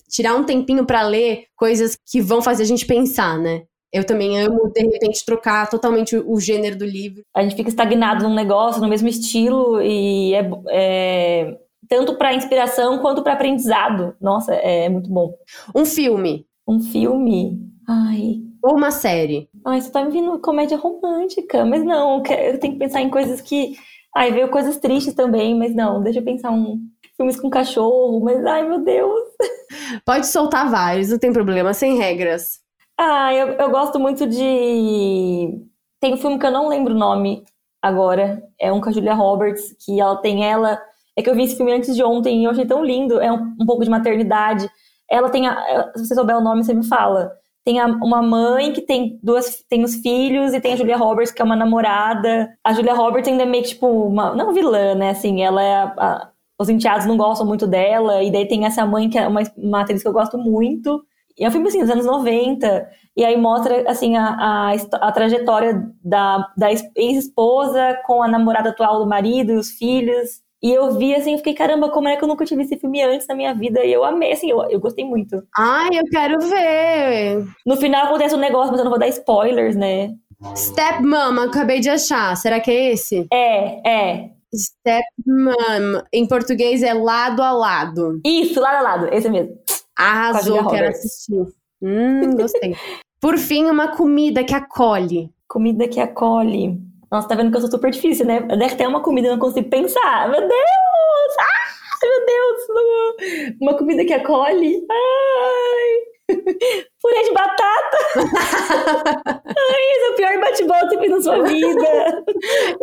tirar 0.09 0.35
um 0.35 0.44
tempinho 0.44 0.87
para 0.87 1.02
ler 1.02 1.44
coisas 1.55 1.94
que 2.11 2.22
vão 2.22 2.40
fazer 2.40 2.62
a 2.62 2.66
gente 2.66 2.87
pensar, 2.87 3.38
né? 3.38 3.64
Eu 3.92 4.02
também 4.02 4.40
amo, 4.40 4.72
de 4.74 4.81
repente, 4.81 5.26
trocar 5.26 5.68
totalmente 5.68 6.16
o 6.16 6.40
gênero 6.40 6.78
do 6.78 6.87
livro. 6.87 7.22
A 7.37 7.42
gente 7.42 7.55
fica 7.55 7.68
estagnado 7.68 8.26
num 8.26 8.35
negócio, 8.35 8.81
no 8.81 8.88
mesmo 8.88 9.09
estilo, 9.09 9.83
e 9.83 10.33
é, 10.33 10.50
é 10.70 11.57
tanto 11.87 12.16
para 12.16 12.33
inspiração 12.33 13.00
quanto 13.00 13.22
para 13.22 13.35
aprendizado. 13.35 14.16
Nossa, 14.18 14.55
é 14.55 14.88
muito 14.88 15.11
bom. 15.11 15.35
Um 15.76 15.85
filme. 15.85 16.46
Um 16.66 16.81
filme. 16.81 17.61
Ai, 17.87 18.40
ou 18.62 18.77
uma 18.77 18.90
série? 18.90 19.48
Ai, 19.66 19.81
você 19.81 19.90
tá 19.90 20.05
me 20.05 20.12
vindo 20.12 20.38
comédia 20.38 20.77
romântica, 20.79 21.64
mas 21.64 21.85
não, 21.85 22.18
eu 22.18 22.59
tenho 22.59 22.75
que 22.75 22.79
pensar 22.79 23.01
em 23.01 23.11
coisas 23.11 23.40
que. 23.40 23.75
Ai, 24.14 24.31
veio 24.31 24.48
coisas 24.48 24.77
tristes 24.77 25.14
também, 25.14 25.55
mas 25.55 25.75
não, 25.75 26.03
deixa 26.03 26.20
eu 26.20 26.25
pensar 26.25 26.51
um. 26.51 26.79
Filmes 27.16 27.38
com 27.38 27.51
cachorro, 27.51 28.20
mas 28.20 28.44
ai 28.46 28.66
meu 28.66 28.79
Deus. 28.79 29.20
Pode 30.07 30.27
soltar 30.27 30.70
vários, 30.70 31.11
não 31.11 31.18
tem 31.18 31.33
problema, 31.33 31.75
sem 31.75 31.98
regras. 31.98 32.61
Ah, 32.98 33.35
eu, 33.35 33.48
eu 33.48 33.70
gosto 33.70 33.98
muito 33.98 34.27
de. 34.27 35.61
Tem 36.01 36.14
um 36.14 36.16
filme 36.16 36.38
que 36.38 36.46
eu 36.46 36.51
não 36.51 36.68
lembro 36.68 36.94
o 36.94 36.98
nome 36.98 37.44
agora. 37.83 38.42
É 38.59 38.72
um 38.72 38.81
com 38.81 38.88
a 38.88 38.92
Julia 38.92 39.14
Roberts, 39.14 39.75
que 39.85 40.01
ela 40.01 40.16
tem 40.16 40.44
ela. 40.44 40.81
É 41.16 41.22
que 41.22 41.29
eu 41.29 41.35
vi 41.35 41.44
esse 41.44 41.57
filme 41.57 41.72
antes 41.72 41.94
de 41.94 42.03
ontem 42.03 42.40
e 42.40 42.44
eu 42.44 42.51
achei 42.51 42.64
tão 42.64 42.85
lindo. 42.85 43.20
É 43.20 43.31
um, 43.31 43.55
um 43.61 43.66
pouco 43.66 43.85
de 43.85 43.90
maternidade. 43.90 44.70
Ela 45.11 45.29
tem. 45.29 45.46
A, 45.46 45.92
se 45.96 46.07
você 46.07 46.14
souber 46.14 46.37
o 46.37 46.40
nome, 46.40 46.64
você 46.64 46.72
me 46.72 46.87
fala 46.87 47.33
tem 47.64 47.79
a, 47.81 47.87
uma 47.87 48.20
mãe 48.22 48.72
que 48.72 48.83
tem 48.83 49.18
duas 49.22 49.64
tem 49.68 49.85
os 49.85 49.96
filhos 49.96 50.53
e 50.53 50.61
tem 50.61 50.72
a 50.72 50.77
Julia 50.77 50.96
Roberts 50.96 51.33
que 51.33 51.40
é 51.40 51.44
uma 51.44 51.57
namorada. 51.57 52.53
A 52.64 52.72
Julia 52.72 52.94
Roberts 52.94 53.29
ainda 53.29 53.44
é 53.44 53.46
meio 53.46 53.64
tipo 53.64 53.87
uma 53.87 54.35
não 54.35 54.53
vilã, 54.53 54.94
né? 54.94 55.11
Assim, 55.11 55.42
ela 55.42 55.62
é 55.62 55.75
a, 55.75 55.85
a, 55.96 56.31
os 56.59 56.68
enteados 56.68 57.07
não 57.07 57.16
gostam 57.16 57.46
muito 57.46 57.66
dela 57.66 58.22
e 58.22 58.31
daí 58.31 58.46
tem 58.46 58.66
essa 58.66 58.85
mãe 58.87 59.09
que 59.09 59.18
é 59.18 59.27
uma, 59.29 59.42
uma 59.57 59.81
atriz 59.83 60.03
que 60.03 60.09
eu 60.09 60.12
gosto 60.12 60.37
muito. 60.38 61.03
E 61.38 61.44
é 61.44 61.48
um 61.48 61.53
filme 61.53 61.68
assim 61.68 61.81
dos 61.81 61.90
anos 61.90 62.07
90. 62.07 62.88
E 63.16 63.25
aí 63.25 63.37
mostra 63.37 63.90
assim 63.90 64.16
a, 64.16 64.70
a, 64.70 64.72
a 64.72 65.12
trajetória 65.12 65.90
da, 66.05 66.48
da 66.57 66.70
ex-esposa 66.70 67.98
com 68.07 68.22
a 68.22 68.29
namorada 68.29 68.70
atual 68.70 68.98
do 68.98 69.09
marido 69.09 69.53
e 69.53 69.57
os 69.57 69.70
filhos. 69.70 70.41
E 70.62 70.70
eu 70.72 70.92
vi 70.92 71.12
assim, 71.14 71.33
eu 71.33 71.38
fiquei, 71.38 71.55
caramba, 71.55 71.90
como 71.90 72.07
é 72.07 72.16
que 72.16 72.22
eu 72.22 72.29
nunca 72.29 72.44
tive 72.44 72.62
esse 72.62 72.77
filme 72.79 73.03
antes 73.03 73.27
na 73.27 73.35
minha 73.35 73.53
vida? 73.53 73.85
E 73.85 73.92
eu 73.92 74.05
amei, 74.05 74.33
assim, 74.33 74.48
eu, 74.48 74.62
eu 74.70 74.79
gostei 74.79 75.05
muito. 75.05 75.42
Ai, 75.59 75.88
eu 75.92 76.05
quero 76.05 76.38
ver. 76.38 77.44
No 77.66 77.77
final 77.77 78.07
acontece 78.07 78.35
um 78.35 78.38
negócio, 78.38 78.70
mas 78.70 78.79
eu 78.79 78.85
não 78.85 78.90
vou 78.90 79.01
dar 79.01 79.09
spoilers, 79.09 79.75
né? 79.75 80.14
Step 80.57 81.03
Mama, 81.03 81.46
acabei 81.46 81.81
de 81.81 81.90
achar. 81.90 82.37
Será 82.37 82.61
que 82.61 82.70
é 82.70 82.92
esse? 82.92 83.27
É, 83.33 83.88
é. 83.88 84.31
Step 84.55 85.05
Mama. 85.27 86.07
Em 86.12 86.27
português 86.29 86.83
é 86.83 86.94
lado 86.94 87.42
a 87.42 87.53
lado. 87.53 88.20
Isso, 88.25 88.61
lado 88.61 88.77
a 88.77 88.83
lado, 88.83 89.09
esse 89.12 89.29
mesmo. 89.29 89.57
Arrasou, 89.96 90.68
quero 90.68 90.88
assistir. 90.88 91.44
Hum, 91.83 92.37
gostei. 92.37 92.77
Por 93.20 93.38
fim, 93.38 93.64
uma 93.64 93.96
comida 93.96 94.44
que 94.44 94.55
acolhe. 94.55 95.31
Comida 95.48 95.88
que 95.88 96.01
acolhe. 96.01 96.81
Nossa, 97.12 97.29
tá 97.29 97.35
vendo 97.35 97.51
que 97.51 97.59
eu 97.59 97.61
sou 97.61 97.70
super 97.70 97.90
difícil, 97.90 98.25
né? 98.25 98.40
Deve 98.40 98.75
ter 98.75 98.88
uma 98.88 99.03
comida 99.03 99.29
eu 99.29 99.33
não 99.33 99.38
consigo 99.38 99.68
pensar. 99.68 100.31
Meu 100.31 100.40
Deus! 100.40 101.37
Ai, 101.38 102.09
meu 102.09 102.25
Deus! 102.25 103.57
Uma 103.61 103.77
comida 103.77 104.03
que 104.03 104.14
acolhe. 104.14 104.83
Ai! 104.90 106.35
Purê 107.03 107.22
de 107.25 107.33
batata! 107.35 107.98
Ai, 109.44 109.83
esse 109.92 110.05
é 110.05 110.11
o 110.11 110.14
pior 110.14 110.40
bate-volta 110.40 110.88
que 110.88 110.98
fiz 111.01 111.11
na 111.11 111.20
sua 111.20 111.42
vida! 111.42 112.25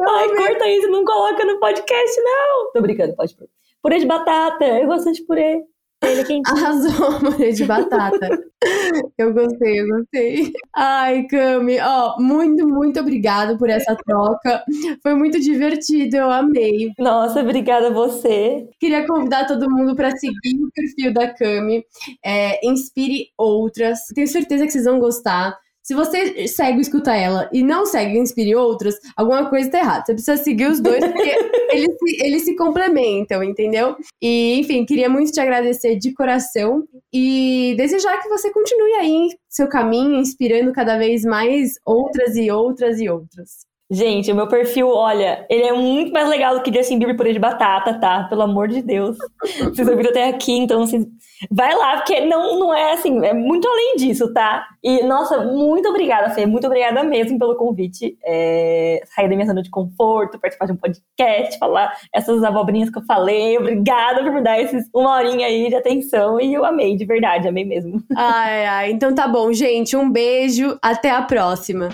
Ai, 0.08 0.30
corta 0.36 0.70
isso, 0.70 0.89
não 0.89 1.04
coloca 1.04 1.44
no 1.44 1.60
podcast, 1.60 2.22
não! 2.22 2.72
Tô 2.72 2.82
brincando, 2.82 3.15
pode 3.15 3.36
pôr. 3.36 3.48
Purê 3.82 3.98
de 3.98 4.06
batata, 4.06 4.63
eu 4.63 4.86
gosto 4.86 5.12
de 5.12 5.26
purê. 5.26 5.63
Ele 6.01 6.21
é 6.21 6.41
Arrasou, 6.49 7.19
purê 7.19 7.51
de 7.51 7.65
batata. 7.65 8.29
eu 9.17 9.33
gostei, 9.33 9.81
eu 9.81 9.88
gostei. 9.88 10.53
Ai, 10.73 11.27
Cami, 11.27 11.77
ó, 11.79 12.15
muito, 12.19 12.67
muito 12.67 12.99
obrigada 12.99 13.57
por 13.57 13.69
essa 13.69 13.95
troca. 13.95 14.63
Foi 15.03 15.13
muito 15.13 15.39
divertido, 15.39 16.15
eu 16.15 16.31
amei. 16.31 16.91
Nossa, 16.97 17.41
obrigada 17.41 17.88
a 17.88 17.93
você. 17.93 18.67
Queria 18.79 19.05
convidar 19.05 19.45
todo 19.45 19.69
mundo 19.69 19.95
para 19.95 20.12
seguir 20.12 20.63
o 20.63 20.71
perfil 20.73 21.13
da 21.13 21.33
Cami. 21.33 21.83
É, 22.23 22.65
inspire 22.65 23.27
outras. 23.38 23.99
Tenho 24.15 24.27
certeza 24.27 24.65
que 24.65 24.71
vocês 24.71 24.85
vão 24.85 24.99
gostar. 24.99 25.57
Se 25.89 25.95
você 25.95 26.47
segue 26.47 26.82
Escuta 26.82 27.15
Ela 27.15 27.49
e 27.52 27.63
não 27.63 27.84
segue 27.84 28.15
o 28.15 28.21
Inspire 28.21 28.56
Outras, 28.56 28.99
alguma 29.17 29.49
coisa 29.49 29.71
tá 29.71 29.80
errada. 29.80 30.06
Você 30.06 30.13
precisa 30.13 30.38
seguir 30.38 30.69
os 30.69 30.80
dois, 30.80 31.04
porque 31.04 31.30
eles, 31.73 31.97
se, 31.97 32.28
eles 32.28 32.41
se 32.43 32.56
complementam, 32.56 33.43
entendeu? 33.43 33.97
E, 34.21 34.60
enfim, 34.60 34.86
queria 34.86 35.10
muito 35.10 35.32
te 35.32 35.39
agradecer 35.39 35.95
de 35.95 36.13
coração 36.13 36.84
e 37.12 37.73
desejar 37.75 38.21
que 38.21 38.30
você 38.30 38.54
continue 38.54 38.93
aí 38.99 39.30
seu 39.49 39.67
caminho, 39.67 40.19
inspirando 40.19 40.71
cada 40.73 40.95
vez 40.95 41.23
mais 41.23 41.73
outras 41.84 42.36
e 42.36 42.52
outras 42.52 42.99
e 42.99 43.10
outras. 43.10 43.69
Gente, 43.92 44.31
o 44.31 44.35
meu 44.35 44.48
perfil, 44.48 44.87
olha, 44.90 45.48
ele 45.50 45.63
é 45.63 45.73
muito 45.73 46.13
mais 46.13 46.29
legal 46.29 46.54
do 46.54 46.62
que 46.62 46.71
Justin 46.71 47.00
Bieber 47.00 47.17
purê 47.17 47.33
de 47.33 47.40
batata, 47.40 47.96
tá? 47.96 48.25
Pelo 48.25 48.44
amor 48.44 48.67
de 48.67 48.83
Deus. 48.83 49.17
Vocês 49.73 49.87
ouviram 49.87 50.12
até 50.12 50.27
aqui, 50.27 50.52
então 50.52 50.83
assim, 50.83 51.08
vai 51.50 51.75
lá, 51.75 51.98
porque 51.98 52.21
não, 52.21 52.60
não 52.60 52.71
é 52.71 52.94
assim, 52.94 53.25
é 53.25 53.33
muito 53.33 53.67
além 53.67 53.96
disso, 53.96 54.31
tá? 54.31 54.63
E, 54.83 55.02
nossa, 55.04 55.44
muito 55.44 55.90
obrigada, 55.90 56.29
Fê, 56.29 56.46
muito 56.46 56.67
obrigada 56.67 57.02
mesmo 57.04 57.40
pelo 57.40 57.56
convite. 57.56 58.15
É, 58.23 59.02
sair 59.15 59.27
da 59.27 59.35
minha 59.35 59.48
zona 59.48 59.63
de 59.63 59.71
conforto, 59.71 60.40
participar 60.40 60.67
de 60.67 60.73
um 60.73 60.77
podcast, 60.77 61.58
falar 61.58 61.92
essas 62.13 62.44
abobrinhas 62.44 62.92
que 62.92 63.00
eu 63.00 63.06
falei. 63.06 63.58
Obrigada 63.58 64.23
por 64.23 64.31
me 64.31 64.44
dar 64.44 64.62
esses 64.62 64.87
uma 64.94 65.15
horinha 65.15 65.48
aí 65.48 65.67
de 65.67 65.75
atenção 65.75 66.40
e 66.40 66.54
eu 66.54 66.63
amei, 66.63 66.96
de 66.96 67.06
verdade, 67.06 67.48
amei 67.48 67.65
mesmo. 67.65 68.04
Ai, 68.15 68.67
ai, 68.67 68.92
então 68.92 69.15
tá 69.15 69.27
bom, 69.27 69.52
gente, 69.52 69.98
um 69.98 70.12
beijo, 70.12 70.77
até 70.79 71.10
a 71.10 71.23
próxima. 71.23 71.90